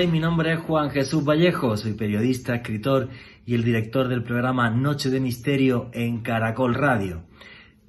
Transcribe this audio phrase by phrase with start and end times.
[0.00, 0.12] estáis?
[0.12, 3.10] Mi nombre es Juan Jesús Vallejo, soy periodista, escritor
[3.44, 7.24] y el director del programa Noche de Misterio en Caracol Radio.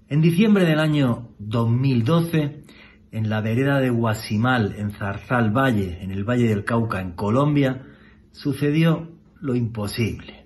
[0.09, 2.63] En diciembre del año 2012,
[3.11, 7.85] en la vereda de Guasimal, en Zarzal Valle, en el Valle del Cauca, en Colombia,
[8.33, 10.45] sucedió lo imposible.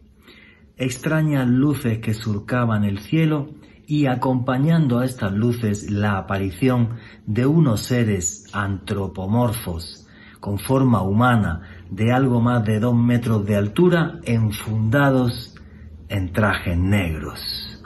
[0.78, 3.50] Extrañas luces que surcaban el cielo
[3.88, 10.05] y acompañando a estas luces la aparición de unos seres antropomorfos
[10.46, 15.56] con forma humana de algo más de dos metros de altura enfundados
[16.08, 17.84] en trajes negros.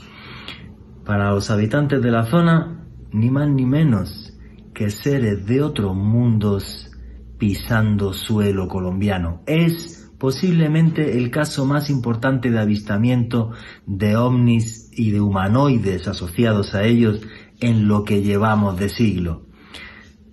[1.05, 4.37] Para los habitantes de la zona, ni más ni menos
[4.73, 6.91] que seres de otros mundos
[7.37, 9.41] pisando suelo colombiano.
[9.45, 13.51] Es posiblemente el caso más importante de avistamiento
[13.85, 17.21] de ovnis y de humanoides asociados a ellos
[17.61, 19.48] en lo que llevamos de siglo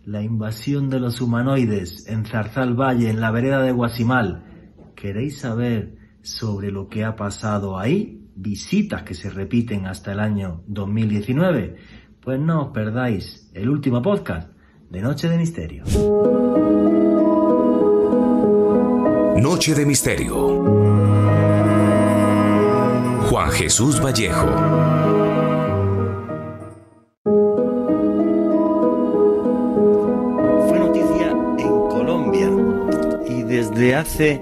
[0.07, 4.45] la invasión de los humanoides en Zarzal Valle, en la vereda de Guasimal.
[4.95, 8.23] ¿Queréis saber sobre lo que ha pasado ahí?
[8.37, 11.77] Visitas que se repiten hasta el año 2019.
[12.21, 14.53] Pues no os perdáis el último podcast
[14.91, 15.83] de Noche de Misterio.
[19.43, 20.65] Noche de Misterio.
[23.29, 24.86] Juan Jesús Vallejo.
[33.95, 34.41] Hace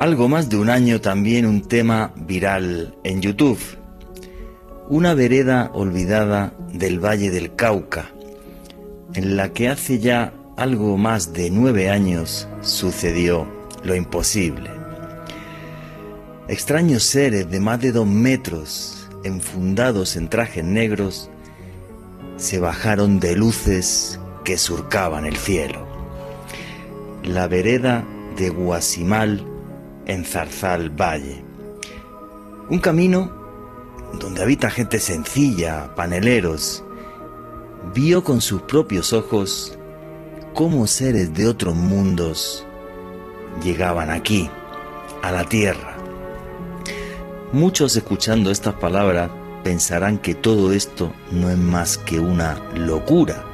[0.00, 3.58] algo más de un año también un tema viral en YouTube.
[4.88, 8.10] Una vereda olvidada del Valle del Cauca,
[9.14, 13.46] en la que hace ya algo más de nueve años sucedió
[13.82, 14.70] lo imposible.
[16.48, 21.28] Extraños seres de más de dos metros, enfundados en trajes negros,
[22.36, 25.87] se bajaron de luces que surcaban el cielo
[27.28, 28.04] la vereda
[28.36, 29.44] de Guasimal
[30.06, 31.44] en Zarzal Valle.
[32.70, 33.30] Un camino
[34.18, 36.82] donde habita gente sencilla, paneleros,
[37.94, 39.78] vio con sus propios ojos
[40.54, 42.66] cómo seres de otros mundos
[43.62, 44.48] llegaban aquí,
[45.22, 45.96] a la tierra.
[47.52, 49.30] Muchos escuchando estas palabras
[49.64, 53.44] pensarán que todo esto no es más que una locura,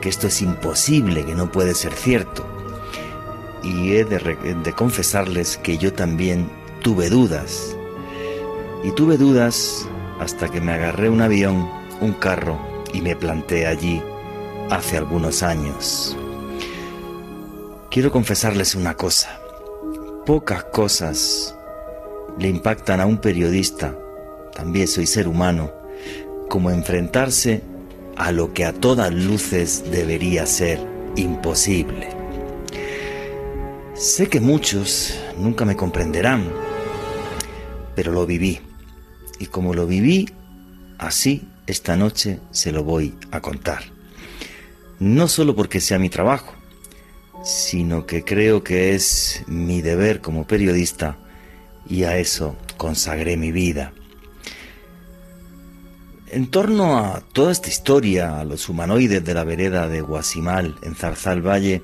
[0.00, 2.53] que esto es imposible, que no puede ser cierto
[3.64, 6.50] y he de, confesarles que yo también
[6.82, 7.74] tuve dudas.
[8.84, 9.88] Y tuve dudas
[10.20, 11.70] hasta que me agarré un avión,
[12.00, 12.58] un carro
[12.92, 14.02] y me planté allí
[14.70, 16.16] hace algunos años.
[17.90, 19.40] Quiero confesarles una cosa.
[20.26, 21.56] Pocas cosas
[22.38, 23.94] le impactan a un periodista,
[24.54, 25.70] también soy ser humano,
[26.48, 27.62] como enfrentarse
[28.16, 30.80] a lo que a todas luces debería ser
[31.16, 32.23] imposible.
[33.94, 36.50] Sé que muchos nunca me comprenderán,
[37.94, 38.60] pero lo viví.
[39.38, 40.28] Y como lo viví,
[40.98, 43.84] así esta noche se lo voy a contar.
[44.98, 46.54] No solo porque sea mi trabajo,
[47.44, 51.16] sino que creo que es mi deber como periodista
[51.88, 53.92] y a eso consagré mi vida.
[56.32, 60.96] En torno a toda esta historia, a los humanoides de la vereda de Guasimal en
[60.96, 61.80] Zarzal Valle,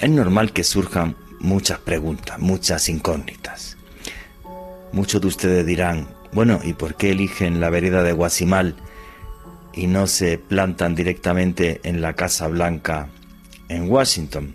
[0.00, 3.76] es normal que surjan muchas preguntas, muchas incógnitas.
[4.92, 8.76] Muchos de ustedes dirán, bueno, ¿y por qué eligen la vereda de Guasimal
[9.72, 13.08] y no se plantan directamente en la Casa Blanca
[13.68, 14.54] en Washington?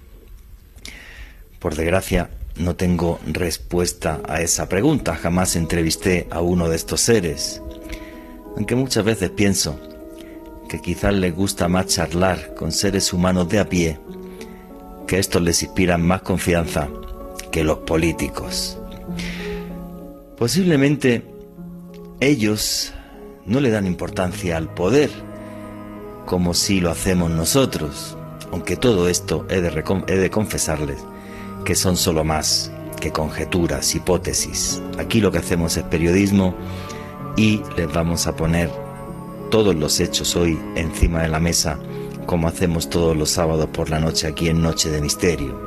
[1.60, 5.16] Por desgracia, no tengo respuesta a esa pregunta.
[5.16, 7.62] Jamás entrevisté a uno de estos seres.
[8.56, 9.80] Aunque muchas veces pienso
[10.70, 14.00] que quizás les gusta más charlar con seres humanos de a pie
[15.08, 16.90] que estos les inspiran más confianza
[17.52, 18.78] que los políticos.
[20.38, 21.24] Posiblemente
[22.20, 22.94] ellos
[23.46, 25.10] no le dan importancia al poder
[26.26, 28.18] como si lo hacemos nosotros,
[28.52, 31.04] aunque todo esto he de, he de confesarles
[31.66, 34.82] que son solo más que conjeturas, hipótesis.
[34.98, 36.56] Aquí lo que hacemos es periodismo
[37.36, 38.70] y les vamos a poner
[39.52, 41.78] todos los hechos hoy encima de la mesa
[42.26, 45.60] como hacemos todos los sábados por la noche aquí en Noche de Misterio.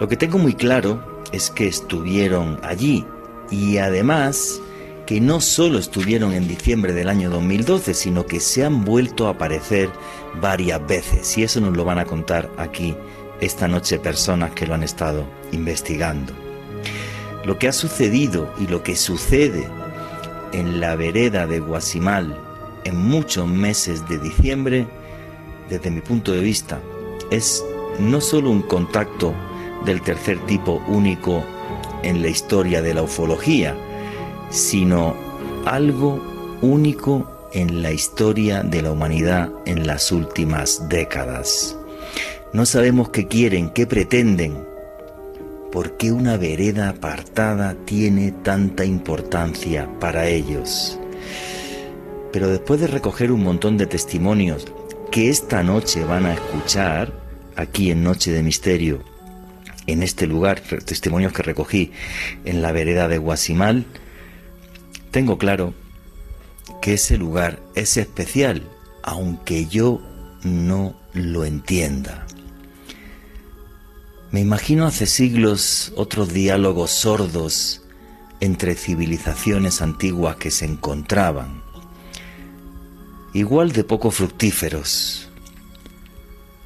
[0.00, 3.04] Lo que tengo muy claro es que estuvieron allí
[3.50, 4.60] y además
[5.06, 9.30] que no solo estuvieron en diciembre del año 2012, sino que se han vuelto a
[9.30, 9.90] aparecer
[10.40, 12.96] varias veces y eso nos lo van a contar aquí
[13.40, 16.32] esta noche personas que lo han estado investigando.
[17.44, 19.68] Lo que ha sucedido y lo que sucede
[20.52, 22.38] en la vereda de Guasimal
[22.84, 24.86] en muchos meses de diciembre,
[25.68, 26.80] desde mi punto de vista,
[27.30, 27.64] es
[27.98, 29.34] no solo un contacto
[29.84, 31.42] del tercer tipo único
[32.02, 33.74] en la historia de la ufología,
[34.50, 35.14] sino
[35.64, 36.20] algo
[36.62, 41.76] único en la historia de la humanidad en las últimas décadas.
[42.52, 44.64] No sabemos qué quieren, qué pretenden,
[45.72, 50.98] por qué una vereda apartada tiene tanta importancia para ellos.
[52.34, 54.66] Pero después de recoger un montón de testimonios
[55.12, 57.12] que esta noche van a escuchar
[57.54, 59.04] aquí en Noche de Misterio,
[59.86, 61.92] en este lugar, testimonios que recogí
[62.44, 63.86] en la vereda de Guasimal,
[65.12, 65.74] tengo claro
[66.82, 68.64] que ese lugar es especial,
[69.04, 70.02] aunque yo
[70.42, 72.26] no lo entienda.
[74.32, 77.82] Me imagino hace siglos otros diálogos sordos
[78.40, 81.63] entre civilizaciones antiguas que se encontraban,
[83.34, 85.28] igual de poco fructíferos,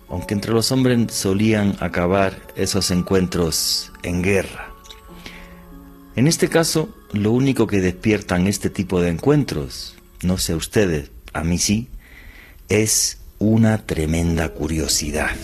[0.09, 4.69] aunque entre los hombres solían acabar esos encuentros en guerra.
[6.15, 11.43] En este caso, lo único que despiertan este tipo de encuentros, no sé ustedes, a
[11.43, 11.89] mí sí,
[12.69, 15.35] es una tremenda curiosidad.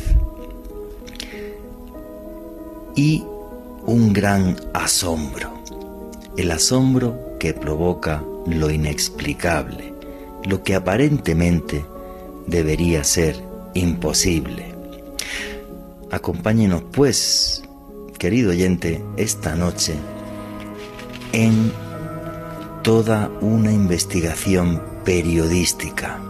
[2.97, 3.25] Y
[3.87, 5.62] un gran asombro,
[6.37, 9.94] el asombro que provoca lo inexplicable,
[10.44, 11.85] lo que aparentemente
[12.46, 13.37] debería ser
[13.75, 14.75] imposible.
[16.11, 17.62] Acompáñenos pues,
[18.19, 19.94] querido oyente, esta noche
[21.32, 21.73] en
[22.82, 26.20] toda una investigación periodística.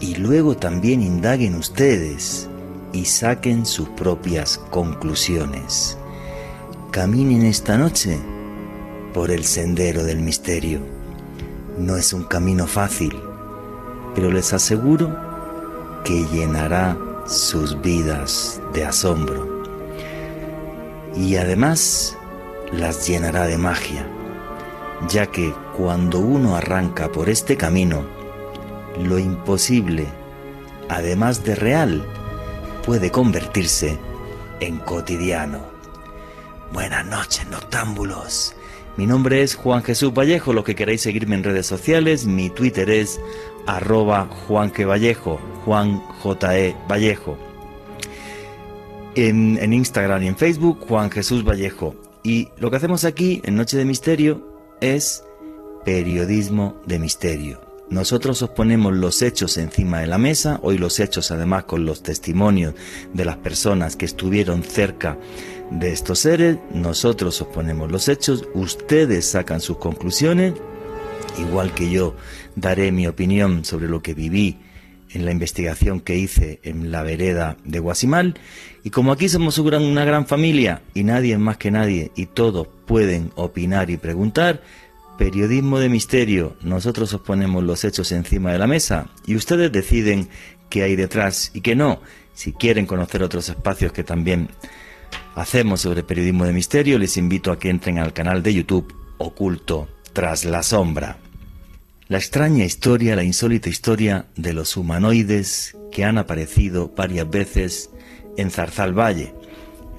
[0.00, 2.48] Y luego también indaguen ustedes
[2.92, 5.96] y saquen sus propias conclusiones.
[6.90, 8.18] Caminen esta noche
[9.14, 10.99] por el sendero del misterio.
[11.78, 13.18] No es un camino fácil,
[14.14, 15.16] pero les aseguro
[16.04, 16.96] que llenará
[17.26, 19.62] sus vidas de asombro.
[21.14, 22.16] Y además
[22.72, 24.06] las llenará de magia,
[25.08, 28.04] ya que cuando uno arranca por este camino,
[28.98, 30.06] lo imposible,
[30.88, 32.04] además de real,
[32.84, 33.98] puede convertirse
[34.60, 35.60] en cotidiano.
[36.72, 38.54] Buenas noches, noctámbulos.
[38.96, 40.52] Mi nombre es Juan Jesús Vallejo.
[40.52, 43.20] Los que queráis seguirme en redes sociales, mi Twitter es
[43.66, 46.76] arroba Juan Vallejo, Juan J.E.
[46.88, 47.38] Vallejo.
[49.14, 51.94] En Instagram y en Facebook, Juan Jesús Vallejo.
[52.22, 54.46] Y lo que hacemos aquí en Noche de Misterio
[54.80, 55.24] es
[55.84, 57.69] periodismo de misterio.
[57.90, 62.04] Nosotros os ponemos los hechos encima de la mesa, hoy los hechos además con los
[62.04, 62.74] testimonios
[63.12, 65.18] de las personas que estuvieron cerca
[65.72, 70.54] de estos seres, nosotros os ponemos los hechos, ustedes sacan sus conclusiones,
[71.36, 72.14] igual que yo
[72.54, 74.58] daré mi opinión sobre lo que viví
[75.12, 78.34] en la investigación que hice en la vereda de Guasimal.
[78.84, 83.32] Y como aquí somos una gran familia y nadie más que nadie y todos pueden
[83.34, 84.62] opinar y preguntar,
[85.20, 90.30] periodismo de misterio, nosotros os ponemos los hechos encima de la mesa y ustedes deciden
[90.70, 92.00] qué hay detrás y qué no.
[92.32, 94.48] Si quieren conocer otros espacios que también
[95.34, 99.90] hacemos sobre periodismo de misterio, les invito a que entren al canal de YouTube Oculto
[100.14, 101.18] tras la sombra.
[102.08, 107.90] La extraña historia, la insólita historia de los humanoides que han aparecido varias veces
[108.38, 109.34] en Zarzal Valle.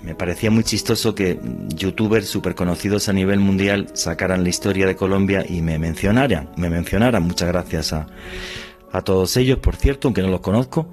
[0.04, 1.40] Me parecía muy chistoso que
[1.76, 6.70] youtubers súper conocidos a nivel mundial sacaran la historia de Colombia y me mencionaran, me
[6.70, 7.22] mencionaran.
[7.24, 8.08] Muchas gracias a,
[8.92, 10.92] a todos ellos, por cierto, aunque no los conozco.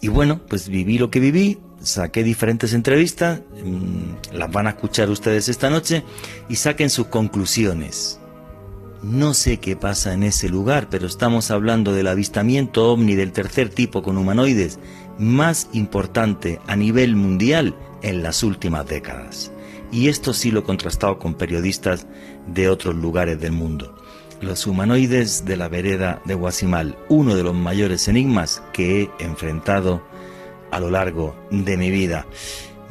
[0.00, 5.10] Y bueno, pues viví lo que viví, saqué diferentes entrevistas, mm, las van a escuchar
[5.10, 6.04] ustedes esta noche
[6.48, 8.20] y saquen sus conclusiones.
[9.02, 13.68] No sé qué pasa en ese lugar, pero estamos hablando del avistamiento ovni del tercer
[13.68, 14.80] tipo con humanoides
[15.18, 19.52] más importante a nivel mundial en las últimas décadas.
[19.90, 22.06] Y esto sí lo he contrastado con periodistas
[22.46, 23.94] de otros lugares del mundo.
[24.40, 30.02] Los humanoides de la vereda de Guasimal, uno de los mayores enigmas que he enfrentado
[30.70, 32.26] a lo largo de mi vida.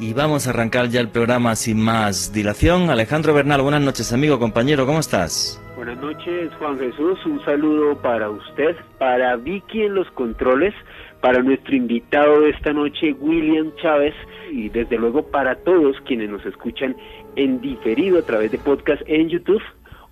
[0.00, 2.90] Y vamos a arrancar ya el programa sin más dilación.
[2.90, 5.60] Alejandro Bernal, buenas noches amigo, compañero, ¿cómo estás?
[5.74, 10.74] Buenas noches Juan Jesús, un saludo para usted, para Vicky en los controles
[11.20, 14.14] para nuestro invitado de esta noche, William Chávez,
[14.50, 16.96] y desde luego para todos quienes nos escuchan
[17.36, 19.62] en diferido a través de podcast en YouTube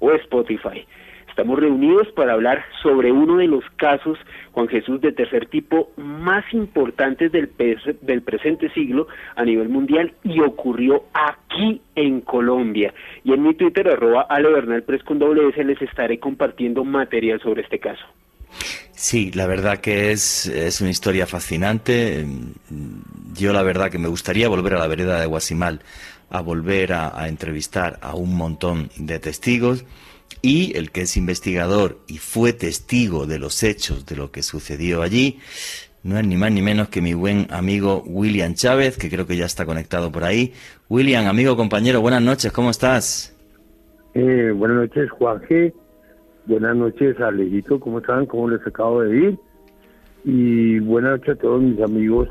[0.00, 0.86] o Spotify.
[1.28, 4.18] Estamos reunidos para hablar sobre uno de los casos,
[4.52, 7.50] Juan Jesús, de tercer tipo más importantes del,
[8.00, 12.94] del presente siglo a nivel mundial y ocurrió aquí en Colombia.
[13.22, 17.38] Y en mi Twitter, arroba Ale Bernal Pres con doble S, les estaré compartiendo material
[17.40, 18.06] sobre este caso.
[18.96, 22.26] Sí, la verdad que es, es una historia fascinante.
[23.34, 25.82] Yo la verdad que me gustaría volver a la vereda de Guasimal
[26.30, 29.84] a volver a, entrevistar a un montón de testigos
[30.40, 35.02] y el que es investigador y fue testigo de los hechos de lo que sucedió
[35.02, 35.38] allí,
[36.02, 39.36] no es ni más ni menos que mi buen amigo William Chávez, que creo que
[39.36, 40.52] ya está conectado por ahí.
[40.88, 43.36] William, amigo, compañero, buenas noches, ¿cómo estás?
[44.14, 45.42] Eh, buenas noches, Juan.
[46.46, 48.24] Buenas noches, Alejito, ¿cómo están?
[48.26, 49.38] ¿Cómo les acabo de ir?
[50.24, 52.28] Y buenas noches a todos mis amigos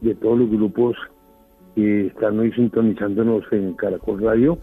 [0.00, 0.96] de todos los grupos
[1.74, 4.58] que están hoy sintonizándonos en Caracol Radio,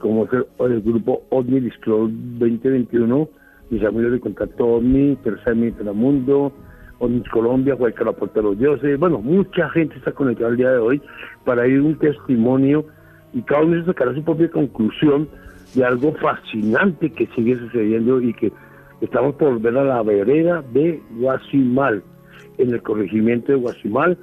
[0.00, 2.10] como es el, grupo OVNI Club
[2.40, 3.28] 2021,
[3.70, 6.52] mis amigos de contacto OVNI, Persemi Mundo,
[6.98, 10.72] OVNI Colombia, Juan la Puerta de los Dioses, bueno, mucha gente está conectada el día
[10.72, 11.00] de hoy
[11.44, 12.84] para ir un testimonio
[13.32, 15.28] y cada uno sacará su propia conclusión
[15.74, 18.52] de algo fascinante que sigue sucediendo y que
[19.00, 22.02] estamos por ver a la vereda de Guasimal,
[22.58, 24.16] en el corregimiento de Guasimal,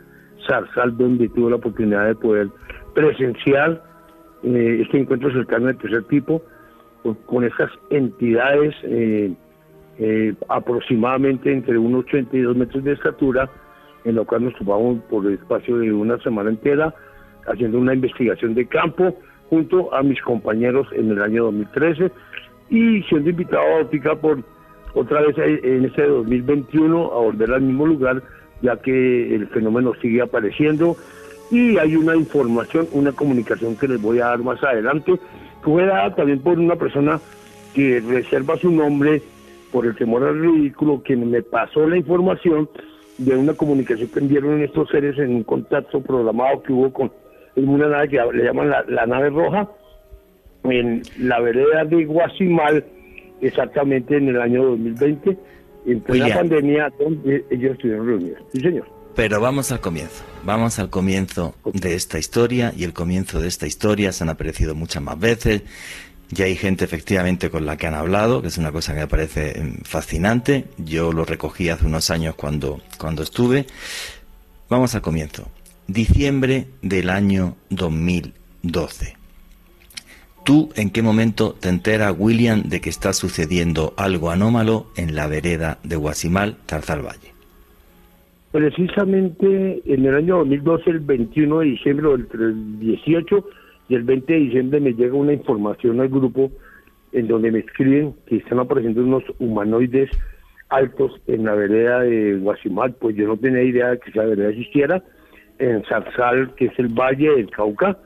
[0.48, 2.50] Zarzal, donde tuve la oportunidad de poder
[2.94, 3.84] presenciar
[4.44, 6.42] eh, este encuentro cercano de tercer tipo
[7.26, 9.32] con, estas entidades eh,
[9.98, 13.50] eh, aproximadamente entre unos 82 metros de estatura,
[14.04, 16.94] en lo cual nos tomamos por el espacio de una semana entera
[17.48, 19.16] haciendo una investigación de campo
[19.52, 22.10] junto a mis compañeros en el año 2013
[22.70, 24.40] y siendo invitado a Óptica por
[24.94, 28.24] otra vez en este 2021 a volver al mismo lugar
[28.62, 30.96] ya que el fenómeno sigue apareciendo.
[31.52, 35.86] Y hay una información, una comunicación que les voy a dar más adelante, que fue
[35.86, 37.20] dada también por una persona
[37.74, 39.22] que reserva su nombre
[39.74, 42.70] por el temor al ridículo, quien me pasó la información
[43.18, 47.12] de una comunicación que enviaron estos seres en un contacto programado que hubo con
[47.56, 49.70] una nave que le llaman la, la nave roja,
[50.64, 52.86] en la vereda de Guasimal,
[53.42, 55.38] exactamente en el año 2020
[55.86, 58.40] en la pandemia donde ellos estuvieron reunidos.
[58.54, 58.88] Sí, señor.
[59.16, 63.68] Pero vamos al comienzo, vamos al comienzo de esta historia y el comienzo de esta
[63.68, 65.64] historia se han aparecido muchas más veces.
[66.30, 69.08] Ya hay gente efectivamente con la que han hablado, que es una cosa que me
[69.08, 70.64] parece em, fascinante.
[70.78, 73.66] Yo lo recogí hace unos años cuando, cuando estuve.
[74.70, 75.50] Vamos al comienzo.
[75.88, 79.18] Diciembre del año 2012.
[80.44, 85.28] ¿Tú en qué momento te enteras, William, de que está sucediendo algo anómalo en la
[85.28, 87.32] vereda de Guasimal, Tarzal Valle?
[88.52, 93.46] Precisamente en el año 2012, el 21 de diciembre, o el 18
[93.90, 96.52] y el 20 de diciembre me llega una información al grupo
[97.12, 100.10] en donde me escriben que están apareciendo unos humanoides
[100.70, 104.50] altos en la vereda de Guasimal, pues yo no tenía idea de que esa vereda
[104.50, 105.04] existiera,
[105.62, 107.98] en Zarzal, que es el valle del Cauca,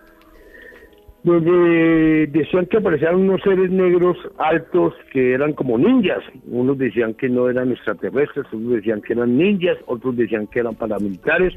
[1.24, 6.24] donde decían que aparecían unos seres negros altos que eran como ninjas.
[6.46, 10.76] Unos decían que no eran extraterrestres, otros decían que eran ninjas, otros decían que eran
[10.76, 11.54] paramilitares.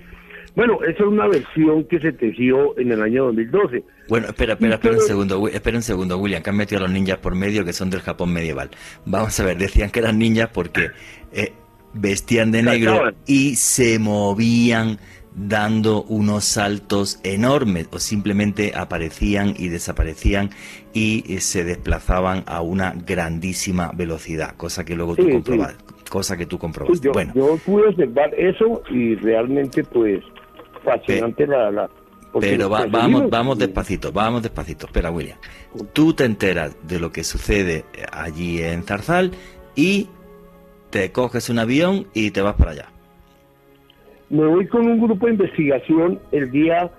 [0.57, 3.85] Bueno, esa es una versión que se tejió en el año 2012.
[4.09, 6.91] Bueno, espera, espera, espera un segundo, espera un segundo, William, que han metido a los
[6.91, 8.71] ninjas por medio que son del Japón medieval.
[9.05, 10.89] Vamos a ver, decían que eran ninjas porque
[11.33, 11.53] eh,
[11.93, 14.99] vestían de negro y se movían
[15.35, 20.51] dando unos saltos enormes o simplemente aparecían y desaparecían
[20.93, 25.77] y eh, se desplazaban a una grandísima velocidad, cosa que luego tú comprobas,
[26.11, 27.07] cosa que tú comprobaste.
[27.07, 30.23] yo, bueno, yo pude observar eso y realmente pues
[30.85, 31.89] fascinante la,
[32.41, 34.87] pero vamos, vamos despacito, vamos despacito.
[34.87, 35.39] Espera, William.
[35.93, 39.33] Tú te enteras de lo que sucede allí en Zarzal
[39.75, 40.09] y
[40.91, 42.89] te coges un avión y te vas para allá
[44.31, 46.91] me voy con un grupo de investigación el día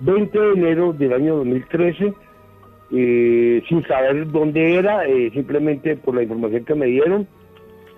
[0.00, 2.12] 20 de enero del año 2013,
[2.92, 7.26] eh, sin saber dónde era, eh, simplemente por la información que me dieron,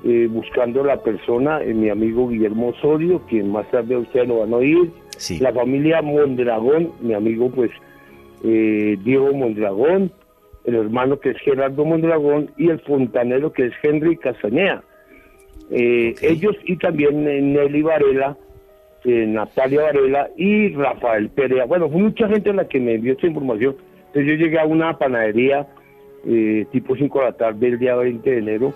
[0.04, 4.56] eh, buscando la persona, mi amigo Guillermo Osorio, quien más tarde ustedes lo van a
[4.56, 4.90] oír,
[5.38, 7.70] la familia Mondragón, mi amigo pues
[8.42, 10.10] Diego Mondragón,
[10.64, 14.82] el hermano que es Gerardo Mondragón y el fontanero que es Henry Castañeda.
[15.70, 18.36] Ellos y también Nelly Varela,
[19.04, 21.64] eh, Natalia Varela y Rafael Perea.
[21.64, 23.76] Bueno, fue mucha gente la que me envió esta información.
[24.06, 25.66] Entonces yo llegué a una panadería
[26.26, 28.74] eh, tipo 5 de la tarde el día 20 de enero,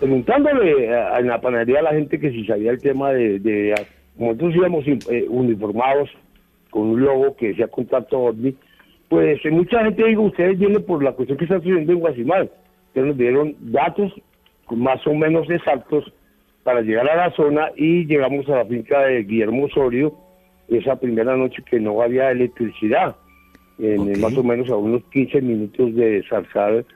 [0.00, 0.86] preguntándole
[1.18, 3.74] en la panadería a la gente que si sabía el tema de, de
[4.18, 6.10] nosotros íbamos eh, uniformados
[6.70, 8.54] con un logo que decía contacto OVNI,
[9.08, 12.50] pues mucha gente digo, ustedes vienen por la cuestión que está sucediendo en Guasimal.
[12.88, 14.12] Entonces nos dieron datos
[14.70, 16.12] más o menos exactos
[16.64, 20.14] para llegar a la zona y llegamos a la finca de Guillermo Osorio
[20.68, 23.14] esa primera noche que no había electricidad,
[23.78, 26.86] en más o menos a unos 15 minutos de Zarzal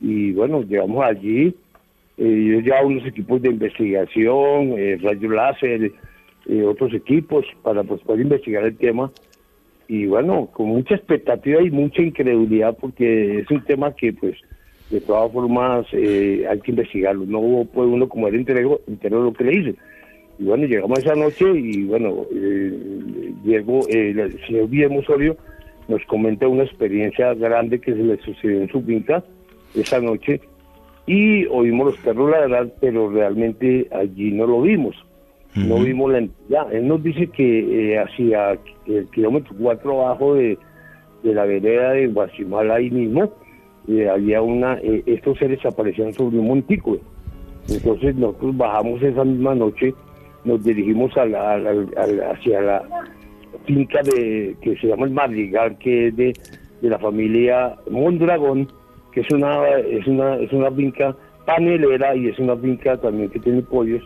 [0.00, 1.54] y bueno, llegamos allí
[2.18, 5.92] Eh, ya unos equipos de investigación, eh, rayo láser,
[6.46, 9.10] eh, otros equipos para pues, poder investigar el tema.
[9.88, 14.36] Y bueno, con mucha expectativa y mucha incredulidad porque es un tema que pues
[14.92, 17.24] de todas formas eh, hay que investigarlo.
[17.26, 19.74] No puede uno como el entero, entero lo que le dice.
[20.38, 25.36] Y bueno, llegamos esa noche y bueno, eh, llegó eh, el señor Guillermo Osorio
[25.88, 29.24] nos comenta una experiencia grande que se le sucedió en su finca
[29.74, 30.40] esa noche
[31.06, 34.94] y oímos los perros ladrar, pero realmente allí no lo vimos.
[35.54, 36.72] No vimos la entidad.
[36.72, 40.56] Él nos dice que eh, hacia el kilómetro 4 abajo de,
[41.22, 43.34] de la vereda de Guachimal, ahí mismo,
[43.88, 47.00] eh, había una, eh, estos seres aparecían sobre un montículo.
[47.68, 49.94] Entonces nosotros bajamos esa misma noche,
[50.44, 52.82] nos dirigimos a hacia la
[53.64, 56.32] finca de que se llama el Madrigal, que es de,
[56.80, 58.68] de la familia Mondragón,
[59.12, 63.38] que es una, es una, es una finca panelera y es una finca también que
[63.38, 64.02] tiene pollos.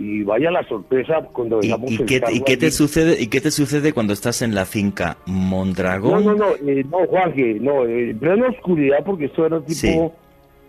[0.00, 3.50] Y vaya la sorpresa cuando ¿Y, y qué, y qué te sucede, ¿Y qué te
[3.50, 6.24] sucede cuando estás en la finca No, Mondragón?
[6.24, 9.98] no, no, eh, no, Juanje, no, eh, en plena oscuridad, porque esto era tipo, Sí.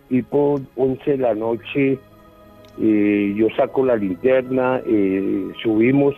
[0.09, 2.00] tipo 11 de la noche,
[2.81, 6.15] eh, yo saco la linterna, eh, subimos,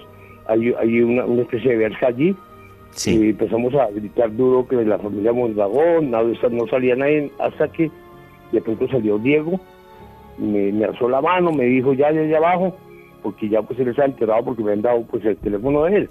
[0.48, 2.34] hay, hay una, una especie de verja allí,
[2.92, 3.18] Sí.
[3.18, 7.90] y empezamos a gritar duro que la familia Mondragón, nada, no salía nadie, hasta que
[8.54, 9.60] de pronto salió Diego,
[10.38, 12.76] me, me alzó la mano, me dijo ya, ya, ya abajo,
[13.22, 16.10] porque ya pues él estaba enterado porque me han dado pues el teléfono de él.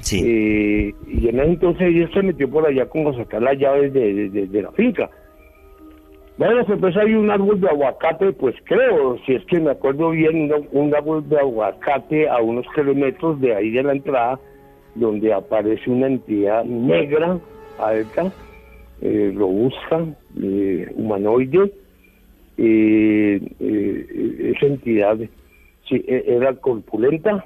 [0.00, 0.22] Sí.
[0.24, 3.92] Eh, y en ese entonces él se metió por allá como a sacar las llaves
[3.92, 5.10] de, de- de- de la finca.
[6.38, 10.10] Bueno, pues, pues hay un árbol de aguacate, pues creo, si es que me acuerdo
[10.10, 14.38] bien, un, un árbol de aguacate a unos kilómetros de ahí de la entrada,
[14.94, 17.38] donde aparece una entidad negra,
[17.78, 18.30] alta,
[19.00, 20.04] eh, robusta,
[20.42, 21.72] eh, humanoide.
[22.58, 25.18] Eh, eh, esa entidad
[25.88, 27.44] sí, e- era corpulenta,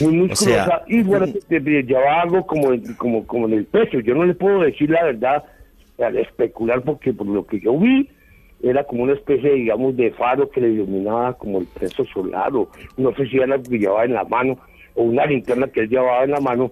[0.00, 3.64] muy musculosa sea, y bueno, te- te llevaba algo como, en- como, como en el
[3.66, 4.00] pecho.
[4.00, 5.44] Yo no le puedo decir la verdad
[5.98, 8.08] al especular porque por lo que yo vi
[8.62, 12.68] era como una especie, digamos, de faro que le iluminaba como el peso solar o
[12.98, 14.58] no sé si era algo que llevaba en la mano
[14.94, 16.70] o una linterna que él llevaba en la mano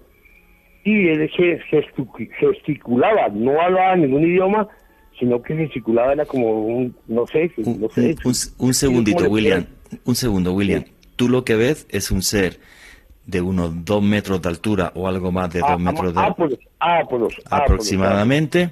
[0.83, 1.29] y él
[2.39, 4.67] gesticulaba, no hablaba ningún idioma,
[5.19, 8.15] sino que gesticulaba era como un, no sé, Un, no sé.
[8.23, 9.65] un- un segundito, ¿Cómo le William.
[10.05, 10.85] Un segundo, William.
[11.15, 12.59] Tú lo que ves es un ser
[13.25, 16.59] de unos dos metros de altura o algo más de Ah, dos metros de Ápolos,
[16.79, 18.71] Ápolos, Ápolos, aproximadamente,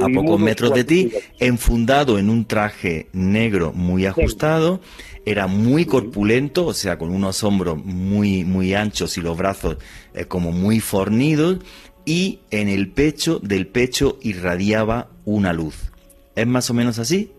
[0.00, 4.80] a pocos metros de ti, enfundado en un traje negro muy ajustado,
[5.24, 9.76] era muy corpulento, o sea, con unos hombros muy, muy anchos y los brazos
[10.14, 11.58] eh, como muy fornidos,
[12.04, 15.92] y en el pecho, del pecho irradiaba una luz.
[16.34, 17.32] ¿Es más o menos así?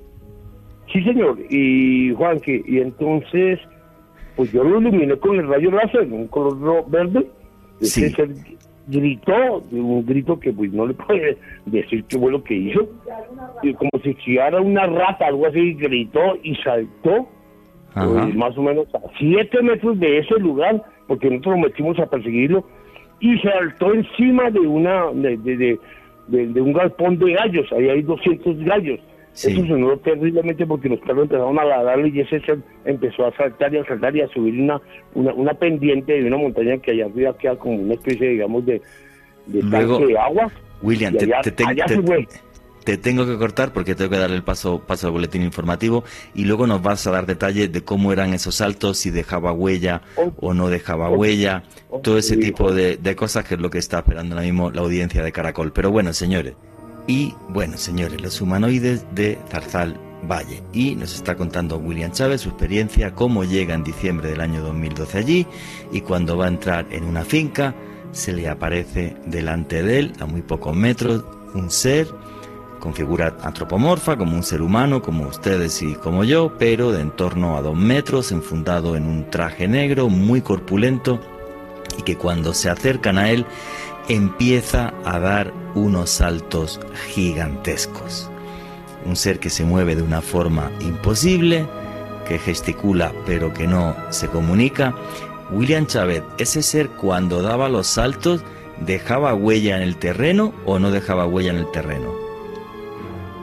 [0.91, 1.37] Sí, señor.
[1.49, 3.59] Y Juanque, y entonces,
[4.35, 7.27] pues yo lo iluminé con el rayo láser, un color verde.
[7.81, 8.05] Sí.
[8.05, 8.27] Ese
[8.87, 12.87] gritó, un grito que pues no le puede decir qué fue lo que hizo.
[13.61, 17.27] Y como si chillara una rata, algo así, gritó y saltó,
[17.93, 22.07] pues, más o menos a siete metros de ese lugar, porque nosotros nos metimos a
[22.07, 22.65] perseguirlo,
[23.19, 25.79] y saltó encima de una de, de, de-
[26.27, 28.99] de- de un galpón de gallos, ahí hay 200 gallos.
[29.33, 29.51] Sí.
[29.53, 32.41] Eso sonó terriblemente porque los perros empezaron a ladrarle y ese
[32.83, 34.81] empezó a saltar y a saltar y a subir una,
[35.13, 38.81] una, una pendiente de una montaña que allá arriba queda como una especie, digamos, de,
[39.45, 40.51] de Luego, tanque de agua.
[40.81, 42.27] William, te, allá- te allá te- se fue.
[42.83, 46.45] te tengo que cortar porque tengo que dar el paso, paso al boletín informativo y
[46.45, 50.01] luego nos vas a dar detalles de cómo eran esos saltos, si dejaba huella
[50.41, 51.63] o no dejaba huella,
[52.03, 54.81] todo ese tipo de, de cosas que es lo que está esperando ahora mismo la
[54.81, 55.71] audiencia de Caracol.
[55.71, 56.55] Pero bueno, señores,
[57.09, 60.61] y bueno, señores, los humanoides de Zarzal Valle.
[60.73, 65.17] Y nos está contando William Chávez su experiencia, cómo llega en diciembre del año 2012
[65.17, 65.47] allí
[65.91, 67.73] y cuando va a entrar en una finca
[68.11, 71.23] se le aparece delante de él, a muy pocos metros,
[71.55, 72.07] un ser
[72.79, 77.09] con figura antropomorfa, como un ser humano, como ustedes y como yo, pero de en
[77.09, 81.19] torno a dos metros, enfundado en un traje negro, muy corpulento,
[81.97, 83.45] y que cuando se acercan a él
[84.09, 88.29] empieza a dar unos saltos gigantescos.
[89.05, 91.65] Un ser que se mueve de una forma imposible,
[92.27, 94.93] que gesticula pero que no se comunica.
[95.51, 98.43] William Chávez, ese ser cuando daba los saltos,
[98.85, 102.11] ¿dejaba huella en el terreno o no dejaba huella en el terreno?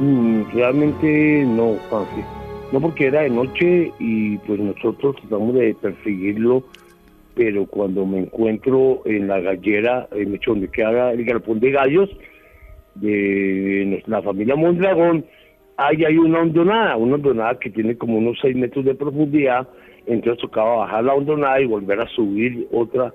[0.00, 2.22] Mm, realmente no, Juanji.
[2.72, 6.64] No porque era de noche y pues nosotros tratamos de perseguirlo,
[7.36, 12.08] pero cuando me encuentro en la gallera, en el donde queda el galpón de gallos
[12.94, 15.22] de la familia Mondragón,
[15.76, 19.68] ahí hay una hondonada, una hondonada que tiene como unos 6 metros de profundidad,
[20.06, 23.12] entonces tocaba bajar la hondonada y volver a subir otra,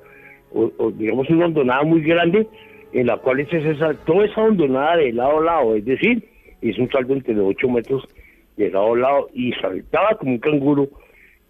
[0.97, 2.47] digamos una hondonada muy grande,
[2.93, 6.23] en la cual esa, toda esa hondonada de lado a lado, es decir,
[6.61, 8.07] es un salto entre 8 metros
[8.55, 10.89] de lado a lado y saltaba como un canguro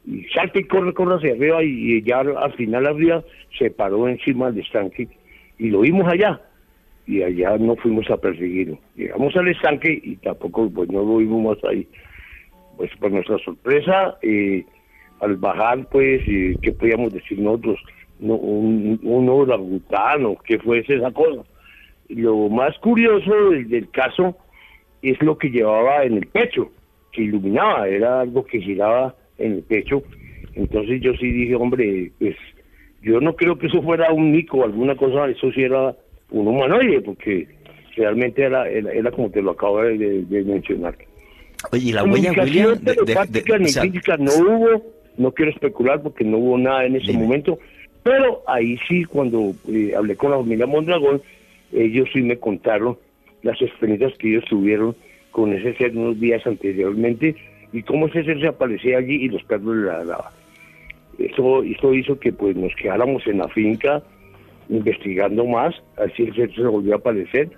[0.05, 3.23] y salta y corre, corre hacia arriba y, ya al final arriba
[3.57, 5.07] se paró encima del estanque
[5.57, 6.41] y lo vimos allá
[7.05, 8.79] y allá no fuimos a perseguirlo.
[8.95, 11.87] Llegamos al estanque y tampoco pues no lo vimos más ahí.
[12.77, 14.65] Pues por nuestra sorpresa, eh,
[15.19, 17.79] al bajar pues, eh, ¿qué podíamos decir nosotros?
[18.19, 21.43] No, un, un orangutano, ¿qué fue esa cosa?
[22.09, 24.37] Lo más curioso del caso
[25.01, 26.71] es lo que llevaba en el pecho,
[27.11, 30.03] que iluminaba, era algo que giraba en el pecho.
[30.55, 32.35] Entonces yo sí dije, hombre, pues
[33.01, 35.95] yo no creo que eso fuera un mico o alguna cosa, eso sí era
[36.29, 37.47] un humanoide, porque
[37.95, 40.95] realmente era, era, como te lo acabo de, mencionar.
[41.71, 42.79] Oye, ¿y la huella, William?
[42.79, 44.83] De, física no hubo,
[45.17, 47.59] no quiero especular porque no hubo nada en ese momento,
[48.03, 51.21] pero ahí sí, cuando eh, hablé con la familia Mondragón,
[51.71, 52.97] ellos sí me contaron
[53.43, 54.95] las experiencias que ellos tuvieron
[55.31, 57.35] con ese ser unos días anteriormente
[57.73, 60.31] y cómo ese ser se aparecía allí y los perros le ladraban.
[61.17, 64.01] Eso, eso hizo que pues nos quedáramos en la finca
[64.69, 67.49] investigando más, así el ser se volvió a aparecer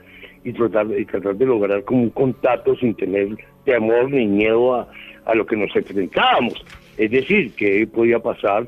[0.43, 3.29] y tratar, y tratar de lograr como un contacto sin tener
[3.65, 4.87] temor ni miedo a,
[5.25, 6.65] a lo que nos enfrentábamos.
[6.97, 8.67] Es decir, qué podía pasar,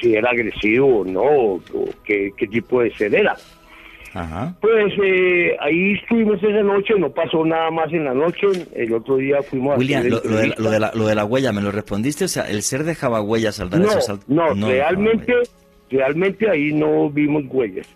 [0.00, 1.60] si era agresivo o no, o,
[2.04, 3.36] qué, qué tipo de ser era.
[4.60, 8.46] Pues eh, ahí estuvimos esa noche, no pasó nada más en la noche.
[8.74, 10.08] El otro día fuimos William, a.
[10.08, 12.24] lo, lo, de la, lo, de la, lo de la huella, ¿me lo respondiste?
[12.24, 14.28] O sea, ¿el ser dejaba huellas al dar no, esos saltos?
[14.28, 15.34] No, realmente,
[15.90, 17.88] realmente ahí no vimos huellas.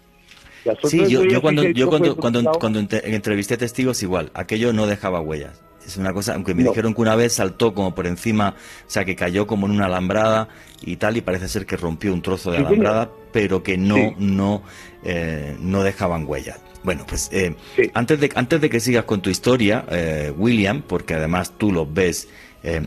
[0.85, 5.63] Sí, yo, yo cuando, yo cuando, cuando, cuando entrevisté testigos igual, aquello no dejaba huellas.
[5.87, 8.55] Es una cosa, aunque me dijeron que una vez saltó como por encima,
[8.87, 10.49] o sea, que cayó como en una alambrada
[10.83, 14.63] y tal, y parece ser que rompió un trozo de alambrada, pero que no, no,
[15.05, 16.61] eh, no dejaban huellas.
[16.85, 17.55] Bueno, pues eh,
[17.95, 21.93] antes, de, antes de que sigas con tu historia, eh, William, porque además tú los
[21.93, 22.29] ves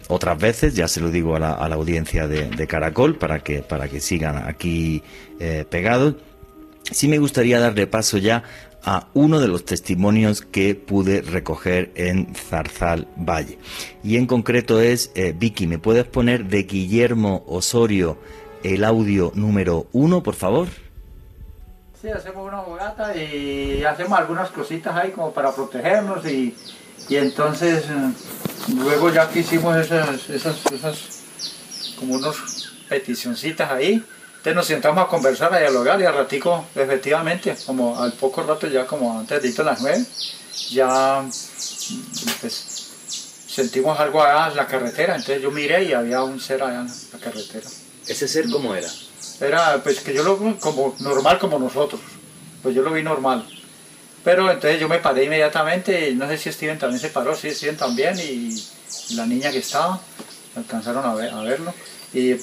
[0.09, 3.39] otras veces, ya se lo digo a la, a la audiencia de, de, Caracol, para
[3.39, 5.01] que, para que sigan aquí
[5.69, 6.15] pegados,
[6.91, 8.43] sí me gustaría darle paso ya
[8.83, 13.57] a uno de los testimonios que pude recoger en Zarzal Valle.
[14.03, 18.17] Y en concreto es, eh, Vicky, ¿me puedes poner de Guillermo Osorio
[18.63, 20.67] el audio número uno, por favor?
[22.01, 26.55] Sí, hacemos una bogata y hacemos algunas cositas ahí como para protegernos y,
[27.07, 28.11] y entonces eh,
[28.75, 30.97] luego ya que hicimos esas, esas, esas
[31.99, 34.03] como unos peticioncitas ahí,
[34.37, 38.65] entonces nos sentamos a conversar, a dialogar y al ratico, efectivamente, como al poco rato,
[38.65, 40.03] ya como antes de las nueve,
[40.71, 41.23] ya
[42.41, 42.89] pues,
[43.47, 45.15] sentimos algo allá en la carretera.
[45.17, 47.69] Entonces yo miré y había un ser allá en la carretera.
[48.07, 48.89] ¿Ese ser cómo era?
[49.41, 51.99] Era pues que yo lo como normal como nosotros.
[52.61, 53.45] Pues yo lo vi normal.
[54.23, 57.49] Pero entonces yo me paré inmediatamente y no sé si Steven también se paró, sí,
[57.49, 58.55] Steven también y,
[59.15, 59.99] la niña que estaba
[60.55, 61.73] alcanzaron a, a verlo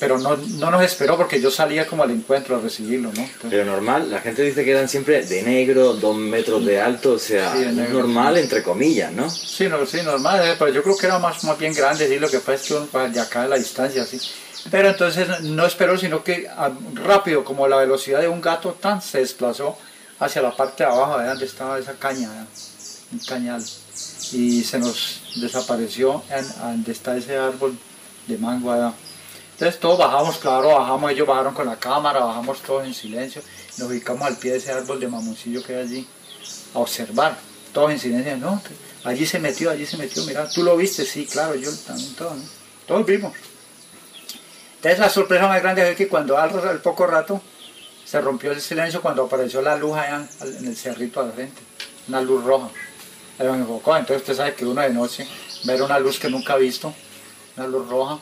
[0.01, 3.29] pero no, no, nos esperó porque yo salía como al encuentro a recibirlo, ¿no?
[3.51, 7.19] pero normal, la gente dice que eran siempre de negro, dos metros de alto, o
[7.19, 9.29] sea, normal entre comillas, ¿no?
[9.29, 12.19] Sí, no, sí, normal, eh, pero yo creo que era más, más bien grande, sí,
[12.19, 14.19] lo que pasa es que de acá a la distancia, sí.
[14.71, 19.01] Pero entonces no esperó, sino que ah, rápido, como la velocidad de un gato, tan
[19.01, 19.79] se desplazó
[20.19, 22.31] hacia la parte de abajo, de donde estaba esa caña,
[23.13, 23.65] un cañal,
[24.33, 27.79] y se nos desapareció en, donde está ese árbol
[28.27, 28.93] de mango allá.
[29.53, 33.43] Entonces todos bajamos, claro, bajamos, ellos bajaron con la cámara, bajamos todos en silencio,
[33.79, 36.07] nos ubicamos al pie de ese árbol de mamoncillo que hay allí,
[36.75, 37.37] a observar,
[37.73, 38.61] todos en silencio, no,
[39.05, 42.37] allí se metió, allí se metió, mira, tú lo viste, sí, claro, yo también, todos,
[42.37, 42.45] ¿no?
[42.87, 43.33] todos vimos.
[44.79, 47.43] Entonces la sorpresa más grande es que cuando al, al poco rato
[48.05, 51.61] se rompió el silencio cuando apareció la luz allá en el cerrito al frente,
[52.09, 52.71] una luz roja.
[53.39, 55.27] Entonces usted sabe que uno de noche
[55.65, 56.95] ver una luz que nunca ha visto,
[57.57, 58.19] una luz roja,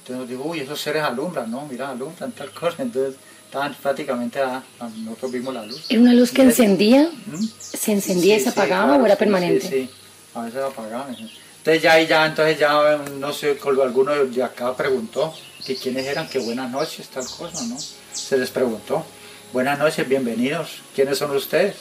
[0.00, 1.66] entonces digo, uy, esos seres alumbran, ¿no?
[1.70, 2.82] Mira, alumbran tal cosa.
[2.82, 4.62] Entonces estaban prácticamente, a,
[5.04, 5.84] nosotros vimos la luz.
[5.90, 7.10] ¿Era una luz que encendía?
[7.26, 7.44] ¿Mm?
[7.58, 9.68] ¿Se encendía y se apagaba o era permanente?
[9.68, 9.90] Sí,
[10.34, 11.08] a veces apagaba.
[11.10, 15.34] Entonces ya ahí ya, entonces ya, no sé, alguno de acá preguntó
[15.76, 17.76] quiénes eran, que buenas noches, tal cosa, ¿no?
[18.12, 19.04] Se les preguntó,
[19.52, 21.76] buenas noches, bienvenidos, ¿quiénes son ustedes?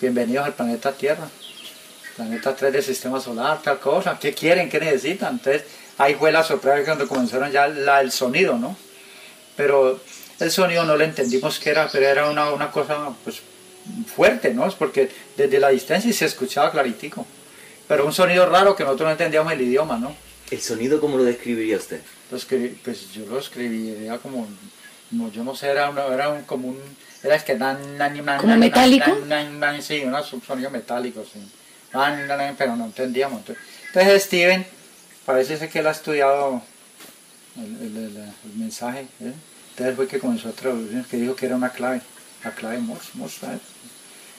[0.00, 1.28] Bienvenidos al planeta Tierra,
[2.16, 5.34] planeta 3 del sistema solar, tal cosa, ¿qué quieren, qué necesitan?
[5.34, 5.62] Entonces
[5.98, 8.76] ahí fue la sorpresa cuando comenzaron ya el sonido, ¿no?
[9.56, 10.00] Pero
[10.38, 13.40] el sonido no lo entendimos qué era, pero era una, una cosa pues,
[14.14, 14.66] fuerte, ¿no?
[14.66, 17.26] Es porque desde la distancia se escuchaba claritico.
[17.86, 20.14] pero un sonido raro que nosotros no entendíamos el idioma, ¿no?
[20.50, 22.00] ¿El sonido cómo lo describiría usted?
[22.30, 22.46] Pues,
[22.84, 24.46] pues yo lo escribiría como,
[25.10, 26.78] no, yo no sé, era, era un, como un,
[27.24, 29.10] era es que nan, nan, ¿Como metálico?
[29.80, 31.40] sí, un sonido metálico, sí.
[32.56, 33.42] pero no entendíamos.
[33.88, 34.64] Entonces, Steven,
[35.26, 36.62] parece que él ha estudiado
[37.56, 39.34] el, el, el, mensaje, ¿eh?
[39.70, 42.00] entonces fue que comenzó a traducir, que dijo que era una clave,
[42.44, 43.46] la clave Morse, Morse,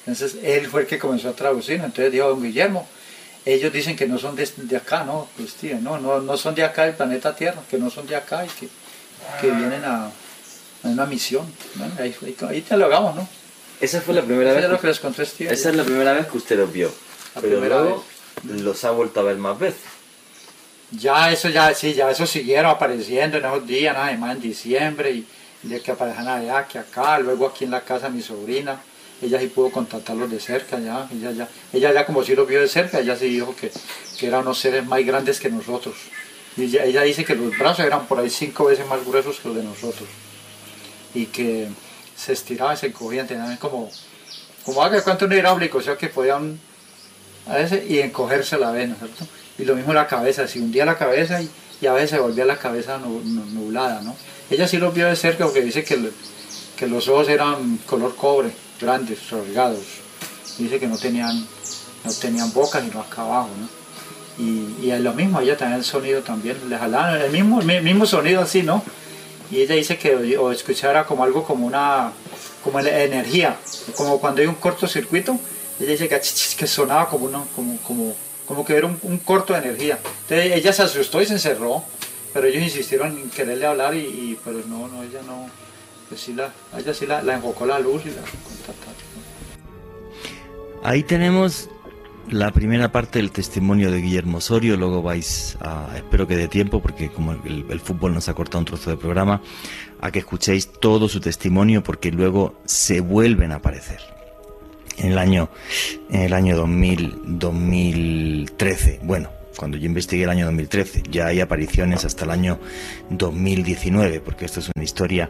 [0.05, 2.87] Entonces él fue el que comenzó a traducir, entonces dijo, don Guillermo,
[3.45, 5.27] ellos dicen que no son de, de acá, ¿no?
[5.35, 8.15] Pues tío, no, no, no son de acá del planeta Tierra, que no son de
[8.15, 8.67] acá y que,
[9.39, 10.11] que vienen a, a,
[10.83, 11.51] una misión.
[11.99, 12.15] Ahí,
[12.47, 13.27] ahí, te lo hagamos, ¿no?
[13.79, 14.63] Esa fue la primera vez.
[14.63, 16.93] Es lo que les conté Esa es la primera vez que usted los vio.
[17.33, 18.05] La pero primera luego
[18.43, 18.61] vez.
[18.61, 19.81] los ha vuelto a ver más veces.
[20.91, 25.11] Ya eso, ya, sí, ya eso siguieron apareciendo en esos días, nada más en diciembre,
[25.11, 25.27] y
[25.63, 28.81] de que aparecían allá, que acá, luego aquí en la casa mi sobrina
[29.21, 32.59] ella sí pudo contactarlos de cerca ya, ella ya, ella ya como si los vio
[32.59, 33.71] de cerca, ella sí dijo que,
[34.19, 35.95] que eran unos seres más grandes que nosotros.
[36.57, 39.57] Y ella, dice que los brazos eran por ahí cinco veces más gruesos que los
[39.57, 40.09] de nosotros.
[41.13, 41.69] Y que
[42.15, 43.89] se estiraban, se encogían, tenían como,
[44.65, 46.59] como haga cuánto un hidráulico, o sea que podían
[47.47, 49.25] a veces y encogerse la vena, ¿cierto?
[49.57, 52.45] Y lo mismo la cabeza, si hundía la cabeza y, y a veces se volvía
[52.45, 54.15] la cabeza nublada, ¿no?
[54.49, 56.11] Ella sí los vio de cerca porque dice que,
[56.75, 59.85] que los ojos eran color cobre grandes, rasgados.
[60.57, 61.47] Dice que no tenían,
[62.03, 63.81] no tenían boca sino acá abajo, ¿no?
[64.37, 68.05] Y, es lo mismo, ella también el sonido también, le jalaban el mismo, el mismo
[68.05, 68.83] sonido así, ¿no?
[69.51, 72.11] Y ella dice que o escuchara como algo como una,
[72.63, 73.57] como energía,
[73.95, 75.37] como cuando hay un cortocircuito,
[75.79, 78.15] ella dice que, sonaba como, una, como, como,
[78.47, 79.99] como que era un, corto de energía.
[80.23, 81.83] Entonces ella se asustó y se encerró,
[82.33, 85.49] pero ellos insistieron en quererle hablar y, y pero no, no, ella no,
[90.83, 91.69] Ahí tenemos
[92.29, 96.81] la primera parte del testimonio de Guillermo Osorio, luego vais a, espero que de tiempo,
[96.81, 99.41] porque como el, el, fútbol nos ha cortado un trozo de programa,
[99.99, 103.99] a que escuchéis todo su testimonio, porque luego se vuelven a aparecer.
[104.97, 105.49] En el año,
[106.09, 112.05] en el año 2000, 2013, bueno, cuando yo investigué el año 2013, ya hay apariciones
[112.05, 112.59] hasta el año
[113.09, 115.29] 2019, porque esto es una historia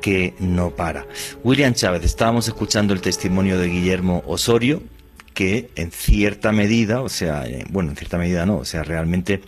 [0.00, 1.06] que no para.
[1.42, 4.82] William Chávez, estábamos escuchando el testimonio de Guillermo Osorio,
[5.34, 9.42] que en cierta medida, o sea, bueno, en cierta medida no, o sea, realmente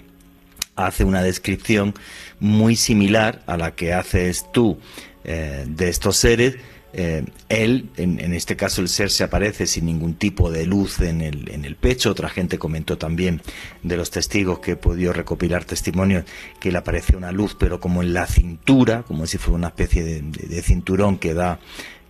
[0.76, 1.94] hace una descripción
[2.40, 4.78] muy similar a la que haces tú
[5.24, 6.56] eh, de estos seres.
[6.94, 11.01] Eh, él, en, en, este caso el ser se aparece sin ningún tipo de luz
[11.01, 12.11] en el, en el pecho.
[12.11, 13.42] Otra gente comentó también
[13.83, 16.24] de los testigos que he podido recopilar testimonios
[16.61, 20.03] que le aparece una luz, pero como en la cintura, como si fuera una especie
[20.03, 21.61] de, cinturón que da,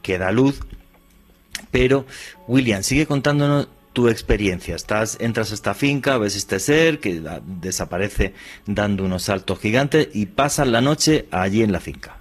[0.03, 0.61] que da luz.
[1.71, 2.07] Pero,
[2.47, 4.77] William, sigue contándonos tu experiencia.
[4.77, 7.21] Estás, entras a esta finca, ves este ser que
[7.61, 8.33] desaparece
[8.65, 12.18] dando unos saltos gigantes y pasas la noche allí en la finca.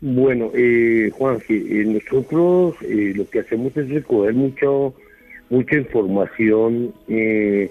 [0.00, 4.94] Bueno, eh, Juan, eh, nosotros eh, lo que hacemos es recoger mucho,
[5.50, 7.68] mucha información, eh,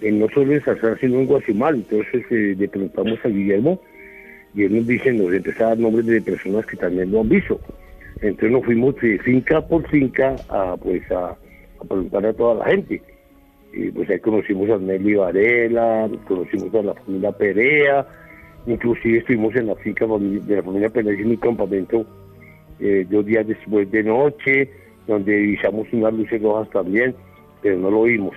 [0.00, 1.76] no solo en Sazán, sino en Guatemala.
[1.76, 3.80] Entonces le preguntamos a Guillermo
[4.54, 7.28] y él nos dice, nos empieza a dar nombres de personas que también lo han
[7.28, 7.60] visto.
[8.22, 11.36] Entonces nos fuimos de finca por finca a, pues, a,
[11.80, 13.02] a preguntar a toda la gente.
[13.74, 18.06] Y pues ahí conocimos a Nelly Varela, conocimos a la familia Perea,
[18.66, 22.06] inclusive estuvimos en la finca de la familia Perea en mi campamento
[22.80, 24.68] eh, dos días después de noche,
[25.06, 27.14] donde divisamos unas luces rojas también,
[27.62, 28.34] pero no lo vimos.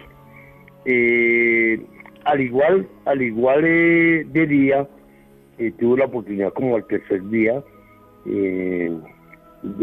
[0.86, 1.80] Eh,
[2.26, 4.88] al igual, al igual eh, de día,
[5.80, 7.64] tuve la oportunidad como al tercer día
[8.26, 8.92] de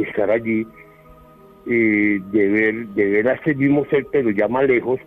[0.06, 0.66] estar allí
[1.64, 5.00] de ver de ver a este mismo ser pero ya más lejos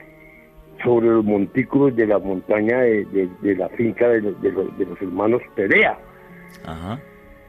[0.84, 4.86] sobre los montículos de la montaña de, de, de la finca de, de, los, de
[4.86, 5.98] los hermanos Perea
[6.66, 7.00] Ajá.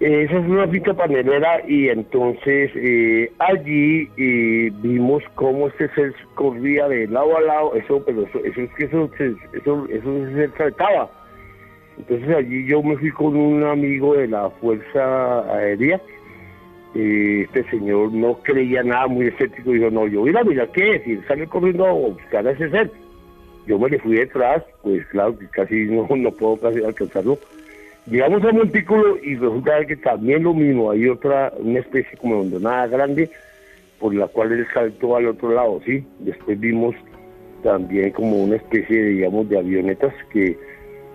[0.01, 6.15] Eh, esa es una finca panelera y entonces eh, allí eh, vimos cómo este ser
[6.35, 10.49] corría de lado a lado eso pero eso eso es que eso eso eso se
[10.49, 11.11] trataba
[11.97, 15.99] entonces allí yo me fui con un amigo de la fuerza aérea
[16.95, 21.07] este señor no creía nada muy escéptico, dijo, no, yo voy a mirar qué es,
[21.07, 22.91] y él sale corriendo a buscar a ese ser.
[23.67, 27.39] Yo me le fui detrás, pues claro que casi no, no puedo casi alcanzarlo.
[28.07, 32.87] Llegamos a montículo y resulta que también lo mismo, hay otra, una especie como abandonada
[32.87, 33.29] grande,
[33.99, 36.05] por la cual él saltó al otro lado, ¿sí?
[36.21, 36.95] Después vimos
[37.65, 40.57] también como una especie, digamos, de avionetas que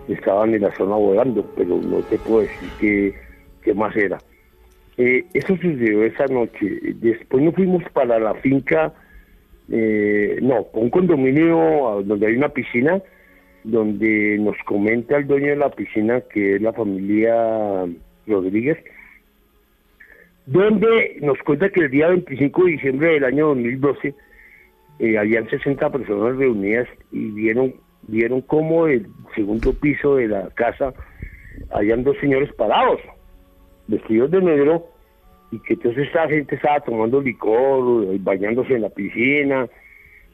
[0.08, 3.14] estaban en la zona volando, pero no te puedo decir qué,
[3.62, 4.18] qué más era.
[4.98, 6.78] Eh, eso sucedió esa noche.
[6.96, 8.92] Después nos fuimos para la finca
[9.70, 13.00] eh, no, un condominio donde hay una piscina,
[13.64, 17.86] donde nos comenta el dueño de la piscina, que es la familia
[18.26, 18.78] Rodríguez,
[20.46, 24.14] donde nos cuenta que el día 25 de diciembre del año 2012
[24.98, 27.74] eh, habían 60 personas reunidas y vieron
[28.08, 30.92] vieron cómo el segundo piso de la casa
[31.70, 33.00] habían dos señores parados,
[33.86, 34.86] vestidos de negro,
[35.52, 39.68] y que entonces esta gente estaba tomando licor, bañándose en la piscina,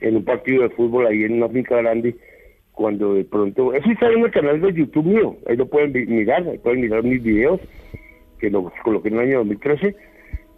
[0.01, 2.17] en un partido de fútbol ahí en una finca grande,
[2.71, 6.47] cuando de pronto, eso está en el canal de YouTube mío, ahí lo pueden mirar,
[6.49, 7.61] ahí pueden mirar mis videos,
[8.39, 9.97] que lo coloqué en el año 2013,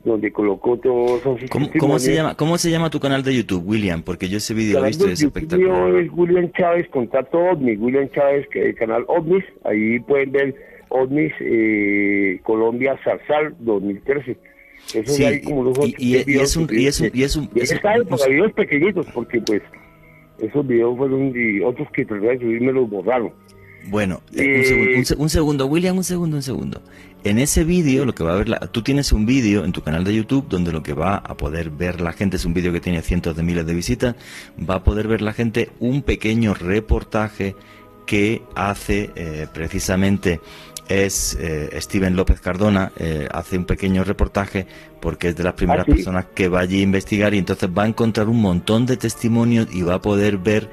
[0.05, 3.67] donde colocó todos esos ¿Cómo, ¿Cómo, se llama, ¿Cómo se llama tu canal de YouTube,
[3.67, 4.03] William?
[4.03, 5.95] Porque yo ese video visto es espectacular.
[5.95, 10.55] es William Chávez, Contacto OVNI, William Chávez, que el canal OVNIS, ahí pueden ver
[10.91, 14.37] OVNIS eh, Colombia Zarzal 2013.
[14.95, 17.51] Eso sí, hay como y, y, y, es un, y es un, y es un,
[17.55, 19.63] y es un, videos pequeñitos, porque pues
[20.39, 23.33] esos videos fueron y otros que traté de subir me los borraron.
[23.87, 24.65] Bueno, eh, un,
[25.05, 26.83] segundo, un, segundo, William, un segundo, un segundo.
[27.25, 29.83] En ese vídeo, lo que va a ver, la, tú tienes un vídeo en tu
[29.83, 32.73] canal de YouTube donde lo que va a poder ver la gente es un vídeo
[32.73, 34.17] que tiene cientos de miles de visitas,
[34.69, 37.55] va a poder ver la gente un pequeño reportaje
[38.07, 40.41] que hace eh, precisamente
[40.91, 42.93] es eh, Steven López Cardona,
[43.33, 44.67] hace un pequeño reportaje
[45.01, 47.85] porque es de las primeras ah, personas que va allí a investigar y entonces va
[47.85, 50.71] a encontrar un montón de testimonios y va a poder ver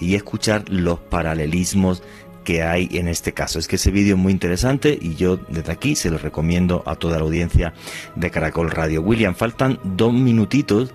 [0.00, 2.02] y escuchar los paralelismos
[2.44, 3.58] que hay en este caso.
[3.58, 6.96] Es que ese vídeo es muy interesante y yo desde aquí se lo recomiendo a
[6.96, 7.74] toda la audiencia
[8.16, 9.02] de Caracol Radio.
[9.02, 10.94] William, faltan dos minutitos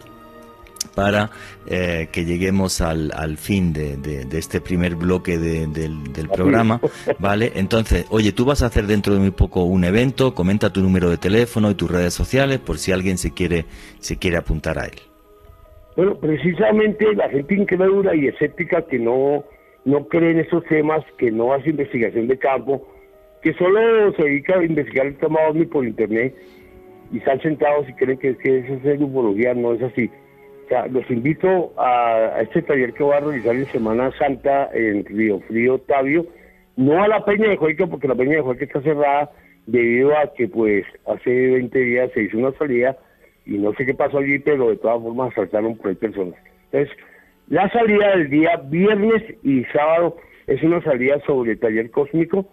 [0.95, 1.31] para
[1.67, 6.79] eh, que lleguemos al, al fin de, de, este primer bloque del, del, programa,
[7.19, 7.51] ¿vale?
[7.55, 11.09] Entonces, oye, tú vas a hacer dentro de muy poco un evento, comenta tu número
[11.09, 13.65] de teléfono y tus redes sociales por si alguien se quiere,
[13.99, 14.99] se quiere apuntar a él.
[15.95, 19.43] Bueno, precisamente la gente incrédula y escéptica que no
[19.85, 22.87] no cree en esos temas, que no hace investigación de campo,
[23.41, 26.33] que solo se dedica a investigar el tema OVNI por internet
[27.11, 30.09] y están sentados y creen que, que eso es ufología, no es así.
[30.91, 35.79] Los invito a, este taller que voy a realizar en Semana Santa en Río Frío,
[35.79, 36.25] Tabio,
[36.75, 39.31] no a la Peña de Jueca, porque la Peña de Jueca está cerrada
[39.65, 42.97] debido a que pues hace 20 días se hizo una salida
[43.45, 46.35] y no sé qué pasó allí, pero de todas formas asaltaron por ahí personas.
[46.71, 46.95] Entonces,
[47.47, 52.47] la salida del día viernes y sábado es una salida sobre taller cósmico,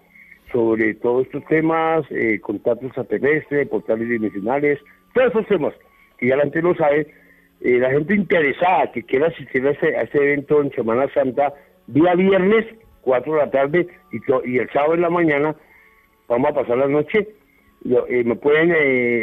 [0.53, 4.79] sobre todos estos temas, eh, contactos extraterrestres, portales dimensionales,
[5.15, 5.75] todos esos temas
[6.19, 7.07] que ya la gente lo sabe.
[7.61, 11.53] Eh, la gente interesada que quiera asistir a ese, a ese evento en Semana Santa,
[11.87, 12.67] día viernes,
[13.03, 15.55] 4 de la tarde, y, el sábado en la mañana,
[16.29, 17.29] vamos a pasar la noche.
[18.09, 18.73] Eh, me pueden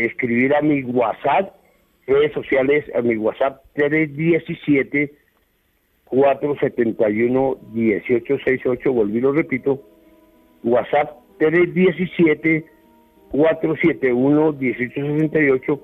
[0.06, 1.56] escribir a mi WhatsApp,
[2.06, 5.12] redes sociales, a mi WhatsApp 317
[6.12, 9.82] 471-1868, volví lo repito,
[10.64, 11.18] WhatsApp
[13.32, 15.80] 317-471-1868,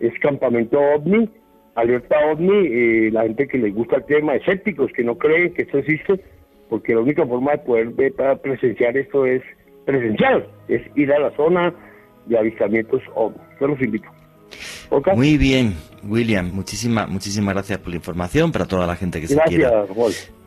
[0.00, 1.28] es Campamento OVNI,
[1.76, 5.62] alerta OVNI, eh, la gente que les gusta el tema, escépticos que no creen que
[5.62, 6.20] esto existe,
[6.68, 9.42] porque la única forma de poder ver para presenciar esto es
[9.84, 11.72] presencial, es ir a la zona
[12.26, 13.38] de avistamientos OVNI.
[13.60, 14.08] Yo los invito.
[15.14, 19.38] Muy bien, William, muchísimas muchísimas gracias por la información para toda la gente que se
[19.40, 19.84] quiera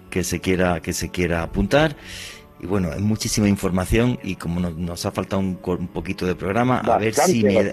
[0.10, 1.96] que se quiera que se quiera apuntar.
[2.62, 6.98] Y bueno, es muchísima información y como nos, ha faltado un, poquito de programa, a
[6.98, 7.72] ver si me,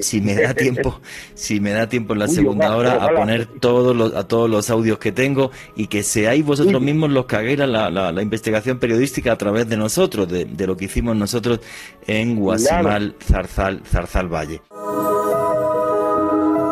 [0.00, 1.00] si, me da tiempo,
[1.34, 4.70] si me da tiempo en la segunda hora a poner todos los, a todos los
[4.70, 9.32] audios que tengo y que seáis vosotros mismos los que hagáis la, la, investigación periodística
[9.32, 11.60] a través de nosotros, de, de lo que hicimos nosotros
[12.06, 14.62] en Guasimal, Zarzal, Zarzal Valle.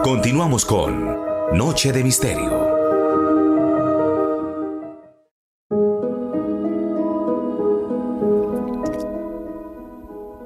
[0.05, 1.16] Continuamos con
[1.52, 2.65] Noche de Misterio.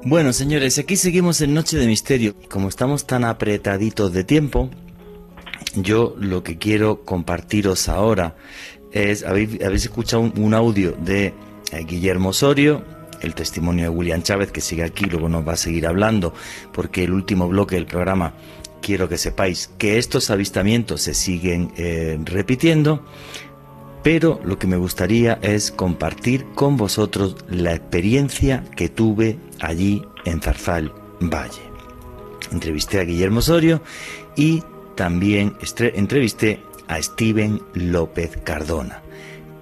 [0.03, 2.35] Bueno, señores, aquí seguimos en Noche de Misterio.
[2.49, 4.71] Como estamos tan apretaditos de tiempo,
[5.75, 8.35] yo lo que quiero compartiros ahora
[8.93, 11.35] es, habéis, escuchado un, audio de
[11.73, 12.83] eh, Guillermo Osorio,
[13.21, 16.33] el testimonio de William Chávez, que sigue aquí, luego nos va a seguir hablando,
[16.73, 18.33] porque el último bloque del programa
[18.81, 23.05] quiero que sepáis que estos avistamientos se siguen eh, repitiendo,
[24.03, 30.41] pero lo que me gustaría es compartir con vosotros la experiencia que tuve allí en
[30.41, 31.63] Zarzal Valle.
[32.53, 33.83] Entrevisté a Guillermo Osorio
[34.37, 34.63] y
[34.95, 39.03] también entrevisté a Steven López Cardona,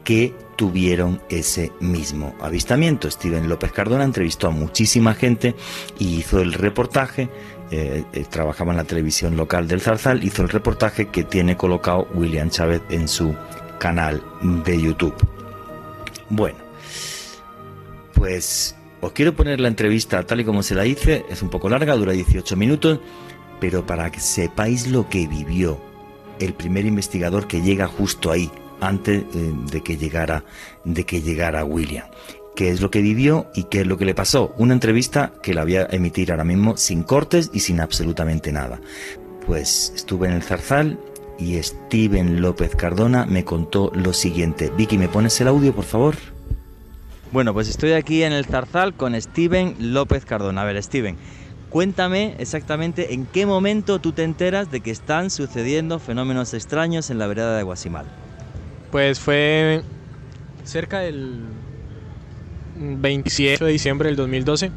[0.05, 3.11] que tuvieron ese mismo avistamiento.
[3.11, 5.55] Steven López Cardona entrevistó a muchísima gente
[5.99, 7.28] y hizo el reportaje.
[7.70, 12.09] Eh, eh, trabajaba en la televisión local del Zarzal, hizo el reportaje que tiene colocado
[12.14, 13.34] William Chávez en su
[13.78, 14.22] canal
[14.64, 15.14] de YouTube.
[16.28, 16.58] Bueno,
[18.14, 21.68] pues os quiero poner la entrevista tal y como se la hice, es un poco
[21.68, 23.00] larga, dura 18 minutos,
[23.60, 25.80] pero para que sepáis lo que vivió
[26.40, 28.50] el primer investigador que llega justo ahí,
[28.80, 30.44] antes eh, de que llegara
[30.84, 32.06] de que llegara William.
[32.54, 34.52] ¿Qué es lo que vivió y qué es lo que le pasó?
[34.58, 38.80] Una entrevista que la voy a emitir ahora mismo sin cortes y sin absolutamente nada.
[39.46, 40.98] Pues estuve en el Zarzal
[41.39, 44.72] y Steven López Cardona me contó lo siguiente.
[44.76, 46.16] Vicky, ¿me pones el audio, por favor?
[47.30, 50.62] Bueno, pues estoy aquí en el Zarzal con Steven López Cardona.
[50.62, 51.16] A ver, Steven,
[51.70, 57.18] cuéntame exactamente en qué momento tú te enteras de que están sucediendo fenómenos extraños en
[57.18, 58.07] la vereda de Guasimal.
[58.91, 59.82] Pues fue
[60.64, 61.41] cerca del
[62.76, 64.70] 27 de diciembre del 2012.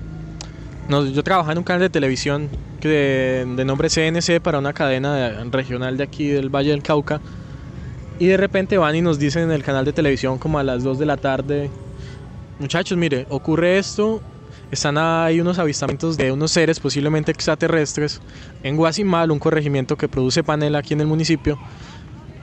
[0.89, 2.49] Yo trabajaba en un canal de televisión
[2.81, 7.21] de, de nombre CNC para una cadena regional de aquí del Valle del Cauca.
[8.19, 10.83] Y de repente van y nos dicen en el canal de televisión como a las
[10.83, 11.71] 2 de la tarde,
[12.59, 14.21] muchachos, mire, ocurre esto,
[14.69, 18.21] están ahí unos avistamientos de unos seres posiblemente extraterrestres
[18.61, 21.57] en Guasimal, un corregimiento que produce panela aquí en el municipio.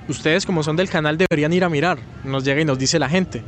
[0.08, 3.08] Ustedes como son del canal deberían ir a mirar, nos llega y nos dice la
[3.08, 3.42] gente.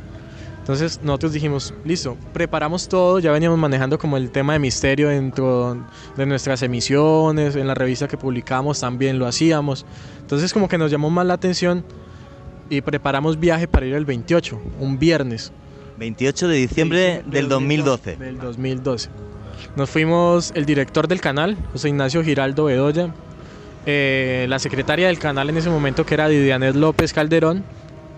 [0.61, 5.75] Entonces nosotros dijimos, listo, preparamos todo, ya veníamos manejando como el tema de misterio dentro
[6.15, 9.87] de nuestras emisiones, en la revista que publicamos también lo hacíamos.
[10.19, 11.83] Entonces como que nos llamó más la atención
[12.69, 15.51] y preparamos viaje para ir el 28, un viernes.
[15.97, 18.17] 28 de diciembre del 2012.
[18.17, 19.09] Del 2012.
[19.75, 23.13] Nos fuimos el director del canal, José Ignacio Giraldo Bedoya,
[23.87, 27.63] eh, la secretaria del canal en ese momento que era Didianet López Calderón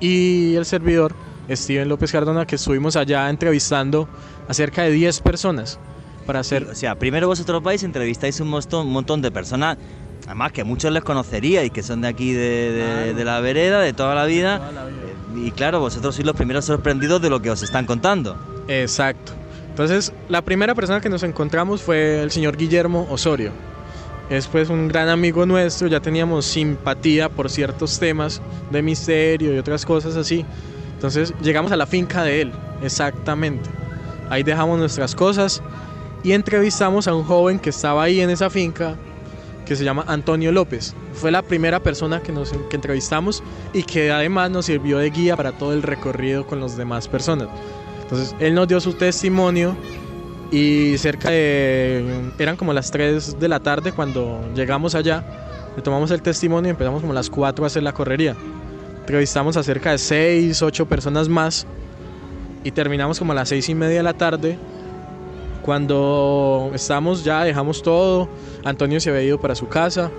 [0.02, 1.16] y el servidor
[1.50, 4.08] Steven López Cardona que estuvimos allá entrevistando
[4.48, 5.80] a cerca de 10 personas
[6.26, 6.64] para hacer...
[6.64, 9.78] o sea, primero vosotros vais, entrevistáis un montón, un montón de personas,
[10.26, 14.16] además que muchos les conoceríais, que son de aquí de, de la vereda, de toda
[14.16, 14.62] la vida
[15.36, 18.38] y claro, vosotros sois los primeros sorprendidos de lo que os están contando.
[18.68, 19.34] Exacto.
[19.70, 23.52] Entonces, la primera persona que nos encontramos fue el señor Guillermo Osorio.
[24.30, 28.42] Es pues un gran amigo nuestro, ya teníamos simpatía por ciertos temas
[28.72, 30.46] de misterio y otras cosas así.
[31.04, 33.70] Entonces llegamos a la finca de él, exactamente.
[34.30, 35.62] Ahí dejamos nuestras cosas
[36.24, 38.96] y entrevistamos a un joven que estaba ahí en esa finca
[39.66, 40.96] que se llama Antonio López.
[41.12, 43.44] Fue la primera persona que, nos, que entrevistamos
[43.74, 47.50] y que además nos sirvió de guía para todo el recorrido con las demás personas.
[48.04, 49.76] Entonces, él nos dio su testimonio
[50.52, 52.32] y cerca de...
[52.40, 55.22] eran como las 3 de la tarde cuando llegamos allá,
[55.76, 58.38] le tomamos el testimonio y empezamos como las 4 a hacer la correría.
[59.04, 61.68] Entrevistamos a cerca de 6, 8 personas más
[62.64, 64.58] y terminamos como a las 6 y media de la tarde
[65.64, 68.30] cuando estamos ya, dejamos todo,
[68.64, 70.12] Antonio se había ido para su casa,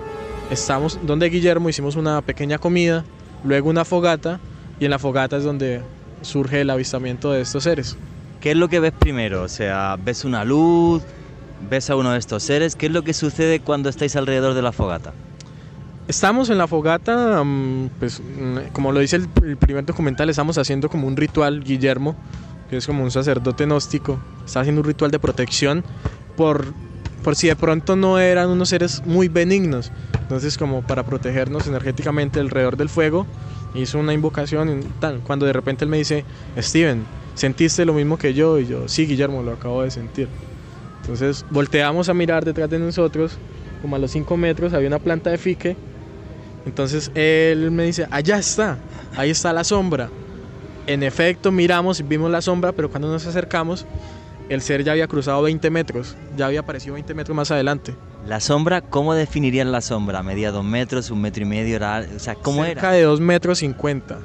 [0.49, 3.05] estamos donde Guillermo, hicimos una pequeña comida,
[3.43, 4.39] luego una fogata,
[4.79, 5.81] y en la fogata es donde
[6.21, 7.95] surge el avistamiento de estos seres.
[8.41, 9.43] ¿Qué es lo que ves primero?
[9.43, 11.03] O sea, ¿ves una luz?
[11.69, 12.75] ¿Ves a uno de estos seres?
[12.75, 15.13] ¿Qué es lo que sucede cuando estáis alrededor de la fogata?
[16.07, 20.57] Estamos en la fogata, mm, pues mm, como lo dice el, el primer documental, estamos
[20.57, 22.15] haciendo como un ritual, Guillermo,
[22.69, 25.83] que es como un sacerdote gnóstico, está haciendo un ritual de protección
[26.37, 26.65] por,
[27.23, 29.91] por si de pronto no eran unos seres muy benignos.
[30.21, 33.25] Entonces, como para protegernos energéticamente alrededor del fuego,
[33.75, 34.79] hizo una invocación.
[34.79, 35.19] Y tal.
[35.19, 36.25] Cuando de repente él me dice,
[36.57, 37.03] Steven,
[37.35, 38.59] ¿sentiste lo mismo que yo?
[38.59, 40.27] Y yo, sí, Guillermo, lo acabo de sentir.
[41.01, 43.37] Entonces, volteamos a mirar detrás de nosotros,
[43.81, 45.75] como a los 5 metros, había una planta de fique.
[46.65, 48.77] Entonces él me dice, allá está,
[49.15, 50.09] ahí está la sombra.
[50.87, 53.85] En efecto, miramos y vimos la sombra, pero cuando nos acercamos,
[54.49, 57.95] el ser ya había cruzado 20 metros, ya había aparecido 20 metros más adelante.
[58.27, 60.23] ¿La sombra, cómo definirían la sombra?
[60.23, 61.77] ¿Medía dos metros, un metro y medio?
[61.77, 64.17] O sea, ¿cómo Cerca de 2 metros 50.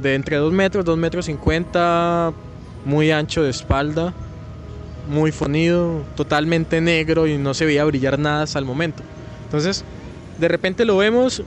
[0.00, 2.32] De entre 2 metros, 2 metros 50,
[2.84, 4.12] muy ancho de espalda,
[5.08, 9.02] muy fonido, totalmente negro y no se veía brillar nada hasta el momento.
[9.44, 9.84] Entonces,
[10.38, 11.42] de repente lo vemos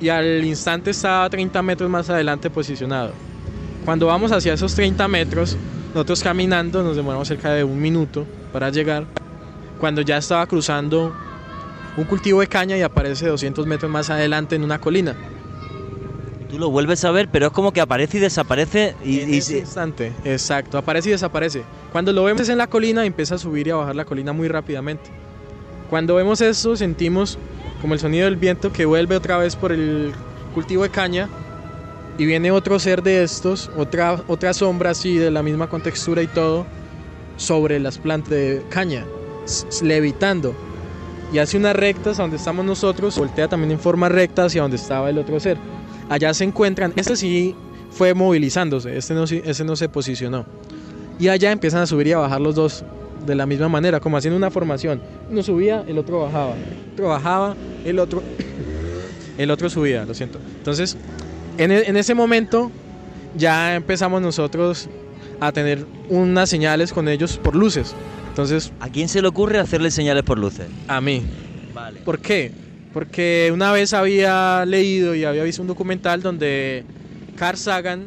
[0.00, 3.12] y al instante está 30 metros más adelante posicionado.
[3.84, 5.56] Cuando vamos hacia esos 30 metros,
[5.94, 9.04] nosotros caminando nos demoramos cerca de un minuto para llegar.
[9.78, 11.14] Cuando ya estaba cruzando
[11.96, 15.14] un cultivo de caña y aparece 200 metros más adelante en una colina.
[16.50, 19.58] Tú lo vuelves a ver, pero es como que aparece y desaparece y, en ese
[19.58, 21.62] instante, exacto, aparece y desaparece.
[21.92, 24.48] Cuando lo vemos en la colina empieza a subir y a bajar la colina muy
[24.48, 25.10] rápidamente.
[25.90, 27.38] Cuando vemos eso sentimos
[27.84, 30.14] como el sonido del viento que vuelve otra vez por el
[30.54, 31.28] cultivo de caña
[32.16, 36.26] y viene otro ser de estos, otra, otra sombra así de la misma contextura y
[36.26, 36.64] todo,
[37.36, 39.04] sobre las plantas de caña,
[39.82, 40.54] levitando.
[41.30, 44.78] Y hace unas rectas a donde estamos nosotros, voltea también en forma recta hacia donde
[44.78, 45.58] estaba el otro ser.
[46.08, 47.54] Allá se encuentran, este sí
[47.90, 50.46] fue movilizándose, este no, ese no se posicionó.
[51.18, 52.82] Y allá empiezan a subir y a bajar los dos
[53.26, 55.00] de la misma manera, como haciendo una formación.
[55.30, 56.54] Uno subía, el otro bajaba.
[56.54, 58.22] El otro bajaba, el otro,
[59.38, 60.38] el otro subía, lo siento.
[60.58, 60.96] Entonces,
[61.58, 62.70] en, e- en ese momento
[63.36, 64.88] ya empezamos nosotros
[65.40, 67.94] a tener unas señales con ellos por luces.
[68.28, 70.66] Entonces, ¿A quién se le ocurre hacerle señales por luces?
[70.88, 71.22] a mí.
[71.72, 72.00] Vale.
[72.00, 72.52] ¿Por qué?
[72.92, 76.84] Porque una vez había leído y había visto un documental donde
[77.36, 78.06] Carl Sagan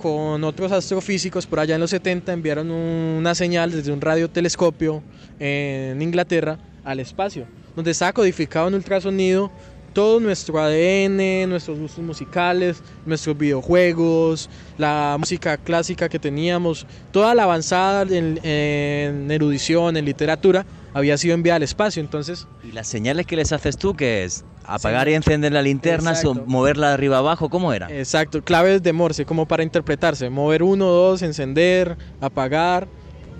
[0.00, 5.02] con otros astrofísicos por allá en los 70 enviaron una señal desde un radiotelescopio
[5.38, 7.46] en Inglaterra al espacio,
[7.76, 9.50] donde estaba codificado en ultrasonido
[9.92, 14.48] todo nuestro ADN, nuestros gustos musicales, nuestros videojuegos,
[14.78, 20.64] la música clásica que teníamos, toda la avanzada en, en erudición, en literatura,
[20.94, 22.00] había sido enviada al espacio.
[22.00, 24.44] Entonces, ¿Y las señales que les haces tú qué es?
[24.64, 26.44] ¿Apagar y encender la linterna, Exacto.
[26.46, 27.48] moverla de arriba abajo?
[27.48, 27.90] ¿Cómo era?
[27.90, 32.86] Exacto, claves de Morse, como para interpretarse, mover uno, dos, encender, apagar,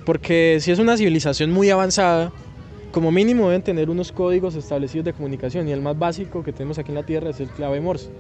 [0.05, 2.33] porque si es una civilización muy avanzada,
[2.91, 6.79] como mínimo deben tener unos códigos establecidos de comunicación y el más básico que tenemos
[6.79, 8.11] aquí en la Tierra es el clave Morse.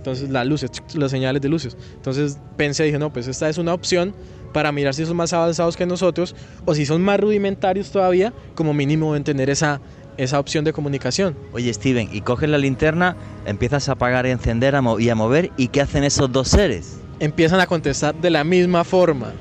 [0.00, 1.76] Entonces las luces, las señales de luces.
[1.94, 4.14] Entonces pensé, dije, no, pues esta es una opción
[4.52, 6.34] para mirar si son más avanzados que nosotros
[6.64, 9.80] o si son más rudimentarios todavía, como mínimo deben tener esa,
[10.16, 11.36] esa opción de comunicación.
[11.52, 15.50] Oye, Steven, y coges la linterna, empiezas a apagar y encender a y a mover,
[15.56, 17.00] ¿y qué hacen esos dos seres?
[17.20, 19.32] empiezan a contestar de la misma forma,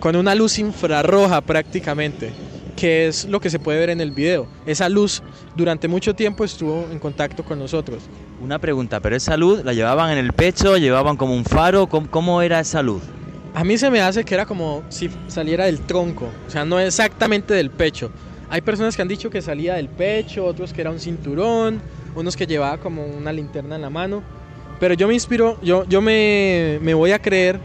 [0.00, 2.32] con una luz infrarroja prácticamente,
[2.76, 4.46] que es lo que se puede ver en el video.
[4.66, 5.22] Esa luz
[5.56, 8.02] durante mucho tiempo estuvo en contacto con nosotros.
[8.40, 11.86] Una pregunta, ¿pero esa luz la llevaban en el pecho, llevaban como un faro?
[11.86, 13.02] ¿Cómo, cómo era esa luz?
[13.54, 16.80] A mí se me hace que era como si saliera del tronco, o sea, no
[16.80, 18.10] exactamente del pecho.
[18.48, 21.80] Hay personas que han dicho que salía del pecho, otros que era un cinturón,
[22.14, 24.22] unos que llevaba como una linterna en la mano.
[24.80, 27.60] Pero yo me inspiro, yo, yo me, me voy a creer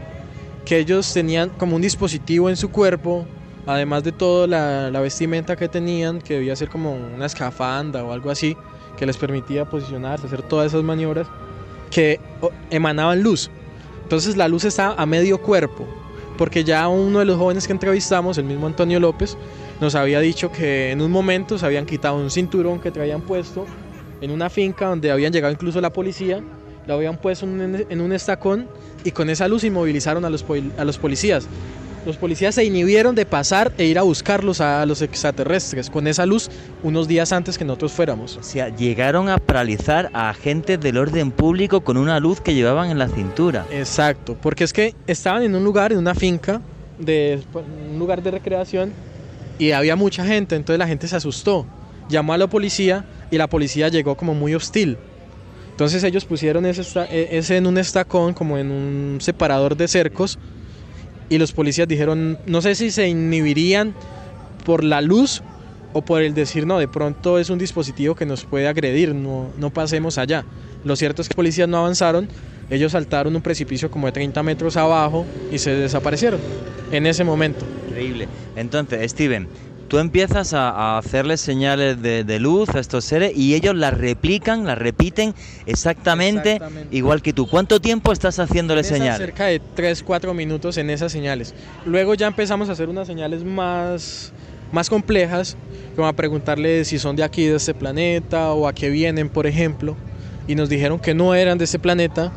[0.64, 3.26] que ellos tenían como un dispositivo en su cuerpo,
[3.68, 8.30] además de todo la, vestimenta que tenían, que debía ser como una escafanda o algo
[8.30, 8.56] así,
[8.96, 11.28] que les permitía posicionarse, hacer todas esas maniobras,
[11.90, 12.18] que
[12.70, 13.50] emanaban luz.
[14.04, 15.86] Entonces la luz está a medio cuerpo,
[16.38, 19.36] porque ya uno de los jóvenes que entrevistamos, el mismo Antonio López,
[19.82, 23.66] nos había dicho que en un momento se habían quitado un cinturón que traían puesto
[24.22, 26.42] en una finca donde habían llegado incluso la policía,
[26.86, 28.66] lo habían puesto en, un estacón
[29.04, 31.46] y con esa luz inmovilizaron a los policías.
[32.06, 36.24] Los policías se inhibieron de pasar e ir a buscarlos a los extraterrestres con esa
[36.24, 36.48] luz
[36.82, 38.36] unos días antes que nosotros fuéramos.
[38.36, 42.90] O sea, llegaron a paralizar a agentes del orden público con una luz que llevaban
[42.90, 43.66] en la cintura.
[43.70, 46.62] Exacto, porque es que estaban en un lugar, en una finca,
[46.98, 48.92] de, un lugar de recreación,
[49.58, 51.66] y había mucha gente, entonces la gente se asustó.
[52.08, 54.96] Llamó a la policía y la policía llegó como muy hostil.
[55.72, 60.38] Entonces ellos pusieron ese, e- ese en un estacón, como en un separador de cercos,
[61.28, 63.94] y los policías dijeron, no sé si se inhibirían
[64.64, 65.42] por la luz
[65.92, 69.50] o por el decir, no, de pronto es un dispositivo que nos puede agredir, no,
[69.58, 70.44] no pasemos allá.
[70.84, 72.28] Lo cierto es que los policías no avanzaron,
[72.70, 76.40] ellos saltaron un precipicio como de 30 metros abajo y se desaparecieron
[76.92, 77.64] en ese momento.
[77.88, 78.28] Increíble.
[78.56, 79.48] Entonces, Steven,
[79.88, 83.96] tú empiezas a, a hacerles señales de, de luz a estos seres y ellos las
[83.96, 85.34] replican, las repiten
[85.66, 86.96] exactamente, Exactamente.
[86.96, 87.48] igual que tú.
[87.48, 89.18] ¿Cuánto tiempo estás haciéndoles Esas señales?
[89.18, 91.54] Cerca de 3-4 minutos en esas señales.
[91.86, 94.32] Luego ya empezamos a hacer unas señales más,
[94.72, 95.56] más complejas,
[95.96, 99.46] como a preguntarle si son de aquí, de este planeta, o a qué vienen, por
[99.46, 99.96] ejemplo.
[100.46, 102.32] Y nos dijeron que no eran de este planeta,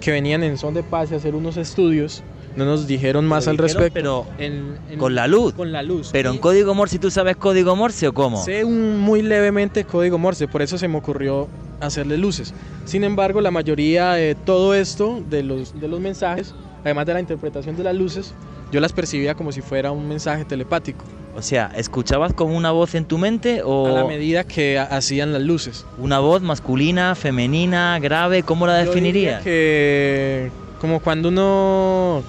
[0.00, 2.22] que venían en son de paz y a hacer unos estudios.
[2.56, 3.94] No nos dijeron más al dijeron, respecto.
[3.94, 5.54] pero En- en- con la luz.
[5.54, 6.10] Con la luz.
[6.12, 8.42] Pero en código Morse, ¿tú sabes código Morse o cómo?
[8.44, 11.48] Sé un muy levemente código Morse, por eso se me ocurrió
[11.80, 12.54] hacerle luces.
[12.84, 17.20] Sin embargo, la mayoría de todo esto, de los, de los mensajes, además de la
[17.20, 18.32] interpretación de las luces,
[18.70, 21.04] yo las percibía como si fuera un mensaje telepático,
[21.36, 24.84] O sea, ¿escuchabas como una voz en tu mente o a la medida que ha-
[24.84, 25.84] hacían las luces.
[25.98, 28.44] una voz masculina, femenina, grave?
[28.44, 29.42] ¿Cómo la Yo diría definirías?
[29.42, 30.50] Que
[30.80, 32.22] como cuando uno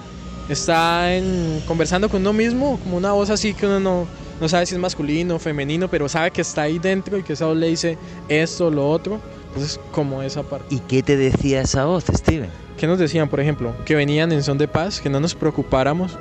[0.48, 4.06] está en- conversando con uno mismo, como una voz así que uno no,
[4.40, 7.32] no sabe si es masculino o femenino, pero sabe que está ahí dentro y que
[7.32, 9.20] esa voz le dice esto, lo otro.
[9.48, 10.74] Entonces, como esa parte.
[10.74, 12.50] ¿Y qué te decía esa voz, Steven?
[12.76, 13.72] ¿Qué nos decían, por ejemplo?
[13.86, 16.18] Que venían en son de paz, que no nos preocupáramos,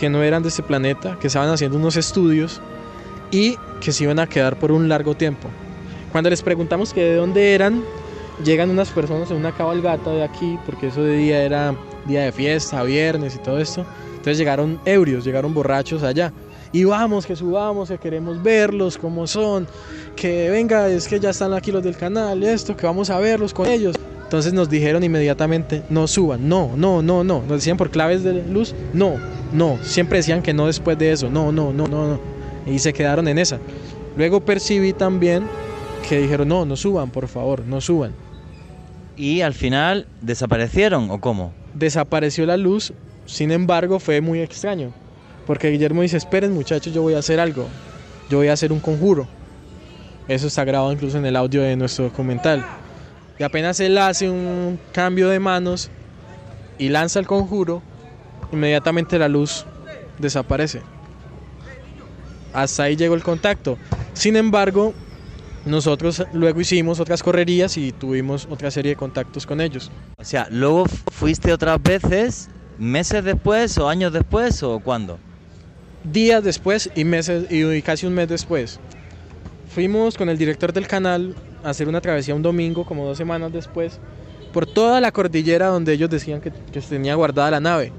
[0.00, 2.62] que no eran de este planeta, que estaban haciendo unos estudios
[3.30, 5.48] y que se iban a quedar por un largo tiempo.
[6.10, 7.84] Cuando les preguntamos que de dónde eran,
[8.42, 11.74] llegan unas personas en una cabalgata de aquí, porque eso de día era
[12.06, 13.84] día de fiesta, viernes y todo esto.
[14.10, 16.32] Entonces llegaron ebrios, llegaron borrachos allá.
[16.72, 19.66] Y vamos, que subamos, que queremos verlos, cómo son,
[20.16, 23.52] que venga, es que ya están aquí los del canal, esto, que vamos a verlos
[23.52, 23.94] con ellos.
[24.24, 27.40] Entonces nos dijeron inmediatamente, no suban, no, no, no, no.
[27.40, 29.16] Nos decían por claves de luz, no,
[29.52, 29.78] no.
[29.82, 32.20] Siempre decían que no después de eso, no, no, no, no, no.
[32.66, 33.58] Y se quedaron en esa.
[34.16, 35.44] Luego percibí también
[36.08, 38.12] que dijeron, no, no suban, por favor, no suban.
[39.18, 41.52] ¿Y al final desaparecieron o cómo?
[41.74, 42.92] Desapareció la luz,
[43.26, 44.92] sin embargo fue muy extraño.
[45.46, 47.66] Porque Guillermo dice, esperen muchachos, yo voy a hacer algo.
[48.30, 49.26] Yo voy a hacer un conjuro.
[50.28, 52.64] Eso está grabado incluso en el audio de nuestro documental.
[53.38, 55.90] Y apenas él hace un cambio de manos
[56.78, 57.82] y lanza el conjuro,
[58.52, 59.66] inmediatamente la luz
[60.18, 60.82] desaparece.
[62.52, 63.78] Hasta ahí llegó el contacto.
[64.12, 64.94] Sin embargo,
[65.64, 69.90] nosotros luego hicimos otras correrías y tuvimos otra serie de contactos con ellos.
[70.18, 72.48] O sea, luego fuiste otras veces,
[72.78, 75.18] meses después o años después o cuándo?
[76.04, 78.80] Días después y meses y casi un mes después.
[79.72, 83.52] Fuimos con el director del canal a hacer una travesía un domingo, como dos semanas
[83.52, 84.00] después,
[84.52, 87.92] por toda la cordillera donde ellos decían que, que tenía guardada la nave.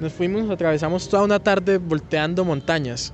[0.00, 3.12] Nos fuimos, atravesamos toda una tarde volteando montañas.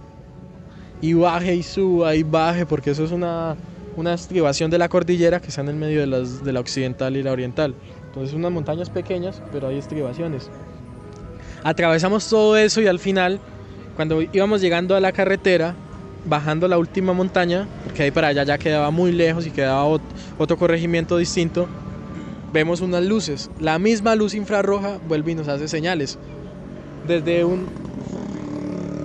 [1.00, 3.56] Y baje y suba y baje, porque eso es una,
[3.96, 7.16] una estribación de la cordillera que está en el medio de, las, de la occidental
[7.16, 7.74] y la oriental.
[8.06, 10.50] Entonces unas montañas pequeñas, pero hay estribaciones.
[11.62, 13.40] Atravesamos todo eso y al final,
[13.96, 15.74] cuando íbamos llegando a la carretera,
[16.26, 19.84] bajando la última montaña, porque ahí para allá ya quedaba muy lejos y quedaba
[20.38, 21.66] otro corregimiento distinto,
[22.52, 23.50] vemos unas luces.
[23.60, 26.18] La misma luz infrarroja vuelve y nos hace señales.
[27.06, 27.66] Desde un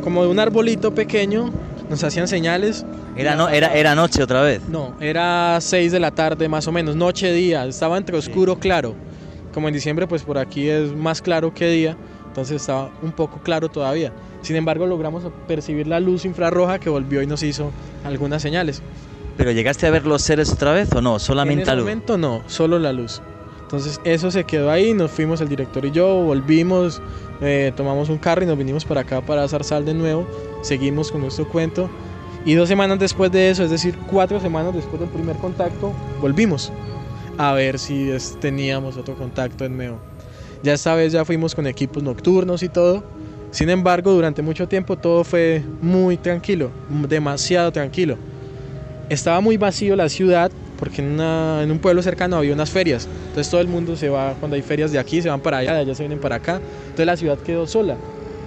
[0.03, 1.51] como de un arbolito pequeño
[1.91, 2.85] nos hacían señales.
[3.15, 4.61] Era, no, era, era noche otra vez.
[4.69, 8.95] No, era 6 de la tarde más o menos, noche día, estaba entre oscuro claro.
[9.53, 13.41] Como en diciembre pues por aquí es más claro que día, entonces estaba un poco
[13.43, 14.13] claro todavía.
[14.41, 17.71] Sin embargo, logramos percibir la luz infrarroja que volvió y nos hizo
[18.05, 18.81] algunas señales.
[19.37, 21.19] ¿Pero llegaste a ver los seres otra vez o no?
[21.19, 21.85] Solamente en luz.
[21.85, 23.21] momento no, solo la luz.
[23.71, 27.01] Entonces eso se quedó ahí, nos fuimos el director y yo, volvimos,
[27.39, 30.27] eh, tomamos un carro y nos vinimos para acá para Zarzal de nuevo,
[30.61, 31.89] seguimos con nuestro cuento
[32.43, 36.69] y dos semanas después de eso, es decir, cuatro semanas después del primer contacto, volvimos
[37.37, 38.11] a ver si
[38.41, 39.99] teníamos otro contacto en Meo.
[40.63, 43.05] Ya esta vez ya fuimos con equipos nocturnos y todo
[43.51, 46.71] sin embargo, durante mucho tiempo todo fue muy tranquilo,
[47.07, 48.17] demasiado tranquilo.
[49.09, 50.51] Estaba muy vacío la ciudad
[50.81, 53.07] porque en, un pueblo cercano había unas ferias.
[53.27, 55.75] Entonces todo el mundo se va, cuando hay ferias de aquí, se van para allá,
[55.75, 56.59] de allá se vienen para acá.
[56.85, 57.97] Entonces la ciudad quedó sola.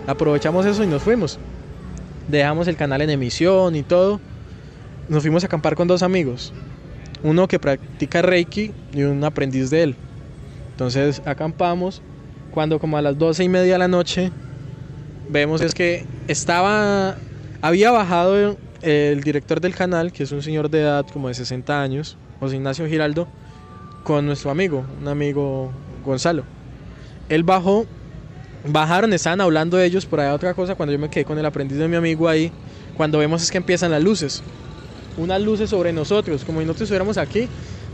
[0.09, 1.39] Aprovechamos eso y nos fuimos.
[2.27, 4.19] Dejamos el canal en emisión y todo.
[5.09, 6.53] Nos fuimos a acampar con dos amigos.
[7.23, 9.97] Uno que practica Reiki y un aprendiz de él.
[10.73, 12.03] Entonces acampamos.
[12.51, 14.33] Cuando como a las doce y media de la noche
[15.29, 17.15] vemos es que estaba,
[17.63, 21.81] había bajado el, director del canal, que es un señor de edad como de 60
[21.81, 23.27] años, José Ignacio Giraldo,
[24.03, 25.73] con nuestro amigo, un amigo
[26.05, 26.45] Gonzalo.
[27.31, 27.87] Él bajó,
[28.67, 31.79] bajaron, estaban hablando ellos por allá otra cosa, cuando yo me quedé con el aprendiz
[31.79, 32.53] de mi amigo ahí,
[32.97, 34.43] cuando vemos es que empiezan las luces,
[35.17, 37.49] unas luces sobre nosotros, como si nosotros estuviéramos aquí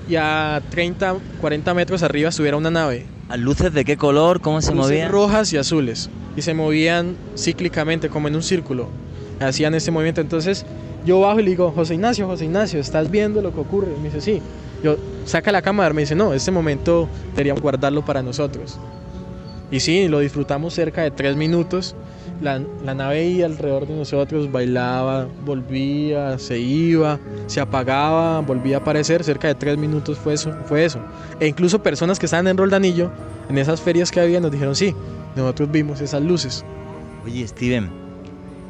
[0.09, 3.07] y a 30, 40 metros arriba estuviera una nave.
[3.29, 4.41] ¿A luces de qué color?
[4.41, 5.13] ¿Cómo se luces movían?
[5.13, 8.89] rojas y azules y se movían cíclicamente como en un círculo.
[9.41, 10.21] Hacían ese movimiento.
[10.21, 10.65] Entonces
[11.05, 13.89] yo bajo y le digo, José Ignacio, José Ignacio, ¿estás viendo lo que ocurre?
[13.97, 14.43] me dice, sí.
[14.83, 15.95] Yo, saca la cámara.
[15.95, 18.79] Me dice, no, este momento deberíamos guardarlo para nosotros.
[19.71, 21.95] Y sí, lo disfrutamos cerca de tres minutos.
[22.43, 28.81] La, la nave iba alrededor de nosotros, bailaba, volvía, se iba, se apagaba, volvía a
[28.81, 29.23] aparecer.
[29.23, 30.53] Cerca de tres minutos fue eso.
[30.65, 30.99] Fue eso.
[31.39, 33.11] E incluso personas que estaban en Roldanillo,
[33.49, 34.95] en esas ferias que había, nos dijeron, sí,
[35.37, 36.65] nosotros vimos esas luces.
[37.25, 37.91] Oye, Steven,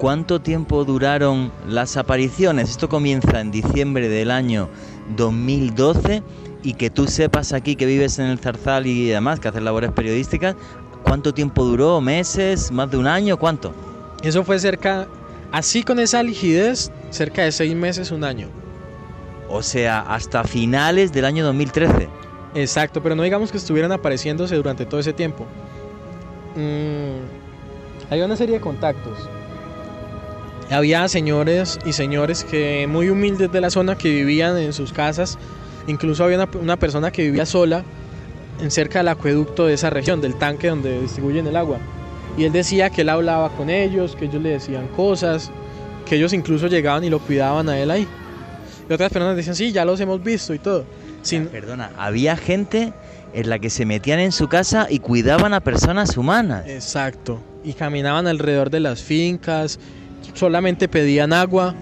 [0.01, 2.71] ¿cuánto tiempo duraron las apariciones?
[2.71, 4.71] Esto comienza en diciembre del año
[5.15, 6.23] 2012
[6.63, 9.93] y que tú sepas aquí que vives en el Zarzal y además que haces labores
[9.93, 10.57] periodísticas,
[11.05, 12.01] ¿cuánto tiempo duró?
[12.01, 12.73] ¿Meses?
[12.73, 13.39] ¿Más de un año?
[13.39, 13.75] ¿Cuánto?
[14.23, 15.07] Eso fue cerca,
[15.53, 18.49] así con esa ligidez, cerca de seis meses, un año.
[19.51, 22.09] O sea, hasta finales del año 2013.
[22.55, 25.45] Exacto, pero no digamos que estuvieran apareciéndose durante todo ese tiempo.
[26.57, 29.29] Mm, había una serie de contactos.
[30.71, 35.37] Había señores y señores que muy humildes de la zona que vivían en sus casas.
[35.89, 37.85] Incluso había una, persona que vivía sola
[38.61, 41.79] en cerca del acueducto de esa región, del tanque donde distribuyen el agua.
[42.39, 45.51] Y él decía que él hablaba con ellos, que ellos le decían cosas,
[46.07, 48.07] que ellos incluso llegaban y lo cuidaban a él ahí.
[48.89, 50.85] Y otras personas decían, sí, ya los hemos visto y todo.
[51.23, 51.47] Sin...
[51.47, 52.93] Perdona, había gente
[53.33, 56.65] en la que se metían en su casa y cuidaban a personas humanas.
[56.69, 57.41] Exacto.
[57.65, 59.81] Y caminaban alrededor de las fincas,
[60.35, 61.75] solamente pedían agua,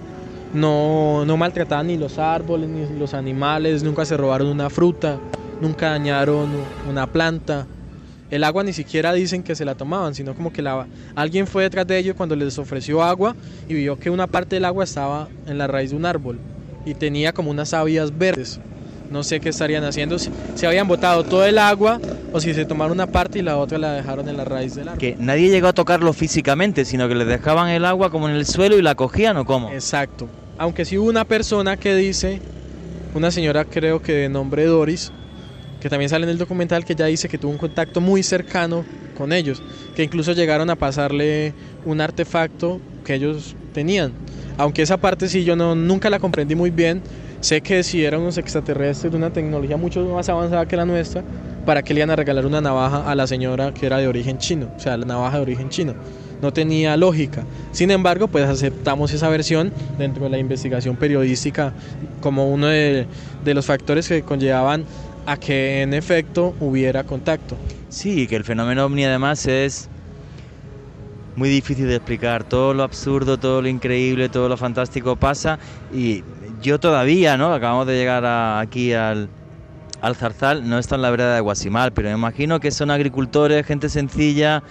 [0.54, 5.18] no, no maltrataban ni los árboles ni los animales, nunca se robaron una fruta,
[5.60, 6.48] nunca dañaron
[6.88, 7.66] una planta.
[8.30, 11.62] El agua ni siquiera dicen que se la tomaban, sino como que la, alguien fue
[11.62, 13.34] detrás de ellos cuando les ofreció agua
[13.68, 16.38] y vio que una parte del agua estaba en la raíz de un árbol
[16.84, 18.60] y tenía como unas sabias verdes.
[19.10, 20.30] No sé qué estarían haciendo, si,
[20.66, 21.98] habían botado todo el agua
[22.32, 24.88] o si se tomaron una parte y la otra la dejaron en la raíz del
[24.88, 24.98] árbol.
[24.98, 28.44] Que nadie llegó a tocarlo físicamente, sino que les dejaban el agua como en el
[28.44, 29.70] suelo y la cogían o cómo.
[29.70, 30.28] Exacto.
[30.58, 32.40] Aunque sí hubo una persona que dice,
[33.14, 35.10] una señora creo que de nombre Doris,
[35.80, 38.84] que también sale en el documental que ya dice que tuvo un contacto muy cercano
[39.16, 39.62] con ellos,
[39.94, 41.54] que incluso llegaron a pasarle
[41.84, 44.12] un artefacto que ellos tenían.
[44.56, 47.02] Aunque esa parte sí yo no, nunca la comprendí muy bien,
[47.40, 51.22] sé que si eran unos extraterrestres de una tecnología mucho más avanzada que la nuestra,
[51.64, 54.38] ¿para qué le iban a regalar una navaja a la señora que era de origen
[54.38, 54.70] chino?
[54.76, 55.94] O sea, la navaja de origen chino.
[56.40, 57.44] No tenía lógica.
[57.72, 61.72] Sin embargo, pues aceptamos esa versión dentro de la investigación periodística
[62.20, 63.06] como uno de,
[63.44, 64.84] de los factores que conllevaban
[65.26, 67.56] a que en efecto hubiera contacto.
[67.88, 69.88] Sí, que el fenómeno ovni además es
[71.38, 72.44] muy difícil de explicar.
[72.44, 75.58] Todo lo absurdo, todo lo increíble, todo lo fantástico pasa
[75.92, 76.22] y
[76.60, 77.52] yo todavía, ¿no?
[77.52, 78.24] Acabamos de llegar
[78.60, 79.28] aquí al,
[80.00, 83.66] al Zarzal, no está en la vereda de Guasimal, pero me imagino que son agricultores,
[83.66, 84.62] gente sencilla,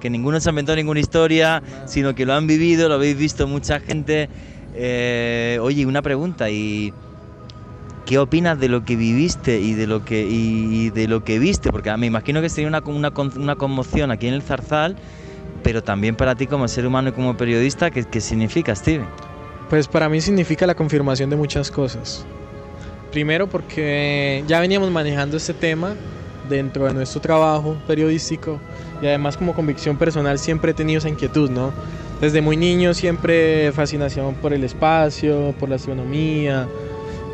[0.00, 3.46] que ninguno se ha inventado ninguna historia, sino que lo han vivido, lo habéis visto
[3.46, 4.28] mucha gente.
[4.74, 6.92] Eh, oye, una pregunta, ¿y
[8.06, 11.72] ¿Qué opinas de lo que viviste y de lo que, y de lo que viste?
[11.72, 14.96] Porque me imagino que sería una, una, una, conmoción aquí en el Zarzal,
[15.62, 19.06] pero también para ti como ser humano y como periodista, ¿qué, ¿qué significa, Steven?
[19.70, 22.24] Pues para mí significa la confirmación de muchas cosas.
[23.10, 25.94] Primero porque ya veníamos manejando este tema
[26.48, 28.58] dentro de nuestro trabajo periodístico
[29.00, 31.72] y además como convicción personal siempre he tenido esa inquietud, ¿no?
[32.20, 36.68] Desde muy niño siempre fascinación por el espacio, por la astronomía,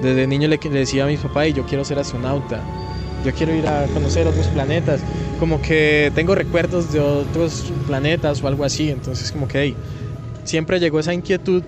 [0.02, 2.60] desde niño le, decía a mi papá, y yo quiero ser astronauta,
[3.24, 5.00] yo quiero ir a conocer otros planetas,
[5.38, 9.74] como que tengo recuerdos de otros planetas o algo así, entonces como que
[10.44, 11.62] siempre llegó esa inquietud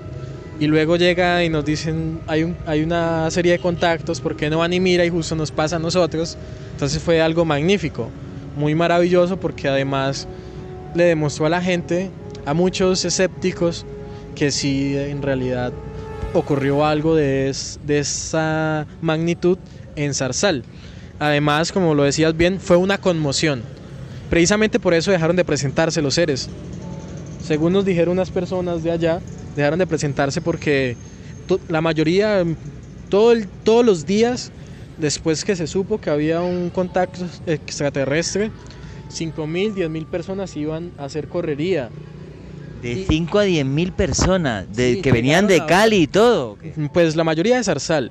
[0.60, 4.58] y luego llega y nos dicen, hay, hay una serie de contactos, ¿por qué no
[4.58, 6.36] van y mira y justo nos pasa a nosotros?
[6.72, 8.08] Entonces fue algo magnífico,
[8.56, 10.28] muy maravilloso porque además
[10.94, 12.10] le demostró a la gente,
[12.44, 13.86] a muchos escépticos,
[14.34, 15.72] que sí en realidad
[16.32, 19.58] ocurrió algo de, de esa magnitud
[19.96, 20.64] en Zarzal.
[21.18, 23.62] Además, como lo decías bien, fue una conmoción.
[24.30, 26.48] Precisamente por eso dejaron de presentarse los seres.
[27.42, 29.20] Según nos dijeron unas personas de allá,
[29.56, 30.96] dejaron de presentarse porque
[31.68, 32.44] la mayoría,
[33.08, 33.34] todo
[33.64, 34.52] todos los días,
[34.98, 38.50] después que se supo que había un contacto extraterrestre,
[39.10, 41.90] 5.000, 10.000 personas iban a hacer correría,
[42.82, 46.58] de 5 a 10 mil personas, de, que venían de Cali y todo.
[46.92, 48.10] Pues la mayoría de Zarzal,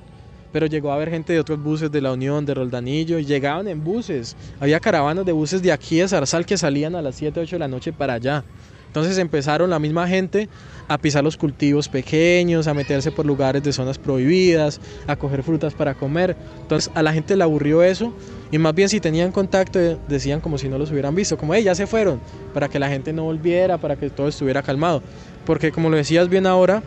[0.50, 3.68] pero llegó a haber gente de otros buses de la Unión, de Roldanillo, y llegaban
[3.68, 4.34] en buses.
[4.60, 7.60] Había caravanas de buses de aquí de Zarzal que salían a las 7, 8 de
[7.60, 8.44] la noche para allá.
[8.92, 10.50] Entonces empezaron la misma gente
[10.86, 15.72] a pisar los cultivos pequeños, a meterse por lugares de zonas prohibidas, a coger frutas
[15.72, 16.36] para comer.
[16.60, 18.12] Entonces a la gente le aburrió eso
[18.50, 19.78] y más bien si tenían contacto
[20.08, 22.20] decían como si no los hubieran visto, como, hey, ya se fueron,
[22.52, 25.02] para que la gente no volviera, para que todo estuviera calmado.
[25.46, 26.82] Porque como lo decías bien ahora,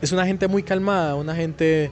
[0.00, 1.90] es una gente muy calmada, una gente...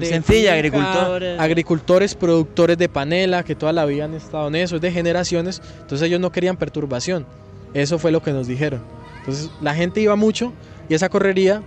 [0.00, 1.38] sencilla, agricultores.
[1.38, 5.60] Agricultores, productores de panela, que toda la vida han estado en eso, es de generaciones,
[5.82, 7.26] entonces ellos no querían perturbación.
[7.74, 8.82] Eso fue lo que nos dijeron.
[9.20, 10.52] Entonces la gente iba mucho
[10.88, 11.62] y esa correría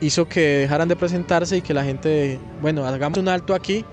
[0.00, 3.84] hizo que dejaran de presentarse y que la gente, bueno, hagamos un alto aquí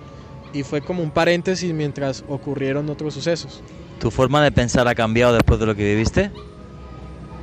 [0.54, 3.62] y fue como un paréntesis mientras ocurrieron otros sucesos.
[4.00, 6.32] ¿Tu forma de pensar ha cambiado después de lo que viviste?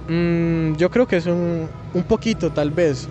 [0.08, 3.08] Mm, yo creo que es un, un poquito tal vez.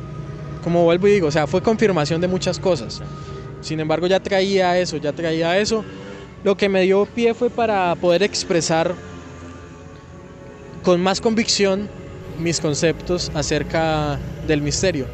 [0.64, 3.02] Como vuelvo y digo, o sea, fue confirmación de muchas cosas.
[3.62, 5.84] Sin embargo, ya traía eso, ya traía eso.
[6.44, 8.96] Lo que me dio pie fue para poder expresar
[10.84, 11.90] con más convicción
[12.40, 15.06] mis conceptos acerca del misterio.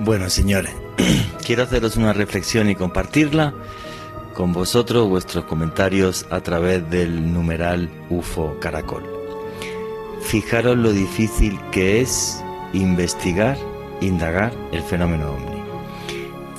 [0.00, 0.72] Bueno, señores,
[1.46, 3.54] quiero haceros una reflexión y compartirla
[4.34, 9.02] con vosotros, vuestros comentarios a través del numeral UFO Caracol.
[10.22, 13.58] Fijaros lo difícil que es investigar,
[14.00, 15.58] indagar el fenómeno ovni.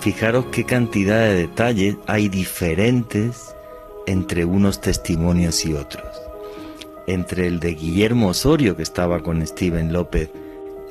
[0.02, 3.56] Fijaros qué cantidad de detalles hay diferentes
[4.08, 6.19] entre unos testimonios y otros
[7.10, 10.30] entre el de Guillermo Osorio, que estaba con Steven López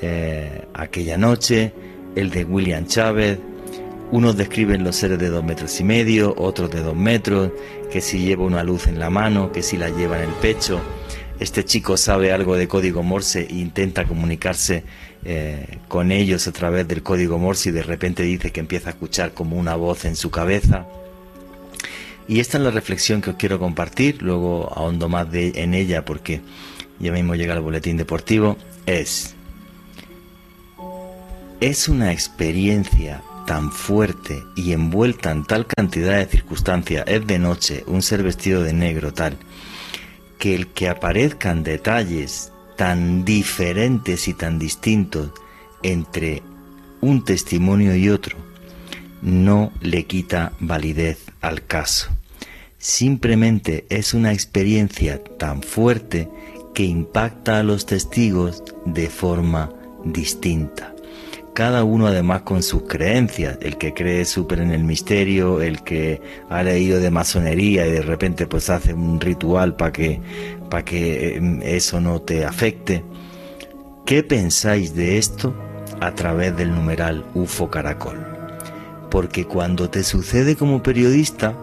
[0.02, 1.72] eh, aquella noche,
[2.16, 3.38] el de William Chávez,
[4.10, 7.52] Unos describen los seres de dos metros y medio, otros de dos metros,
[7.92, 10.80] que si lleva una luz en la mano, que si la lleva en el pecho.
[11.38, 14.82] Este chico sabe algo de código Morse e intenta comunicarse
[15.24, 18.92] eh, con ellos a través del código Morse y de repente dice que empieza a
[18.92, 20.86] escuchar como una voz en su cabeza.
[22.28, 26.04] Y esta es la reflexión que os quiero compartir, luego ahondo más de, en ella
[26.04, 26.42] porque
[26.98, 29.34] ya mismo llega el boletín deportivo, es,
[31.60, 37.82] es una experiencia tan fuerte y envuelta en tal cantidad de circunstancias, es de noche,
[37.86, 39.38] un ser vestido de negro tal,
[40.38, 45.30] que el que aparezcan detalles tan diferentes y tan distintos
[45.82, 46.42] entre
[47.00, 48.36] un testimonio y otro,
[49.22, 52.17] no le quita validez al caso.
[52.78, 56.28] Simplemente es una experiencia tan fuerte
[56.74, 59.70] que impacta a los testigos de forma
[60.04, 60.94] distinta.
[61.54, 66.22] Cada uno además con sus creencias, el que cree súper en el misterio, el que
[66.48, 70.20] ha leído de masonería y de repente pues hace un ritual para que,
[70.70, 73.02] para que em, eso no te afecte.
[74.06, 75.52] ¿Qué pensáis de esto
[75.98, 78.24] a través del numeral UFO Caracol?
[79.10, 81.56] Porque cuando te sucede como periodista,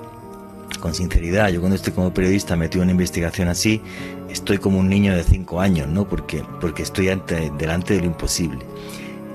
[0.80, 3.82] con sinceridad, yo cuando estoy como periodista metido en una investigación así,
[4.30, 6.08] estoy como un niño de 5 años, ¿no?
[6.08, 8.66] Porque, porque estoy ante, delante de lo imposible.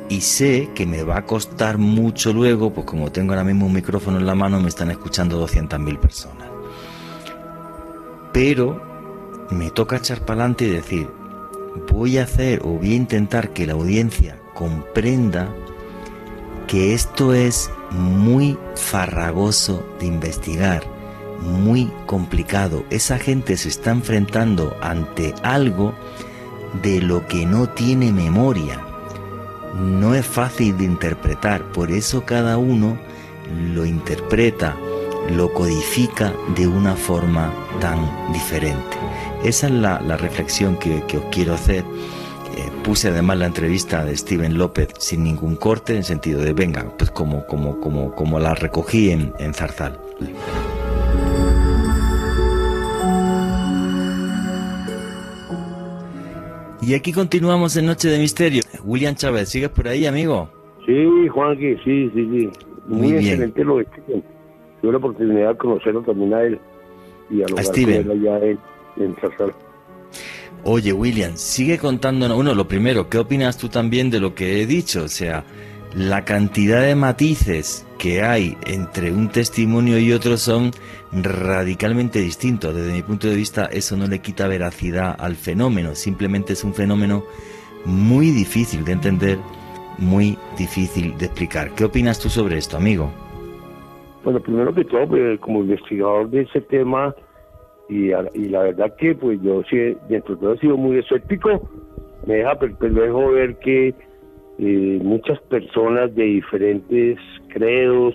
[0.09, 3.72] Y sé que me va a costar mucho luego, pues como tengo ahora mismo un
[3.72, 6.49] micrófono en la mano, me están escuchando 200.000 personas.
[8.33, 11.09] Pero me toca echar para adelante y decir,
[11.93, 15.49] voy a hacer o voy a intentar que la audiencia comprenda
[16.66, 20.99] que esto es muy farragoso de investigar
[21.41, 22.84] muy complicado.
[22.91, 25.95] Esa gente se está enfrentando ante algo
[26.82, 28.80] de lo que no tiene memoria.
[29.74, 32.99] No es fácil de interpretar, por eso cada uno
[33.72, 34.76] lo interpreta,
[35.34, 38.97] lo codifica de una forma tan diferente.
[39.45, 41.84] Esa es la, reflexión que, os quiero hacer.
[42.57, 46.84] Eh, puse además la entrevista de Steven López sin ningún corte, en sentido de venga,
[46.99, 50.01] pues como, como, como, como la recogí en, en Zarzal.
[56.91, 58.64] Y aquí continuamos en Noche de Misterio.
[58.82, 60.51] William Chávez, ¿sigues por ahí, amigo?
[60.84, 62.51] Sí, Juanqui, sí, sí, sí.
[62.88, 63.84] Muy, excelente lo que
[64.82, 66.59] Tuve la oportunidad de conocerlo también a él
[67.30, 68.11] y a, los Steven.
[68.11, 68.59] allá en,
[68.97, 69.16] en
[70.64, 72.36] Oye, William, sigue contándonos.
[72.36, 75.05] Uno, lo primero, ¿qué opinas tú también de lo que he dicho?
[75.05, 75.45] O sea,
[75.95, 80.70] la cantidad de matices que hay entre un testimonio y otro son
[81.12, 82.74] radicalmente distintos.
[82.74, 86.74] Desde mi punto de vista, eso no le quita veracidad al fenómeno, simplemente es un
[86.74, 87.24] fenómeno
[87.84, 89.38] muy difícil de entender,
[89.99, 91.74] muy difícil de explicar.
[91.74, 93.11] ¿Qué opinas tú sobre esto, amigo?
[94.22, 97.14] Bueno, primero que todo, pues, como investigador de ese tema,
[97.88, 101.68] y, la verdad que pues yo sí, dentro de todo he sido muy escéptico,
[102.24, 103.95] me deja perplejo ver que
[104.63, 108.15] eh, muchas personas de diferentes credos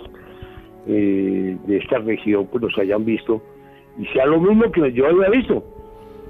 [0.86, 3.42] eh, de esta región pues los hayan visto
[3.98, 5.64] y sea lo mismo que yo había visto.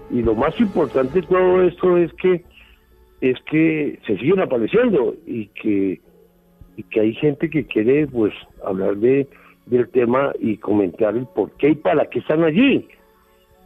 [0.09, 2.45] Y lo más importante de todo esto es que
[3.19, 5.99] es que se siguen apareciendo y que
[6.77, 8.33] y que hay gente que quiere pues
[8.65, 9.27] hablar de
[9.65, 12.87] del tema y comentar el por qué y para qué están allí,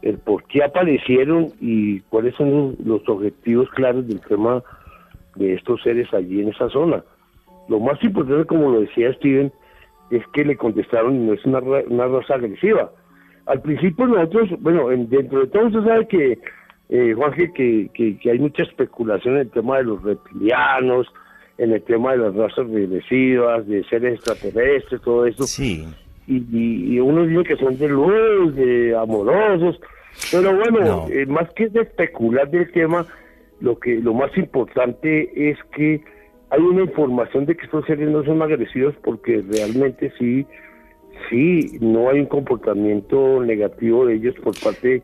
[0.02, 4.64] el por qué aparecieron y cuáles son los objetivos claros del tema
[5.40, 7.02] de estos seres allí en esa zona.
[7.68, 9.50] Lo más importante, como lo decía Steven,
[10.10, 12.92] es que le contestaron y no es una, una raza agresiva.
[13.46, 16.38] Al principio nosotros, bueno, dentro de todo usted sabe que,
[16.90, 21.06] eh, Jorge, que, que, hay mucha especulación en el tema de los reptilianos,
[21.58, 25.44] en el tema de las razas regresivas, de seres extraterrestres, todo eso.
[25.44, 25.86] Sí.
[26.26, 26.44] Y,
[26.94, 29.80] y, unos dicen que son de luz, de amorosos,
[30.30, 33.06] pero bueno, eh, más que de especular del tema,
[33.60, 36.02] lo que lo más importante es que
[36.50, 40.46] hay una información de que estos seres no son agresivos porque realmente sí
[41.28, 45.02] sí no hay un comportamiento negativo de ellos por parte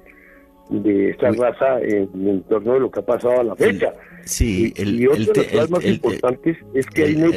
[0.71, 3.93] de esta raza en, torno de lo que ha pasado a la fecha.
[4.25, 7.29] Sí, y, el, y otro de los más importantes es que hay, una,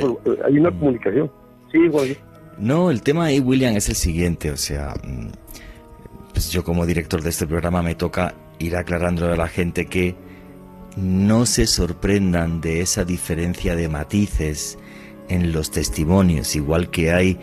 [0.45, 0.79] hay una mm.
[0.79, 1.31] comunicación.
[1.71, 2.07] Sí, Juan.
[2.57, 5.29] No, el tema ahí, William, es el siguiente, o sea, mm,
[6.33, 10.15] pues yo como director de este programa me toca ir aclarando a la gente que
[10.95, 14.77] no se sorprendan de esa diferencia de matices
[15.29, 17.39] en los testimonios, igual que hay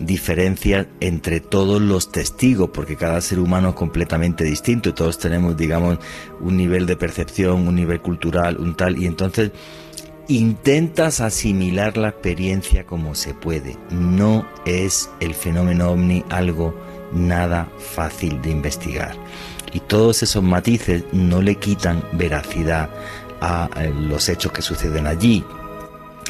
[0.00, 5.56] diferencias entre todos los testigos, porque cada ser humano es completamente distinto y todos tenemos,
[5.56, 5.98] digamos,
[6.40, 9.52] un nivel de percepción, un nivel cultural, un tal, y entonces
[10.28, 13.76] intentas asimilar la experiencia como se puede.
[13.90, 16.74] No es el fenómeno ovni algo
[17.12, 19.16] nada fácil de investigar.
[19.72, 22.90] Y todos esos matices no le quitan veracidad
[23.40, 25.44] a eh, los hechos que suceden allí.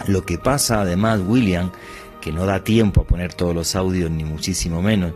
[0.07, 1.70] Lo que pasa además, William,
[2.20, 5.12] que no da tiempo a poner todos los audios, ni muchísimo menos,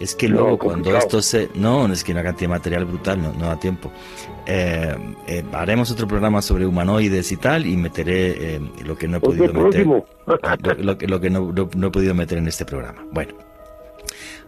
[0.00, 1.50] es que luego cuando esto se...
[1.54, 3.92] No, es que una cantidad de material brutal, no, no da tiempo.
[4.46, 4.96] Eh,
[5.28, 9.52] eh, haremos otro programa sobre humanoides y tal y meteré lo que no he podido
[9.52, 9.86] meter.
[10.78, 13.04] Lo, que, lo que no, no he podido meter en este programa.
[13.12, 13.34] Bueno,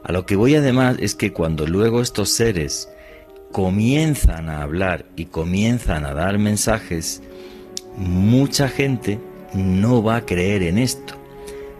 [0.02, 2.88] a lo que voy además es que cuando luego estos seres
[3.54, 7.22] comienzan a hablar y comienzan a dar mensajes,
[7.96, 9.20] mucha gente
[9.54, 11.14] no va a creer en esto.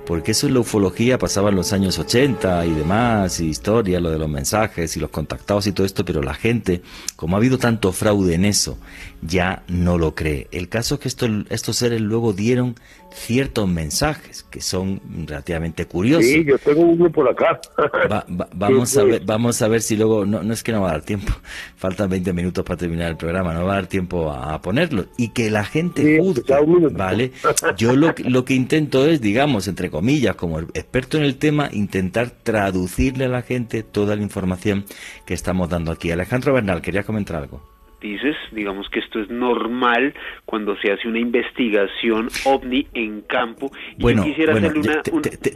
[0.07, 4.11] Porque eso en la ufología pasaba en los años 80 y demás, y historia, lo
[4.11, 6.81] de los mensajes y los contactados y todo esto, pero la gente,
[7.17, 8.79] como ha habido tanto fraude en eso,
[9.21, 10.47] ya no lo cree.
[10.53, 11.09] El caso es que
[11.51, 12.77] estos seres luego dieron
[13.15, 16.27] ciertos mensajes que son relativamente curiosos.
[16.27, 17.61] Sí, yo tengo uno por acá.
[18.55, 20.93] vamos, a ver, vamos a ver si luego, no, no es que no va a
[20.93, 21.33] dar tiempo,
[21.77, 25.07] faltan 20 minutos para terminar el programa, no va a dar tiempo a, ponerlo.
[25.17, 26.55] Y que la gente juzgue,
[26.93, 27.33] ¿vale?
[27.77, 32.31] Yo lo, lo que intento es, digamos, entre comillas, como experto en el tema, intentar
[32.31, 34.85] traducirle a la gente toda la información
[35.25, 36.11] que estamos dando aquí.
[36.11, 37.74] Alejandro Bernal, quería comentar algo
[38.13, 43.73] dices, digamos que esto es normal cuando se hace una investigación ovni en campo.
[43.99, 44.25] bueno,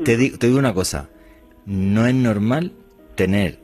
[0.05, 1.11] te, digo, una cosa,
[1.67, 2.73] no es normal
[3.15, 3.59] tener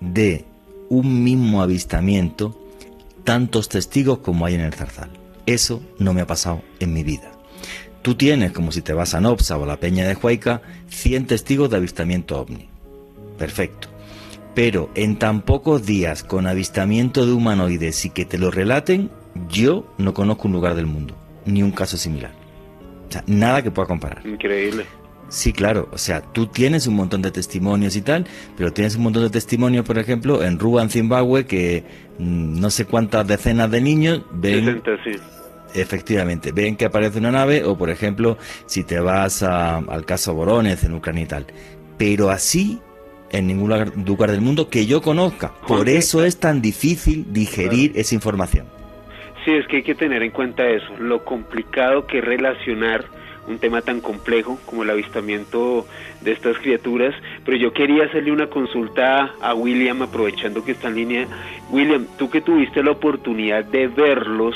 [0.00, 0.44] de
[0.88, 2.58] un mismo avistamiento
[3.24, 5.10] tantos testigos como hay en el Zarzal.
[5.46, 7.32] Eso no me ha pasado en mi vida.
[8.02, 11.26] Tú tienes, como si te vas a Nopsa o a la Peña de Huayca, 100
[11.26, 12.68] testigos de avistamiento ovni.
[13.38, 13.97] Perfecto
[14.58, 19.08] pero en tan pocos días con avistamiento de humanoides y que te lo relaten,
[19.48, 22.32] yo no conozco un lugar del mundo, ni un caso similar.
[23.08, 24.26] O sea, nada que pueda comparar.
[24.26, 24.84] Increíble.
[25.28, 25.88] Sí, claro.
[25.92, 29.30] O sea, tú tienes un montón de testimonios y tal, pero tienes un montón de
[29.30, 31.84] testimonios, por ejemplo, en Ruan, Zimbabue, que
[32.18, 34.82] mm, no sé cuántas decenas de niños ven...
[35.72, 40.82] Efectivamente, ven que aparece una nave, o por ejemplo, si te vas al caso Boronez
[40.82, 41.46] en Ucrania y tal.
[41.96, 42.80] Pero así
[43.30, 43.70] en ningún
[44.06, 45.52] lugar del mundo que yo conozca.
[45.66, 48.66] Por eso es tan difícil digerir esa información.
[49.44, 53.04] Sí, es que hay que tener en cuenta eso, lo complicado que es relacionar
[53.48, 55.86] un tema tan complejo como el avistamiento
[56.20, 57.14] de estas criaturas,
[57.44, 61.26] pero yo quería hacerle una consulta a William aprovechando que está en línea.
[61.70, 64.54] William, tú que tuviste la oportunidad de verlos,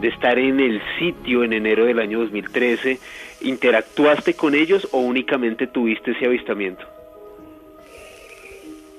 [0.00, 2.98] de estar en el sitio en enero del año 2013,
[3.42, 6.91] ¿interactuaste con ellos o únicamente tuviste ese avistamiento?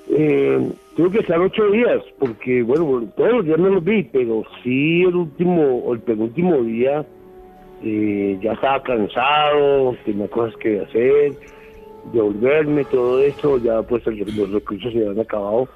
[0.08, 4.44] Eh, tuve que estar ocho días, porque, bueno, todos los días no los vi, pero
[4.62, 7.04] sí el último, el penúltimo día,
[7.82, 11.32] eh, ya estaba cansado, tenía cosas que hacer,
[12.12, 15.68] de volverme, todo eso, ya pues los recursos se habían acabado.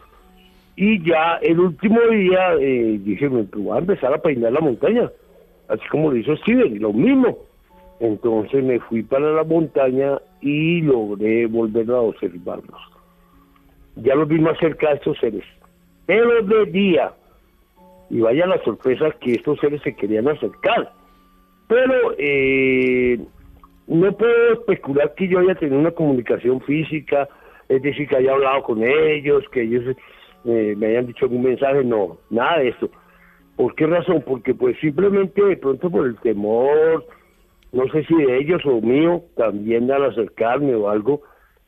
[0.76, 5.11] Y ya el último día eh, dije, me voy a empezar a peinar la montaña,
[5.68, 7.39] así como lo hizo Steven, lo mismo.
[7.99, 12.97] Entonces me fui para la montaña y logré volver a observarlos
[14.03, 15.44] ya los vi más cerca de estos seres.
[16.07, 17.12] Pero de día,
[18.11, 20.92] y vaya la sorpresa que estos seres se querían acercar.
[21.68, 23.20] Pero eh,
[23.86, 27.28] no puedo especular que yo haya tenido una comunicación física,
[27.68, 29.84] es decir, que haya hablado con ellos, que ellos
[30.44, 32.90] eh, me hayan dicho algún mensaje, no, nada de eso.
[33.57, 34.22] ¿Por qué razón?
[34.26, 37.05] Porque pues simplemente de pronto por el temor,
[37.72, 41.22] no sé si de ellos o mío, también al acercarme o algo,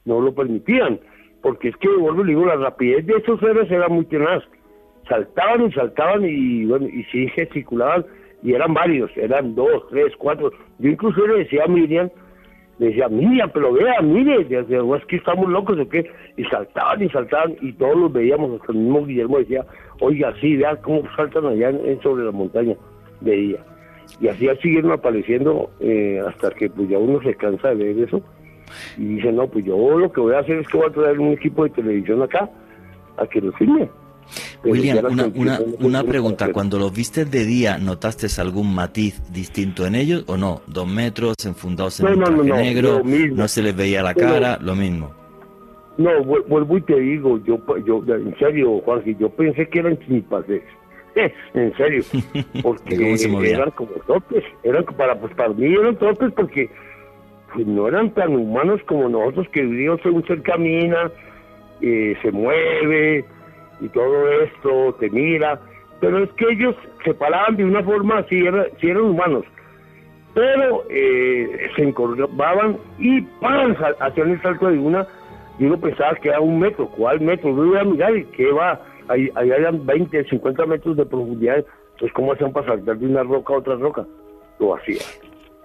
[0.05, 1.01] no lo permitían
[1.43, 4.43] porque es que, vuelvo y digo, la rapidez de esos seres era muy tenaz.
[5.09, 8.05] Saltaban y saltaban y, bueno, y sí gesticulaban,
[8.43, 10.53] y eran varios, eran dos, tres, cuatro.
[10.79, 12.11] Yo incluso le decía a Miriam,
[12.79, 17.09] le decía, Miriam, pero vea, mire, es que estamos locos o qué, y saltaban y
[17.09, 19.65] saltaban, y todos los veíamos, hasta el mismo Guillermo decía,
[20.01, 22.77] oiga, sí, vean cómo saltan allá en, sobre la montaña
[23.21, 23.59] de día.
[24.21, 28.23] Y así siguieron apareciendo eh, hasta que pues ya uno se cansa de ver eso
[28.97, 31.19] y dice, no, pues yo lo que voy a hacer es que voy a traer
[31.19, 32.51] un equipo de televisión acá
[33.17, 33.89] a que lo filme.
[34.65, 35.05] William,
[35.35, 36.53] una, una, pregunta.
[36.53, 40.61] Cuando los viste de día, ¿notaste algún matiz distinto en ellos o no?
[40.67, 45.13] Dos metros, enfundados en un traje negro, no se les veía la cara, lo mismo.
[45.99, 50.63] No, vuelvo y te digo, yo, yo en serio, Juan, yo pensé que eran chinipases.
[51.55, 52.03] en serio,
[52.63, 52.95] porque
[53.51, 56.71] eran como topes, eran para, pues para mí eran topes porque
[57.53, 61.11] pues no eran tan humanos como nosotros, que Dios un ser camina,
[61.81, 63.25] eh, se mueve
[63.81, 65.61] y todo esto, te mira,
[66.01, 69.45] pero es que ellos se paraban de una forma, si, era, si eran humanos,
[70.35, 73.75] pero eh, se encorvaban y ¡pam!
[74.01, 75.07] hacían el salto de una
[75.59, 77.51] y uno pensaba que era un metro, ¿cuál metro?
[77.51, 81.65] Uno iba a mirar y que va, ahí, ahí habían 20, 50 metros de profundidad,
[81.93, 84.07] entonces ¿cómo hacían para saltar de una roca a otra roca?
[84.59, 84.75] Lo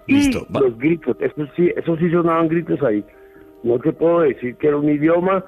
[0.08, 3.04] Y los gritos, eso sí, eso sí sonaban gritos ahí.
[3.64, 5.44] No te puedo decir que era un idioma,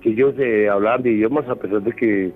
[0.00, 2.32] que ellos eh, hablaban de idiomas a pesar de que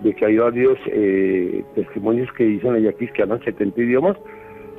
[0.00, 4.16] de que hay varios eh, testimonios que dicen allá aquí que hablan 70 idiomas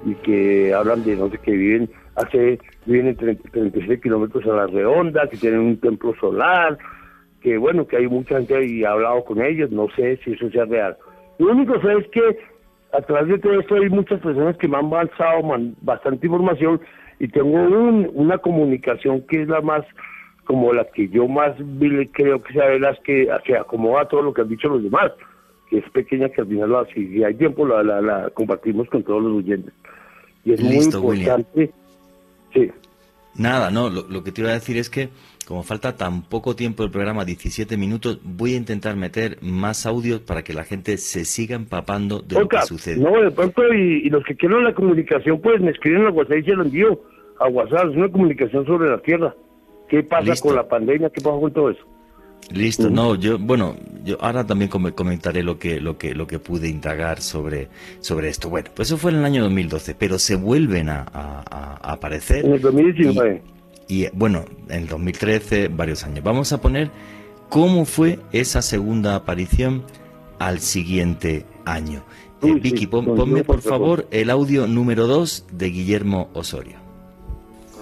[0.06, 4.68] y que hablan de no sé que viven hace viven en 36 kilómetros a la
[4.68, 6.78] redonda, que tienen un templo solar,
[7.42, 10.50] que bueno, que hay mucha gente y ha hablado con ellos, no sé si eso
[10.50, 10.98] sea real.
[11.38, 12.40] Lo único que sé es que
[12.94, 15.42] a través de todo esto hay muchas personas que me han avanzado
[15.82, 16.80] bastante información
[17.20, 17.58] y tengo
[18.14, 19.84] una comunicación que es la más
[20.48, 21.56] como la que yo más
[22.14, 25.12] creo que sea de las que se acomoda todo lo que han dicho los demás,
[25.70, 29.44] que es pequeña que al final si hay tiempo la, la, compartimos con todos los
[29.44, 29.74] oyentes.
[30.46, 31.72] Y es muy importante.
[32.54, 32.72] Sí.
[33.36, 35.10] Nada, no, lo, que te iba a decir es que
[35.48, 40.20] como falta tan poco tiempo del programa, 17 minutos, voy a intentar meter más audios
[40.20, 42.98] para que la gente se siga empapando de lo que sucede.
[42.98, 46.44] No, de pronto, y, los que quieran la comunicación, pues me escriben a WhatsApp y
[46.44, 47.02] se lo envío
[47.40, 47.92] a WhatsApp.
[47.92, 49.34] Es una comunicación sobre la Tierra.
[49.88, 51.10] ¿Qué pasa con la pandemia?
[51.10, 51.86] ¿Qué pasa con todo eso?
[52.54, 56.68] Listo, no, yo, bueno, yo ahora también comentaré lo que, lo que, lo que pude
[56.68, 57.70] indagar sobre,
[58.02, 58.50] sobre esto.
[58.50, 61.06] Bueno, pues eso fue en el año 2012, pero se vuelven a,
[61.82, 62.46] aparecer.
[62.46, 63.42] En el 2019.
[63.46, 63.57] Y,
[64.14, 66.24] bueno, en el 2013, varios años.
[66.24, 66.92] Vamos a poner
[67.50, 69.84] cómo fue esa segunda aparición
[70.40, 72.04] al siguiente año.
[72.42, 76.88] Eh, Vicky, ponme por favor el audio número 2 de Guillermo Osorio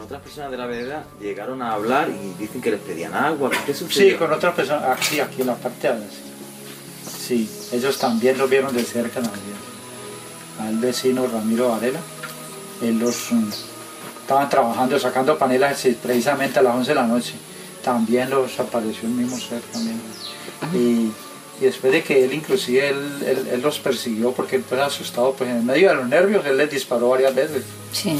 [0.06, 3.50] otras personas de la vereda llegaron a hablar y dicen que les pedían agua.
[3.66, 4.12] ¿Qué sucedió?
[4.12, 6.04] Sí, con otras personas, aquí, aquí en la parte de
[7.06, 9.20] Sí, ellos también lo vieron de cerca
[10.60, 12.00] al vecino Ramiro Varela.
[12.82, 13.50] Ellos mm,
[14.26, 17.34] estaban trabajando, sacando panelas precisamente a las 11 de la noche.
[17.84, 20.02] También los apareció el mismo ser también.
[20.74, 21.12] Y,
[21.62, 25.66] después de que él inclusive él, él, los persiguió porque él fue asustado, pues en
[25.66, 27.64] medio de los nervios él les disparó varias veces.
[27.94, 28.20] Sí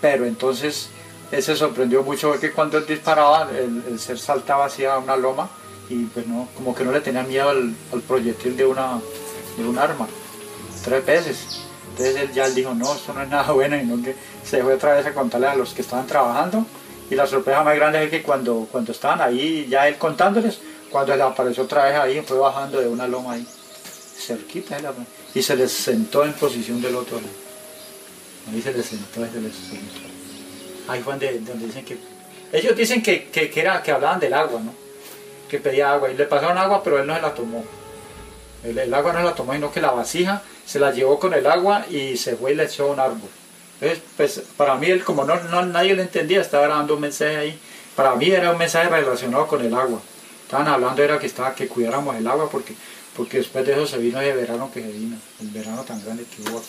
[0.00, 0.88] pero entonces
[1.30, 5.48] él se sorprendió mucho porque cuando él disparaba el, ser saltaba hacia una loma
[5.88, 7.74] y pues no, como que no le tenía miedo al,
[8.06, 9.00] proyectil de una
[9.56, 10.06] de un arma,
[10.84, 11.62] tres veces.
[12.00, 14.74] Entonces él ya dijo, no, esto no es nada bueno, y no que se fue
[14.74, 16.64] otra vez a contarle a los que estaban trabajando.
[17.10, 21.12] Y la sorpresa más grande es que cuando, cuando estaban ahí, ya él contándoles, cuando
[21.12, 23.46] él apareció otra vez ahí, fue bajando de una loma ahí,
[24.16, 24.78] cerquita,
[25.34, 27.34] y se les sentó en posición del otro lado.
[28.50, 29.52] Ahí se les sentó, se les
[30.88, 31.98] Ahí fue donde, dicen que...
[32.50, 34.72] Ellos dicen que, que, era, que hablaban del agua, ¿no?
[35.50, 36.10] Que pedía agua.
[36.10, 37.62] Y le pasaron agua, pero él no se la tomó.
[38.62, 41.86] El, agua no la tomó, sino que la vasija se la llevó con el agua
[41.88, 43.28] y se fue y le echó un árbol.
[43.80, 47.36] Entonces, pues, para mí, él, como no, no, nadie le entendía, estaba dando un mensaje
[47.36, 47.58] ahí.
[47.96, 50.00] Para mí era un mensaje relacionado con el agua.
[50.44, 52.74] Estaban hablando, era que, estaba, que cuidáramos el agua porque,
[53.16, 56.24] porque después de eso se vino el verano que se vino, el verano tan grande
[56.24, 56.68] que hubo aquí.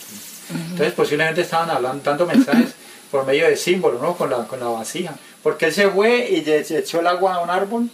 [0.70, 2.74] Entonces posiblemente estaban hablando, dando mensajes
[3.10, 4.16] por medio de símbolos, ¿no?
[4.16, 5.14] Con la, con la vasija.
[5.42, 7.90] Porque él se fue y echó el agua a un árbol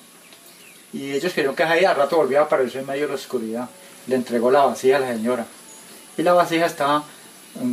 [0.93, 3.69] y ellos creyeron que ahí al rato volvía a aparecer en medio de la oscuridad.
[4.09, 5.47] Le entregó la vasija a la señora.
[6.17, 7.05] Y la vasija estaba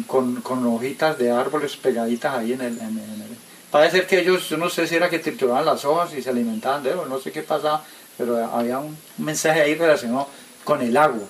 [0.08, 3.26] con, con hojitas de árboles pegaditas ahí en el, en,
[3.72, 6.30] Parece ser que ellos, yo no sé si era que trituraban las hojas y se
[6.30, 7.84] alimentaban de eso, no sé qué pasaba,
[8.18, 10.30] pero había un mensaje ahí relacionado
[10.64, 11.28] con el agua.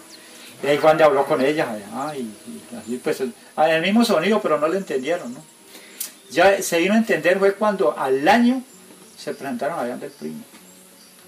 [0.61, 1.75] Y ahí Juan habló con ella,
[2.15, 5.43] y, así pues, el, mismo sonido, pero no le entendieron, ¿no?
[6.29, 8.61] Ya se vino a entender fue cuando al año
[9.17, 10.43] se presentaron allá del primo.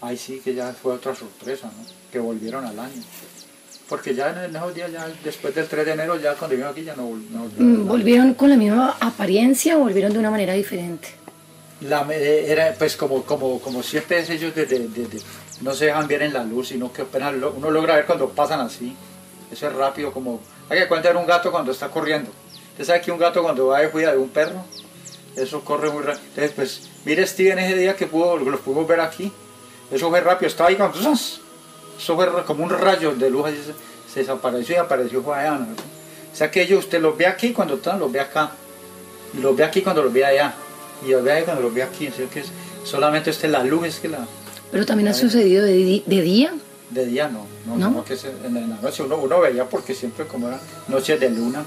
[0.01, 1.83] Ahí sí que ya fue otra sorpresa, ¿no?
[2.11, 3.01] Que volvieron al año.
[3.89, 6.83] Porque ya en esos días, ya después del 3 de enero, ya cuando vino aquí
[6.83, 7.51] ya no, volvieron.
[7.57, 11.09] Mm, ¿Volvieron con la misma apariencia o volvieron de una manera diferente?
[11.81, 14.89] La, era pues como, como, como siempre es ellos desde,
[15.61, 18.59] no se dejan ver en la luz, sino que apenas uno logra ver cuando pasan
[18.59, 18.95] así.
[19.51, 20.41] Eso es rápido como...
[20.69, 22.29] Hay que cuentar un gato cuando está corriendo.
[22.71, 24.65] Usted sabe que un gato cuando va de cuida de un perro,
[25.37, 26.25] eso corre muy rápido.
[26.27, 29.31] Entonces, pues, mire Steven ese día que pudo, los pudimos ver aquí.
[29.89, 30.99] Eso fue rápido, estaba ahí cuando...
[31.97, 33.49] Eso fue como un rayo de luz,
[34.11, 35.59] se, desapareció y apareció allá.
[36.31, 38.51] O sea que ellos, usted los ve aquí cuando están, los ve acá.
[39.33, 40.53] Y los ve aquí cuando los ve allá.
[41.05, 42.07] Y los ve ahí cuando los ve aquí.
[42.07, 42.43] O que
[42.83, 44.19] solamente esta es la luz, es que la...
[44.71, 46.53] Pero también ha sucedido de, de día.
[46.89, 48.03] De día no, no, ¿No?
[48.05, 48.13] que
[48.45, 51.65] en la noche uno, uno veía porque siempre como era noches de luna,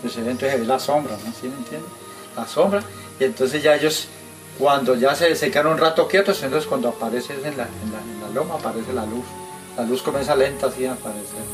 [0.00, 1.32] pues entonces ve la sombra, ¿no?
[1.32, 1.90] ¿Sí me entiendes?
[2.34, 2.82] La sombra,
[3.18, 4.08] y entonces ya ellos,
[4.58, 8.30] cuando ya se, se quedan un rato quietos, entonces cuando aparece en la, en la,
[8.34, 9.24] loma aparece la luz,
[9.76, 11.44] la luz comienza lenta así a aparecer,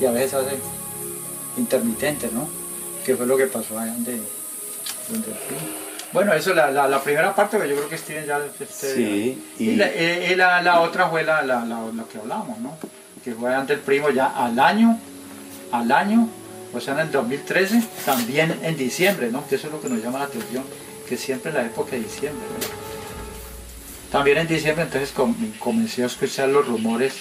[0.00, 0.56] y a veces hace
[1.56, 2.48] intermitente, ¿no?
[3.04, 4.20] Que fue lo que pasó allá de,
[5.08, 5.60] donde el primo.
[6.12, 9.42] Bueno, eso la, la, la primera parte, que yo creo que tiene ya este, Sí,
[9.58, 11.64] y, y- la, y la- la otra fue la, la
[12.10, 12.76] que hablamos, ¿no?
[13.24, 14.98] Que fue ante el primo ya al año,
[15.72, 16.28] al año,
[16.72, 19.46] o sea, en el 2013, también en diciembre, ¿no?
[19.48, 20.64] Que eso es lo que nos llama la atención,
[21.08, 22.66] que siempre en la época de diciembre, ¿no?
[24.12, 27.14] También en diciembre, entonces com- comencé a escuchar los rumores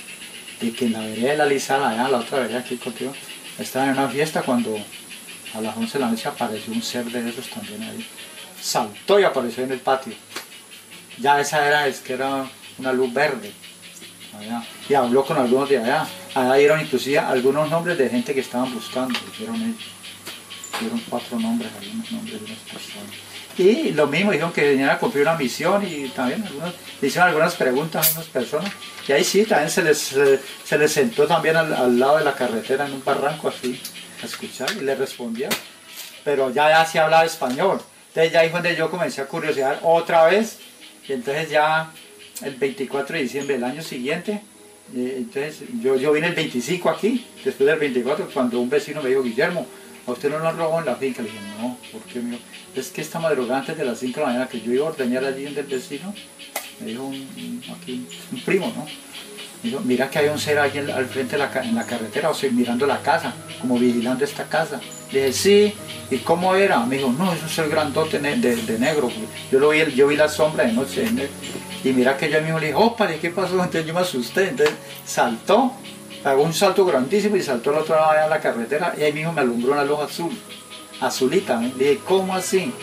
[0.59, 3.13] de que en la vereda de la Lizana, allá, la otra vereda aquí contigo,
[3.59, 4.77] estaban en una fiesta cuando
[5.53, 8.05] a las 11 de la noche apareció un ser de esos también ahí.
[8.61, 10.13] Saltó y apareció en el patio.
[11.17, 12.45] Ya esa era, es que era
[12.77, 13.51] una luz verde.
[14.89, 16.05] Y habló con algunos de allá.
[16.33, 19.17] Allá dieron inclusive algunos nombres de gente que estaban buscando.
[19.27, 19.77] Dijeron.
[20.79, 23.34] Dieron cuatro nombres, algunos nombres de unas personas.
[23.57, 27.55] Y lo mismo, dijeron que venían a cumplir una misión y también algunos, hicieron algunas
[27.55, 28.71] preguntas a unas personas.
[29.07, 30.15] Y ahí sí, también se les,
[30.63, 33.79] se les sentó también al, al lado de la carretera en un barranco así,
[34.21, 35.47] a escuchar y le respondía.
[36.25, 37.79] Pero ya, ya sí hablaba español.
[38.09, 40.59] Entonces ya ahí fue donde yo comencé a curiosear otra vez.
[41.07, 41.91] Y entonces ya
[42.43, 44.41] el 24 de diciembre del año siguiente,
[44.93, 49.09] eh, entonces yo, yo vine el 25 aquí, después del 24, cuando un vecino me
[49.09, 49.65] dijo, Guillermo,
[50.07, 51.21] ¿a usted no lo robó en la finca?
[51.21, 52.19] Le dije, no, ¿por qué?
[52.19, 52.43] Me dijo,
[52.75, 54.89] es que esta madrugada antes de las 5 de la mañana que yo iba a
[54.89, 56.13] ordeñar allí donde el vecino,
[56.79, 58.85] me dijo un, aquí, un primo, ¿no?
[59.63, 62.51] Me dijo, mira que hay un ser en- al frente en la carretera, o sea,
[62.51, 64.79] mirando la casa, como vigilando esta casa.
[65.11, 65.73] Le dije, sí,
[66.11, 66.85] ¿y cómo era?
[66.85, 69.09] Me dijo, no, es un ser grandote de, negro.
[69.51, 71.05] Yo lo vi, yo vi la sombra de noche.
[71.83, 73.53] Y mira que yo mismo le dije, opa, ¿qué pasó?
[73.63, 74.75] Entonces yo me asusté, entonces
[75.05, 75.73] saltó,
[76.25, 79.31] pagó un salto grandísimo y saltó al otro lado de la carretera y ahí mismo
[79.31, 80.31] me alumbró una luz azul,
[80.99, 81.59] azulita.
[81.59, 82.73] dije, ¿cómo así?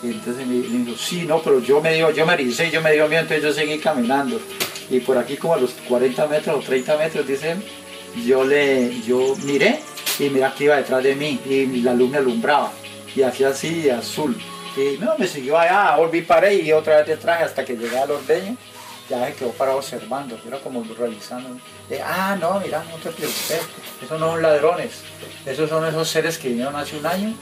[0.00, 2.92] Y entonces me, dijo, sí, no, pero yo me dio, yo me ericé, yo me
[2.92, 4.40] dio miedo, entonces yo seguí caminando.
[4.90, 7.64] Y por aquí como a los 40 metros o 30 metros, dice él,
[8.24, 9.80] yo le, yo miré
[10.20, 12.70] y mira que iba detrás de mí y la luz me alumbraba.
[13.12, 14.36] Y hacía así, azul.
[14.76, 18.12] Y no, me siguió allá, volví, paré y otra vez detrás hasta que llegué al
[18.12, 18.56] ordeño.
[19.08, 21.58] Ya se quedó parado observando, era como revisando.
[21.88, 23.60] Eh, ah, no, mira, no te preocupes,
[24.02, 25.02] esos no son ladrones,
[25.46, 27.34] esos son esos seres que vinieron hace un año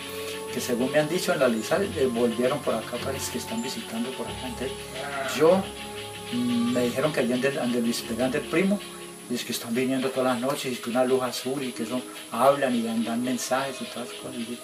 [0.56, 3.62] que según me han dicho en la lista eh, volvieron por acá, parece que están
[3.62, 4.46] visitando por acá.
[4.46, 4.72] Entonces,
[5.36, 5.62] yo
[6.32, 8.80] mm, me dijeron que allá ande Luis Pegante el primo,
[9.30, 12.00] es que están viniendo todas las noches, y que una luz azul, y que eso
[12.32, 14.36] hablan y dan, mensajes y todas esas cosas.
[14.38, 14.58] Y,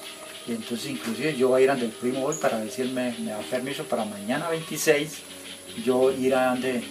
[0.49, 3.85] entonces inclusive yo voy a ir ante el primo hoy para ver me da permiso
[3.85, 5.19] para mañana 26,
[5.85, 6.83] yo ir a ande,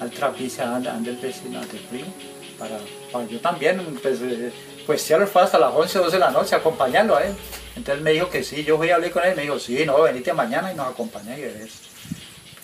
[0.00, 2.12] al trapiche, ande, ande el vecino, ante el primo,
[2.58, 2.78] para,
[3.12, 4.52] para yo también, pues, eh,
[4.86, 5.02] pues
[5.32, 7.34] fue hasta las 11 o 12 de la noche, acompañarlo a él.
[7.76, 10.02] Entonces me dijo que sí, yo fui a hablar con él, me dijo, sí, no,
[10.02, 11.70] venite mañana y nos verás.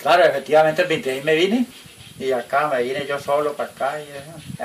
[0.01, 1.65] Claro, efectivamente el 26 me vine
[2.19, 3.99] y acá me vine yo solo para acá.
[3.99, 4.05] Eh,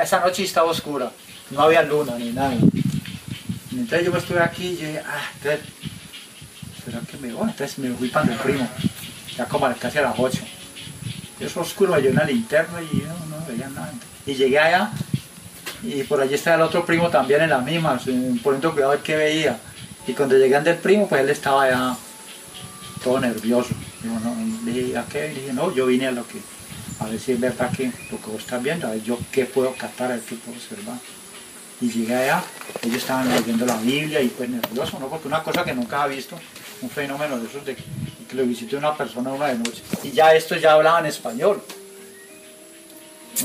[0.03, 1.11] esa noche estaba oscura,
[1.51, 2.55] no había luna ni nada.
[3.73, 5.61] Entonces yo me estuve aquí y dije, ah, entonces,
[6.85, 7.49] ¿será que me voy?
[7.49, 8.69] Entonces me fui para el primo,
[9.37, 10.39] ya como a- casi a las 8.
[11.43, 13.93] Eso oscuro, dio una linterna y yo no veía nada.
[14.27, 14.90] Y llegué allá
[15.82, 18.02] y por allí estaba el otro primo también en las mismas,
[18.43, 19.59] poniendo cuidado a ver qué veía.
[20.06, 21.97] Y cuando llegué ante el primo, pues él estaba ya
[23.02, 23.74] todo nervioso.
[24.02, 25.28] Digo, no, le dije, ¿a qué?
[25.28, 26.39] Le dije, no, yo vine a lo que,
[27.01, 29.44] a ver si es verdad que lo que vos estás viendo, a ver yo qué
[29.44, 30.98] puedo captar, a ver qué puedo observar.
[31.81, 32.44] Y llegué allá,
[32.82, 35.09] ellos estaban leyendo la Biblia y pues nervioso, ¿no?
[35.09, 36.39] Porque una cosa que nunca había visto,
[36.81, 37.77] un fenómeno de esos de
[38.33, 39.83] que lo visite una persona una de noche.
[40.03, 41.63] Y ya estos ya hablaban español.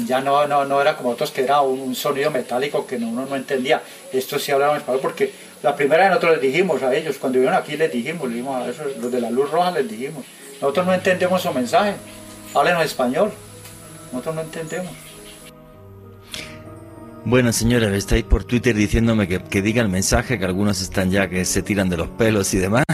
[0.05, 3.25] Ya no, no, no era como otros que era un, sonido metálico que no- uno
[3.25, 3.81] no entendía.
[4.11, 5.31] Estos sí hablaban español porque
[5.63, 8.61] la primera vez nosotros les dijimos a ellos, cuando vieron aquí les dijimos, les dijimos
[8.65, 10.23] a esos, los de la luz roja les dijimos,
[10.61, 11.95] nosotros no entendemos su mensaje,
[12.53, 13.31] háblenos español,
[14.11, 14.91] nosotros no entendemos.
[17.25, 21.27] Bueno, señores, estáis por Twitter diciéndome que, que diga el mensaje, que algunos están ya
[21.29, 22.85] que se tiran de los pelos y demás.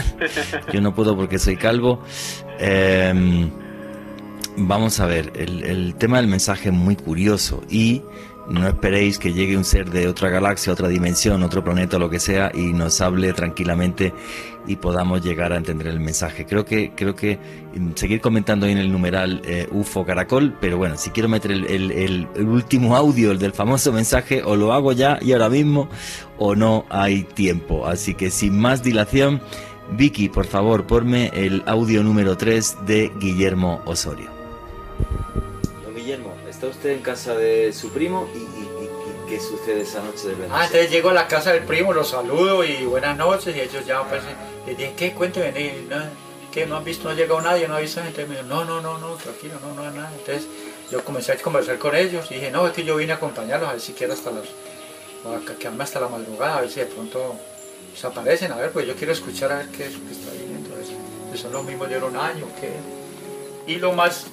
[0.72, 2.00] Yo no puedo porque soy calvo.
[2.58, 3.48] Eh,
[4.56, 8.02] vamos a ver, el, el tema del mensaje es muy curioso y
[8.48, 12.20] no esperéis que llegue un ser de otra galaxia, otra dimensión, otro planeta lo que
[12.20, 14.12] sea y nos hable tranquilamente
[14.66, 16.44] y podamos llegar a entender el mensaje.
[16.44, 17.38] Creo que creo que
[17.74, 21.52] mm, seguir comentando ahí en el numeral eh, UFO Caracol, pero bueno, si quiero meter
[21.52, 25.32] el, el- el- el último audio, el del famoso mensaje, o lo hago ya y
[25.32, 25.88] ahora mismo
[26.38, 27.86] o no hay tiempo.
[27.86, 29.40] Así que sin más dilación,
[29.90, 34.30] Vicky, por favor, ponme el audio número 3 de Guillermo Osorio.
[35.84, 38.64] Don Guillermo, ¿está usted en casa de su primo y,
[39.28, 42.62] qué sucede esa noche de Ah, entonces llego a la casa del primo, los saludo
[42.62, 44.22] y buenas noches y ellos ya pues
[44.66, 45.12] les dije, ¿qué?
[45.12, 45.96] Cuénteme, y, no,
[46.52, 46.66] ¿qué?
[46.66, 47.04] ¿No han visto?
[47.04, 47.66] ¿No ha llegado nadie?
[47.66, 48.26] ¿No ha visto gente?
[48.26, 50.10] Me dijo, no, no, no, no, tranquilo, no, no, nada.
[50.18, 50.46] Entonces
[50.90, 53.68] yo comencé a conversar con ellos y dije, no, es que yo vine a acompañarlos
[53.68, 56.86] a ver si quiero hasta las, a quedarme hasta la madrugada, a ver si de
[56.86, 57.36] pronto
[57.96, 60.30] se aparecen, a ver, pues yo quiero escuchar a ver qué es lo que está
[60.32, 60.70] viviendo.
[60.78, 60.92] eso.
[61.30, 62.46] que son los mismos de un año.
[62.60, 63.72] Que...
[63.72, 64.26] Y lo más,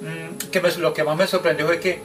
[0.00, 2.00] mm, que lo que más me sorprendió fue que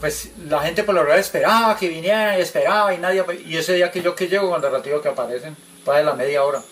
[0.00, 3.74] pues la gente por lo general esperaba que viniera y esperaba y nadie, y ese
[3.74, 6.62] día que yo que llego, cuando ratito que aparecen, para la media hora,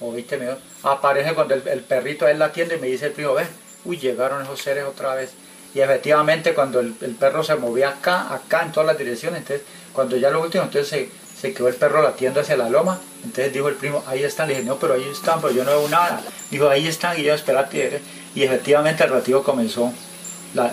[0.00, 3.34] o 20 minutos, aparece cuando el, perrito él la atiende y me dice el primo,
[3.34, 3.46] ven,
[3.84, 5.30] uy, llegaron esos seres otra vez.
[5.72, 10.16] Y efectivamente cuando el, perro se movía acá, acá, en todas las direcciones, entonces cuando
[10.16, 11.08] ya lo último, entonces se,
[11.40, 14.54] se quedó el perro latiendo hacia la loma, entonces dijo el primo, ahí están, le
[14.54, 16.20] dije, no, pero ahí están, pero yo no veo nada.
[16.50, 18.02] Dijo, ahí están, y yo, espérate,
[18.34, 19.92] y efectivamente el ratito comenzó,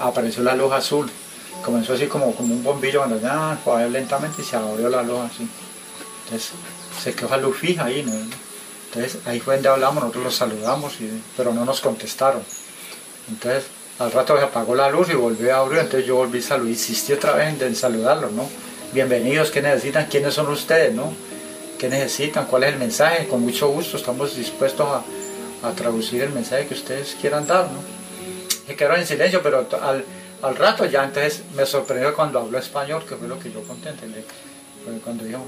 [0.01, 1.09] apareció la luz azul,
[1.63, 3.19] comenzó así como, como un bombillo cuando
[3.63, 5.47] fue lentamente y se abrió la luz así.
[6.25, 6.51] Entonces
[7.01, 8.13] se quedó la luz fija ahí, ¿no?
[8.13, 10.93] Entonces ahí fue donde hablamos, nosotros los saludamos,
[11.35, 12.41] pero no nos contestaron.
[13.29, 13.65] Entonces
[13.99, 16.71] al rato se apagó la luz y volvió a abrir, entonces yo volví a saludar,
[16.71, 18.47] insistí otra vez en, saludarlos, ¿no?
[18.95, 20.05] Bienvenidos, ¿qué necesitan?
[20.05, 21.11] ¿Quiénes son ustedes, no?
[21.77, 22.45] ¿Qué necesitan?
[22.45, 23.27] ¿Cuál es el mensaje?
[23.27, 24.87] Con mucho gusto estamos dispuestos
[25.61, 27.67] a, traducir el mensaje que ustedes quieran dar.
[28.65, 30.05] Se quedaron en silencio, pero al,
[30.41, 33.89] al rato ya entonces me sorprendió cuando habló español, que fue lo que yo conté,
[35.03, 35.41] Cuando dijo,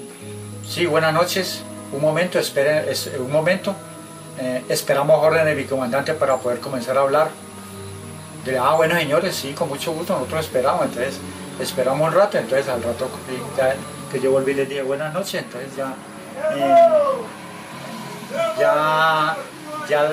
[0.68, 1.62] sí, buenas noches,
[1.94, 2.84] un momento, esperen,
[3.18, 3.74] un momento,
[4.42, 7.30] eh, esperamos orden de mi comandante para poder comenzar a hablar.
[8.60, 11.14] Ah, bueno señores, sí, con mucho gusto, nosotros esperamos, entonces
[11.60, 13.10] esperamos un rato, entonces al rato
[14.12, 15.94] que yo volví les dije buenas noches, entonces ya,
[16.56, 16.76] eh,
[18.60, 19.38] ya,
[19.90, 20.12] ya,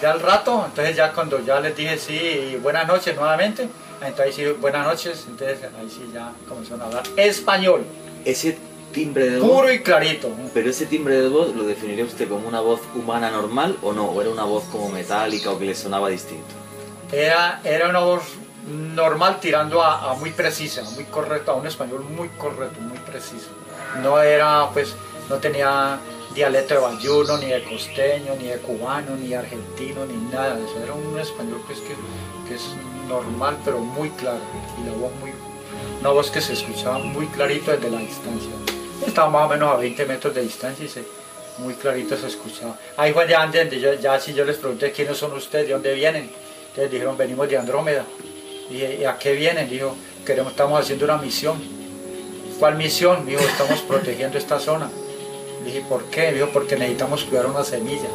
[0.00, 3.68] ya al rato, entonces ya cuando ya les dije sí, buenas noches nuevamente,
[4.00, 7.84] entonces sí, buenas noches, entonces ahí sí ya comenzaron a hablar español.
[8.24, 8.58] Ese
[8.92, 9.50] timbre de voz.
[9.50, 10.30] Puro y clarito.
[10.54, 14.06] Pero ese timbre de voz, ¿lo definiría usted como una voz humana normal o no?
[14.06, 16.54] ¿O era una voz como metálica o que le sonaba distinto?
[17.12, 18.22] Era, era una voz
[18.68, 23.48] normal tirando a, muy precisa, muy correcta, a un español muy correcto, muy preciso.
[24.02, 24.94] No era, pues,
[25.28, 25.98] no tenía
[26.34, 30.78] dialecto de bayuno, ni de costeño, ni de cubano, ni argentino, ni nada de eso.
[30.82, 31.94] Era un español pues, que,
[32.48, 32.62] que es
[33.08, 34.40] normal, pero muy claro.
[34.80, 35.32] Y la voz muy,
[36.00, 38.50] una voz que se escuchaba muy clarito desde la distancia.
[39.06, 41.04] Estaba más o menos a 20 metros de distancia y se,
[41.58, 42.78] muy clarito se escuchaba.
[42.96, 46.30] Ahí fue ya antes, ya si yo les pregunté quiénes son ustedes, de dónde vienen.
[46.68, 48.04] Entonces dijeron, venimos de Andrómeda.
[48.70, 49.68] Y, a qué vienen?
[49.68, 49.96] Dijo,
[50.26, 51.60] queremos, estamos haciendo una misión.
[52.58, 53.24] ¿Cuál misión?
[53.26, 54.90] Dijo, estamos protegiendo esta zona.
[55.64, 56.32] Dije, ¿por qué?
[56.32, 58.08] Dijo, porque necesitamos cuidar una semilla.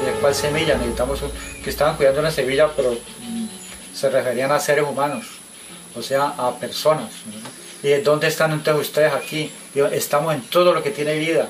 [0.00, 0.76] Dije, ¿cuál semilla?
[0.76, 1.20] Necesitamos
[1.62, 3.46] que estaban cuidando una semilla, pero mm,
[3.94, 5.26] se referían a seres humanos,
[5.94, 7.12] o sea, a personas.
[7.82, 9.50] Y ¿dónde están entonces ustedes aquí?
[9.74, 11.48] Digo, estamos en todo lo que tiene vida.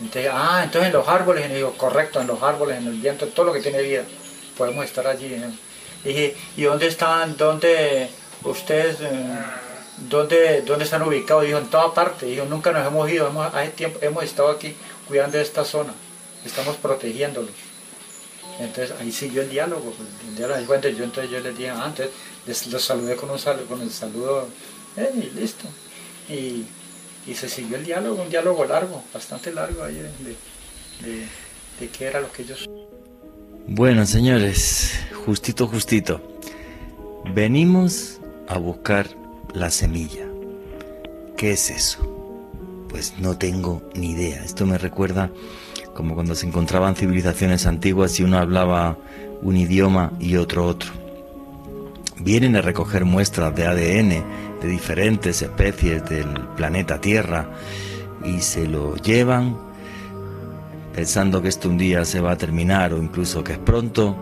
[0.00, 3.24] Entonces, ah, entonces en los árboles, y digo, correcto, en los árboles, en el viento,
[3.24, 4.02] en todo lo que tiene vida.
[4.56, 5.36] Podemos estar allí.
[6.04, 8.08] Y dije, ¿y dónde están, dónde
[8.44, 9.38] ustedes, eh,
[10.08, 11.44] dónde, dónde están ubicados?
[11.44, 12.26] Dijo, en toda parte.
[12.26, 14.74] Dijo, nunca nos hemos ido, hemos, tiempo, hemos estado aquí
[15.06, 15.92] cuidando de esta zona,
[16.44, 17.50] estamos protegiéndolos.
[18.58, 22.10] Entonces ahí siguió el diálogo, pues, el diálogo yo, entonces yo les dije antes,
[22.46, 24.48] les, los saludé con, un saludo, con el saludo,
[24.96, 25.66] y listo.
[26.28, 26.64] Y,
[27.34, 31.26] se siguió el diálogo, un diálogo largo, bastante largo ahí de,
[31.80, 32.68] de qué era lo que ellos...
[33.68, 36.20] Bueno, señores, justito, justito.
[37.34, 39.06] Venimos a buscar
[39.54, 40.26] la semilla.
[41.36, 42.86] ¿Qué es eso?
[42.88, 44.44] Pues no tengo ni idea.
[44.44, 45.30] Esto me recuerda
[45.94, 48.96] como cuando se encontraban civilizaciones antiguas y uno hablaba
[49.42, 50.90] un idioma y otro otro.
[52.18, 54.24] Vienen a recoger muestras de ADN
[54.60, 57.48] de diferentes especies del planeta Tierra
[58.24, 59.56] y se lo llevan
[60.94, 64.16] pensando que esto un día se va a terminar o incluso que es pronto.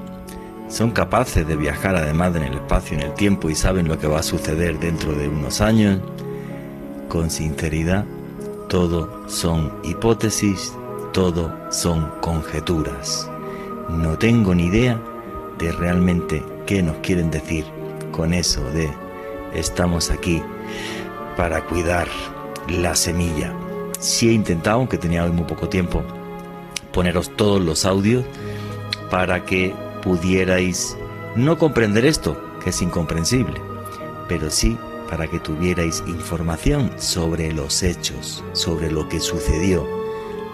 [0.71, 3.99] Son capaces de viajar además en el espacio y en el tiempo y saben lo
[3.99, 6.01] que va a suceder dentro de unos años.
[7.09, 8.07] Con sinceridad,
[8.69, 10.73] todo son hipótesis
[11.13, 13.29] todo son conjeturas.
[13.89, 15.01] No tengo ni idea
[15.59, 17.65] de realmente qué nos quieren decir
[18.13, 18.91] con eso de
[19.55, 20.43] estamos aquí
[21.37, 22.07] para cuidar
[22.69, 23.53] la semilla.
[23.99, 26.03] Sí he intentado, aunque tenía muy poco tiempo,
[26.93, 28.25] poneros todos los audios
[29.11, 30.97] para que pudierais
[31.37, 33.61] no comprender esto, que es incomprensible,
[34.29, 34.77] pero sí
[35.09, 40.01] para que tuvierais información sobre los hechos, sobre lo que sucedió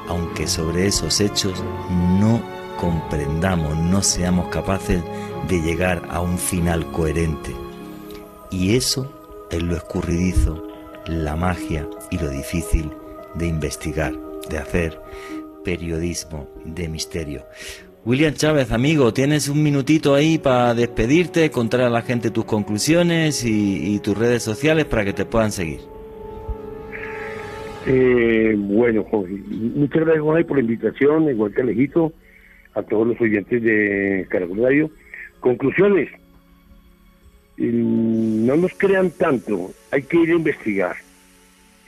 [0.08, 2.40] aunque sobre esos hechos no
[2.78, 5.02] comprendamos, no seamos capaces
[5.48, 7.54] de llegar a un final coherente.
[8.50, 9.12] Y eso
[9.50, 10.66] es lo escurridizo,
[11.06, 12.92] la magia y lo difícil
[13.34, 14.14] de investigar,
[14.48, 15.00] de hacer
[15.64, 17.44] periodismo de misterio.
[18.06, 23.44] William Chávez, amigo, tienes un minutito ahí para despedirte, contar a la gente tus conclusiones
[23.44, 25.80] y, tus redes sociales para que te puedan seguir.
[27.84, 32.12] Eh, bueno, Jorge, muchas gracias Jorge por la invitación, igual que Alejito,
[32.74, 34.88] a todos los oyentes de Caracol Radio.
[35.40, 36.08] Conclusiones.
[37.56, 40.94] No nos crean tanto, hay que ir a investigar.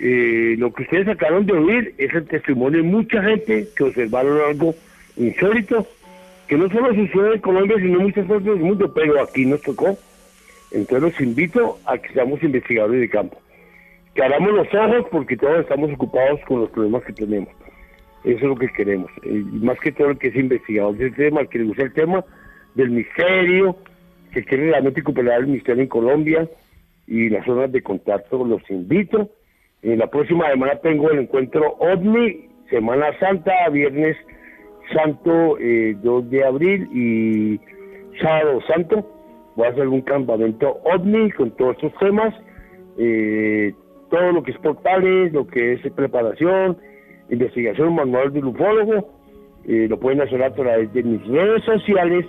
[0.01, 4.41] Eh, lo que ustedes acabaron de oír es el testimonio de mucha gente que observaron
[4.41, 4.75] algo
[5.17, 5.87] insólito,
[6.49, 9.61] que no solo sucede en Colombia, sino en muchas partes del mundo, pero aquí nos
[9.61, 9.97] tocó.
[10.71, 13.39] Entonces los invito a que seamos investigadores de campo.
[14.15, 17.51] Que abramos los ojos porque todos estamos ocupados con los problemas que tenemos.
[18.25, 19.11] Eso es lo que queremos.
[19.25, 21.93] Y más que todo el que es investigador del tema, el que le gusta el
[21.93, 22.25] tema
[22.75, 23.77] del misterio,
[24.33, 26.49] que quiere realmente recuperar el misterio en Colombia
[27.07, 29.31] y las zonas de contacto, los invito.
[29.83, 34.17] En la próxima semana tengo el encuentro OVNI, Semana Santa, Viernes
[34.93, 37.61] Santo 2 eh, de abril y
[38.21, 39.07] Sábado Santo.
[39.57, 42.35] Voy a hacer un campamento OVNI con todos estos temas,
[42.97, 43.75] eh,
[44.11, 46.77] todo lo que es portales, lo que es preparación,
[47.31, 49.13] investigación, manual del ufólogo.
[49.67, 52.25] Eh, lo pueden hacer a través de mis redes sociales.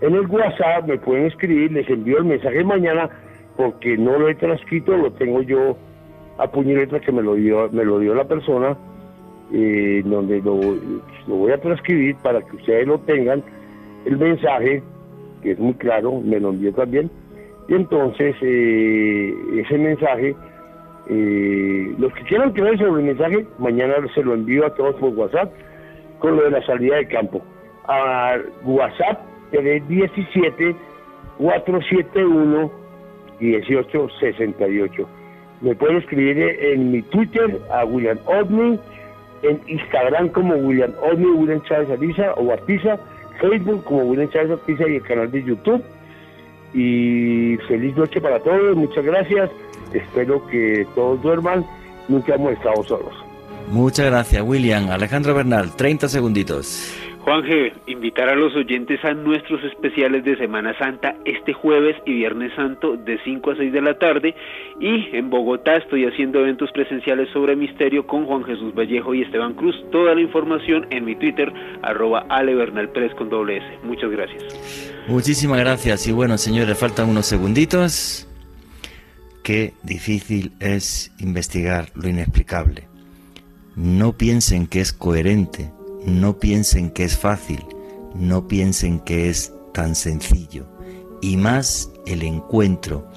[0.00, 3.10] En el WhatsApp me pueden escribir, les envío el mensaje mañana
[3.56, 5.76] porque no lo he transcrito, lo tengo yo
[6.38, 8.76] a puño letra que me lo dio, me lo dio la persona,
[9.52, 10.58] eh, donde lo,
[11.26, 13.42] voy a transcribir para que ustedes lo tengan,
[14.04, 14.82] el mensaje,
[15.42, 17.10] que es muy claro, me lo envió también,
[17.68, 20.34] y entonces eh, ese mensaje
[21.10, 25.10] eh, los que quieran creer sobre el mensaje, mañana se lo envío a todos por
[25.14, 25.52] WhatsApp
[26.18, 27.42] con lo de la salida de campo.
[27.86, 29.20] A WhatsApp
[29.50, 30.76] 17
[31.38, 32.70] 471
[33.40, 35.08] 1868.
[35.62, 38.78] Me pueden escribir en mi Twitter a William Odney,
[39.42, 42.98] en Instagram como William Odney, William Chávez Ariza o Artiza,
[43.40, 45.82] Facebook como William Chávez Artiza y el canal de YouTube.
[46.74, 49.50] Y feliz noche para todos, muchas gracias.
[49.92, 51.64] Espero que todos duerman,
[52.08, 53.14] nunca hemos estado solos.
[53.70, 54.90] Muchas gracias, William.
[54.90, 56.94] Alejandro Bernal, 30 segunditos.
[57.28, 62.54] Juanje, invitar a los oyentes a nuestros especiales de Semana Santa este jueves y Viernes
[62.56, 64.34] Santo de 5 a 6 de la tarde
[64.80, 69.52] y en Bogotá estoy haciendo eventos presenciales sobre misterio con Juan Jesús Vallejo y Esteban
[69.52, 69.76] Cruz.
[69.92, 71.52] Toda la información en mi Twitter,
[71.82, 72.26] arroba
[73.18, 73.66] con doble S.
[73.82, 75.04] Muchas gracias.
[75.06, 78.26] Muchísimas gracias y bueno señores, faltan unos segunditos.
[79.42, 82.88] Qué difícil es investigar lo inexplicable.
[83.76, 85.72] No piensen que es coherente,
[86.08, 87.64] no piensen que es fácil,
[88.14, 90.66] no piensen que es tan sencillo.
[91.20, 93.08] Y más el encuentro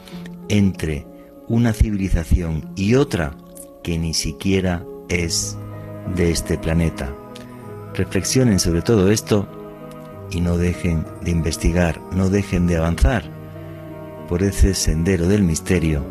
[0.50, 1.06] entre
[1.48, 3.36] una civilización y otra
[3.84, 5.58] que ni siquiera es
[6.16, 7.14] de este planeta.
[7.94, 9.48] Reflexionen sobre todo esto
[10.30, 13.24] y no dejen de investigar, no dejen de avanzar
[14.30, 16.04] por ese sendero del misterio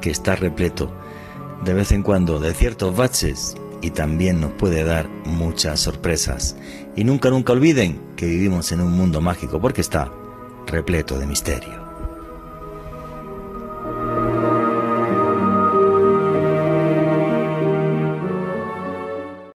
[0.00, 0.92] que está repleto
[1.64, 6.56] de vez en cuando de ciertos baches y también nos puede dar muchas sorpresas.
[6.96, 10.10] Y nunca, nunca olviden que vivimos en un mundo mágico porque está
[10.66, 11.81] repleto de misterio.